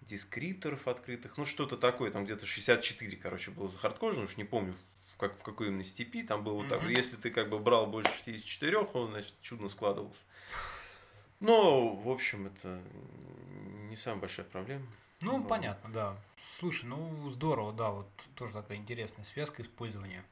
дескрипторов 0.00 0.88
открытых, 0.88 1.38
ну 1.38 1.44
что-то 1.44 1.76
такое, 1.76 2.10
там 2.10 2.24
где-то 2.24 2.46
64, 2.46 3.16
короче, 3.16 3.52
было 3.52 3.68
за 3.68 3.78
хардкожно, 3.78 4.24
уж 4.24 4.36
не 4.36 4.44
помню 4.44 4.74
в, 5.14 5.18
как, 5.18 5.36
в 5.36 5.42
какой 5.42 5.68
именно 5.68 5.84
степи, 5.84 6.22
там 6.22 6.44
было 6.44 6.54
вот 6.54 6.68
так, 6.68 6.82
mm-hmm. 6.82 6.92
если 6.92 7.16
ты 7.16 7.30
как 7.30 7.50
бы 7.50 7.58
брал 7.58 7.86
больше 7.86 8.12
64, 8.12 8.78
он, 8.78 9.10
значит, 9.10 9.34
чудно 9.40 9.68
складывался. 9.68 10.24
Но, 11.40 11.94
в 11.94 12.08
общем, 12.10 12.46
это 12.46 12.82
не 13.88 13.96
самая 13.96 14.20
большая 14.20 14.46
проблема. 14.46 14.86
Ну, 15.22 15.38
Но... 15.38 15.44
понятно, 15.44 15.90
да. 15.90 16.16
Слушай, 16.58 16.86
ну 16.86 17.28
здорово, 17.30 17.72
да, 17.72 17.90
вот 17.90 18.08
тоже 18.34 18.52
такая 18.52 18.78
интересная 18.78 19.24
связка 19.24 19.62
использования. 19.62 20.24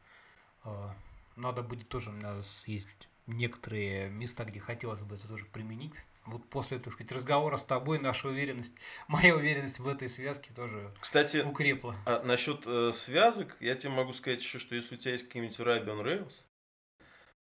А, 0.64 0.95
надо 1.37 1.62
будет 1.62 1.89
тоже, 1.89 2.11
надо 2.11 2.43
съездить 2.43 3.09
некоторые 3.26 4.09
места, 4.09 4.45
где 4.45 4.61
хотелось 4.61 5.01
бы 5.01 5.16
это 5.16 5.29
тоже 5.29 5.45
применить, 5.45 5.93
вот 6.31 6.49
после, 6.49 6.79
так 6.79 6.93
сказать, 6.93 7.12
разговора 7.12 7.57
с 7.57 7.64
тобой 7.64 7.99
наша 7.99 8.29
уверенность, 8.29 8.74
моя 9.09 9.35
уверенность 9.35 9.79
в 9.79 9.89
этой 9.89 10.09
связке 10.09 10.51
тоже 10.55 10.93
Кстати, 11.01 11.39
укрепла. 11.39 11.95
А 12.07 12.22
насчет 12.22 12.62
э, 12.66 12.93
связок, 12.93 13.57
я 13.61 13.74
тебе 13.74 13.91
могу 13.91 14.12
сказать 14.12 14.41
еще, 14.41 14.59
что 14.59 14.74
если 14.74 14.95
у 14.95 14.99
тебя 14.99 15.12
есть 15.12 15.26
какие-нибудь 15.26 15.59
Ruby 15.59 15.87
on 15.87 16.03
Rails, 16.03 16.45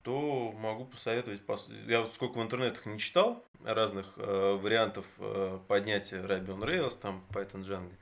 то 0.03 0.53
могу 0.53 0.87
посоветовать, 0.87 1.43
я 1.87 2.01
вот 2.01 2.13
сколько 2.13 2.39
в 2.39 2.43
интернетах 2.43 2.87
не 2.87 2.99
читал 2.99 3.45
разных 3.65 4.15
э, 4.17 4.59
вариантов 4.61 5.05
э, 5.19 5.59
поднятия 5.69 6.23
Ruby 6.23 6.47
on 6.47 6.65
Rails, 6.65 6.99
там 6.99 7.25
Python 7.31 7.63
Django. 7.63 7.95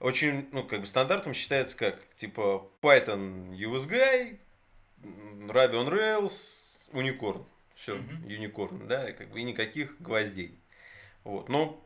Очень, 0.00 0.48
ну, 0.50 0.64
как 0.64 0.80
бы 0.80 0.86
стандартом 0.86 1.32
считается 1.32 1.76
как, 1.76 2.12
типа, 2.16 2.68
Python 2.80 3.52
USGuy, 3.52 4.40
Ruby 5.02 5.74
on 5.74 5.88
Rails, 5.88 6.32
Unicorn. 6.92 7.44
Все, 7.82 7.96
угу. 7.96 8.28
юникорн, 8.28 8.86
да, 8.86 9.10
и, 9.10 9.12
как 9.12 9.30
бы, 9.30 9.40
и 9.40 9.42
никаких 9.42 10.00
гвоздей. 10.00 10.56
Вот. 11.24 11.48
Но, 11.48 11.84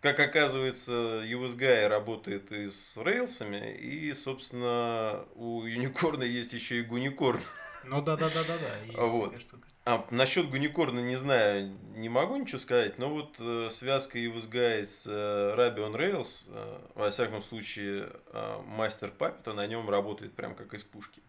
как 0.00 0.18
оказывается, 0.18 1.22
USGI 1.22 1.86
работает 1.86 2.50
и 2.50 2.68
с 2.68 2.96
рейлсами, 2.96 3.72
и, 3.72 4.12
собственно, 4.14 5.24
у 5.36 5.62
юникорна 5.64 6.24
есть 6.40 6.52
еще 6.54 6.80
и 6.80 6.82
гуникорн. 6.82 7.40
Ну 7.84 8.02
да, 8.02 8.16
да, 8.16 8.30
да, 8.30 8.42
да, 8.42 8.58
да. 8.58 9.00
Вот. 9.06 9.38
А 9.84 10.04
насчет 10.10 10.50
гуникорна 10.50 10.98
не 10.98 11.16
знаю, 11.16 11.72
не 11.94 12.08
могу 12.08 12.36
ничего 12.36 12.58
сказать, 12.58 12.98
но 12.98 13.08
вот 13.08 13.36
э, 13.38 13.68
связка 13.70 14.18
USGI 14.18 14.84
с 14.84 15.04
э, 15.06 15.54
Ruby 15.56 15.78
on 15.78 15.94
Rails, 15.94 16.48
э, 16.48 16.80
во 16.96 17.10
всяком 17.10 17.40
случае, 17.40 18.10
э, 18.32 18.60
мастер 18.64 19.12
Puppet, 19.16 19.52
на 19.52 19.68
нем 19.68 19.88
работает 19.88 20.34
прям 20.34 20.56
как 20.56 20.74
из 20.74 20.82
пушки. 20.82 21.22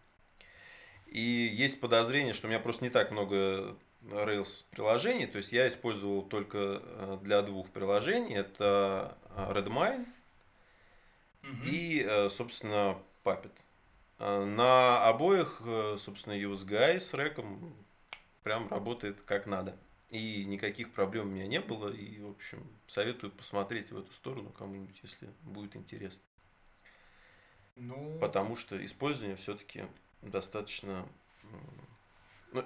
И 1.14 1.20
есть 1.20 1.80
подозрение, 1.80 2.32
что 2.32 2.48
у 2.48 2.50
меня 2.50 2.58
просто 2.58 2.82
не 2.82 2.90
так 2.90 3.12
много 3.12 3.76
Rails 4.10 4.64
приложений, 4.70 5.26
то 5.26 5.38
есть 5.38 5.52
я 5.52 5.66
использовал 5.66 6.22
только 6.22 6.82
э, 6.82 7.18
для 7.22 7.42
двух 7.42 7.70
приложений, 7.70 8.34
это 8.34 9.16
э, 9.30 9.52
Redmine 9.52 10.06
угу. 11.42 11.64
и, 11.64 12.04
э, 12.06 12.28
собственно, 12.28 12.98
Puppet. 13.24 13.52
На 14.18 15.08
обоих, 15.08 15.60
собственно, 15.98 16.34
UseGuy 16.34 17.00
с 17.00 17.12
реком 17.14 17.74
прям 18.44 18.68
работает 18.70 19.20
как 19.22 19.46
надо. 19.46 19.76
И 20.08 20.44
никаких 20.44 20.92
проблем 20.92 21.26
у 21.26 21.30
меня 21.30 21.48
не 21.48 21.60
было. 21.60 21.92
И, 21.92 22.20
в 22.20 22.30
общем, 22.30 22.64
советую 22.86 23.32
посмотреть 23.32 23.90
в 23.90 23.98
эту 23.98 24.12
сторону 24.12 24.50
кому-нибудь, 24.50 24.98
если 25.02 25.28
будет 25.42 25.74
интересно. 25.74 26.22
Ну... 27.74 28.16
Потому 28.20 28.56
что 28.56 28.82
использование 28.82 29.36
все-таки 29.36 29.84
достаточно 30.22 31.06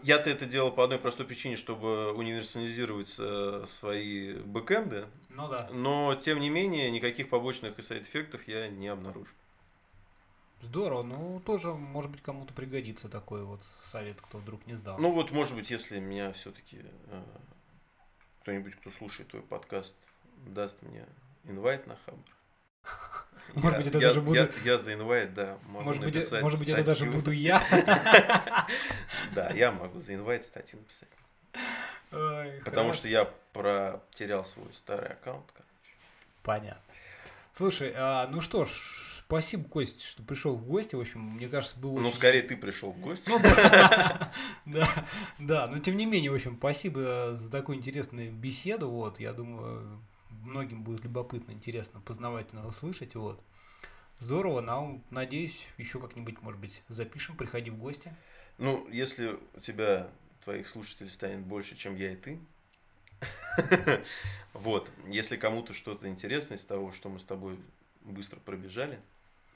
я-то 0.03 0.30
это 0.30 0.47
делал 0.47 0.70
по 0.70 0.84
одной 0.84 0.99
простой 0.99 1.26
причине, 1.26 1.57
чтобы 1.57 2.12
универсализировать 2.12 3.14
э, 3.18 3.64
свои 3.66 4.34
бэкэнды. 4.34 5.07
Ну 5.30 5.49
да. 5.49 5.68
Но, 5.72 6.14
тем 6.14 6.41
не 6.41 6.51
менее, 6.51 6.91
никаких 6.91 7.28
побочных 7.28 7.78
и 7.78 7.82
сайд-эффектов 7.82 8.47
я 8.47 8.68
не 8.68 8.89
обнаружил. 8.89 9.34
Здорово, 10.61 11.05
ну 11.05 11.41
тоже, 11.47 11.72
может 11.72 12.11
быть, 12.11 12.20
кому-то 12.20 12.53
пригодится 12.53 13.09
такой 13.09 13.45
вот 13.45 13.61
совет, 13.84 14.20
кто 14.20 14.39
вдруг 14.39 14.66
не 14.66 14.74
сдал. 14.74 14.99
Ну 14.99 15.12
вот, 15.12 15.30
может 15.30 15.55
быть, 15.55 15.70
если 15.70 16.01
меня 16.01 16.32
все-таки 16.32 16.80
э, 17.07 17.22
кто-нибудь, 18.43 18.74
кто 18.74 18.91
слушает 18.91 19.28
твой 19.28 19.43
подкаст, 19.43 19.95
даст 20.47 20.82
мне 20.82 21.07
инвайт 21.45 21.86
на 21.86 21.97
Хабр. 22.05 22.38
Может 23.55 23.78
быть, 23.78 23.86
это 23.88 24.01
даже 24.01 24.20
буду... 24.20 24.49
Я, 24.64 24.78
за 24.78 24.94
инвайт, 24.94 25.34
да. 25.34 25.59
Может 25.66 26.03
быть, 26.03 26.16
э, 26.16 26.40
может 26.40 26.59
быть, 26.59 26.68
это 26.68 26.84
даже 26.84 27.07
буду 27.07 27.30
я. 27.30 27.62
Да, 29.34 29.51
я 29.51 29.72
могу 29.72 30.01
за 30.01 30.14
инвайт 30.14 30.44
статью 30.44 30.78
написать. 30.78 31.09
Потому 32.64 32.92
что 32.92 33.09
я 33.09 33.30
протерял 33.53 34.44
свой 34.44 34.72
старый 34.72 35.11
аккаунт, 35.11 35.46
короче. 35.53 35.96
Понятно. 36.42 36.82
Слушай, 37.53 37.92
а, 37.96 38.28
ну 38.28 38.40
что 38.40 38.64
ж, 38.64 38.70
спасибо, 39.26 39.68
Кость, 39.68 40.03
что 40.03 40.22
пришел 40.22 40.55
в 40.55 40.64
гости. 40.64 40.94
В 40.94 41.01
общем, 41.01 41.20
мне 41.20 41.49
кажется, 41.49 41.78
было. 41.78 41.99
Ну, 41.99 42.11
скорее 42.11 42.42
ты 42.42 42.57
пришел 42.57 42.92
в 42.92 43.01
гости. 43.01 43.30
Ну, 43.30 43.38
да, 44.66 45.07
да, 45.38 45.66
но 45.66 45.78
тем 45.78 45.96
не 45.96 46.07
менее, 46.07 46.30
в 46.30 46.34
общем, 46.34 46.57
спасибо 46.57 47.32
за 47.32 47.51
такую 47.51 47.78
интересную 47.78 48.32
беседу. 48.32 48.88
Вот, 48.88 49.18
я 49.18 49.32
думаю, 49.32 50.01
многим 50.43 50.82
будет 50.82 51.05
любопытно, 51.05 51.53
интересно, 51.53 52.01
познавательно 52.01 52.66
услышать. 52.66 53.14
Вот. 53.14 53.41
Здорово, 54.18 54.61
нам, 54.61 55.03
надеюсь, 55.11 55.66
еще 55.76 56.01
как-нибудь, 56.01 56.41
может 56.43 56.61
быть, 56.61 56.82
запишем, 56.89 57.36
приходи 57.36 57.70
в 57.70 57.78
гости. 57.78 58.14
Ну, 58.59 58.89
если 58.89 59.39
у 59.55 59.61
тебя, 59.61 60.09
твоих 60.45 60.66
слушателей 60.66 61.11
станет 61.11 61.45
больше, 61.45 61.76
чем 61.76 61.97
я 61.97 62.12
и 62.12 62.16
ты, 62.16 62.41
вот, 64.53 64.91
если 65.07 65.36
кому-то 65.36 65.72
что-то 65.72 66.09
интересно 66.09 66.55
из 66.55 66.64
того, 66.64 66.93
что 66.93 67.09
мы 67.09 67.20
с 67.20 67.24
тобой 67.24 67.59
быстро 68.03 68.39
пробежали, 68.41 69.01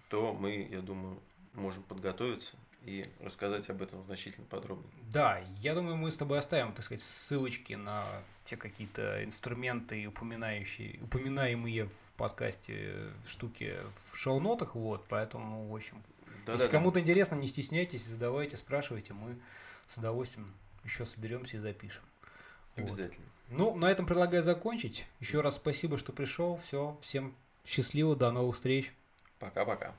то 0.09 0.33
мы, 0.33 0.69
я 0.71 0.81
думаю, 0.81 1.19
можем 1.55 1.83
подготовиться 1.83 2.57
и 2.85 3.05
рассказать 3.21 3.69
об 3.71 3.83
этом 3.83 4.05
значительно 4.05 4.47
подробнее. 4.47 4.91
Да, 5.13 5.43
я 5.59 5.75
думаю, 5.75 5.97
мы 5.97 6.11
с 6.11 6.17
тобой 6.17 6.39
оставим, 6.39 6.73
так 6.73 6.85
сказать, 6.85 7.03
ссылочки 7.03 7.75
на 7.75 8.05
те 8.45 8.57
какие-то 8.57 9.25
инструменты, 9.25 10.07
упоминающие, 10.07 10.99
упоминаемые 11.03 11.87
в 11.87 12.13
подкасте 12.17 13.11
штуки 13.27 13.77
в 14.11 14.17
шоу-нотах, 14.17 14.75
вот, 14.75 15.05
поэтому, 15.09 15.69
в 15.69 15.75
общем, 15.75 16.03
да, 16.47 16.55
если 16.55 16.67
да, 16.67 16.73
кому-то 16.73 16.95
да. 16.95 17.01
интересно, 17.01 17.37
не 17.37 17.47
стесняйтесь, 17.47 18.05
задавайте, 18.05 18.57
спрашивайте, 18.57 19.13
мы 19.13 19.37
с 19.87 19.97
удовольствием 19.97 20.53
еще 20.85 21.05
соберемся 21.05 21.59
и 21.59 21.61
запишем. 21.61 22.03
Обязательно. 22.75 23.27
Вот. 23.51 23.59
Ну, 23.59 23.75
на 23.77 23.91
этом 23.91 24.07
предлагаю 24.07 24.43
закончить. 24.43 25.07
Еще 25.21 25.41
раз 25.41 25.57
спасибо, 25.57 25.99
что 25.99 26.13
пришел. 26.13 26.57
Все, 26.57 26.99
всем 27.03 27.35
счастливо, 27.65 28.17
до 28.17 28.31
новых 28.33 28.57
встреч. 28.57 28.93
Пока-пока. 29.39 29.95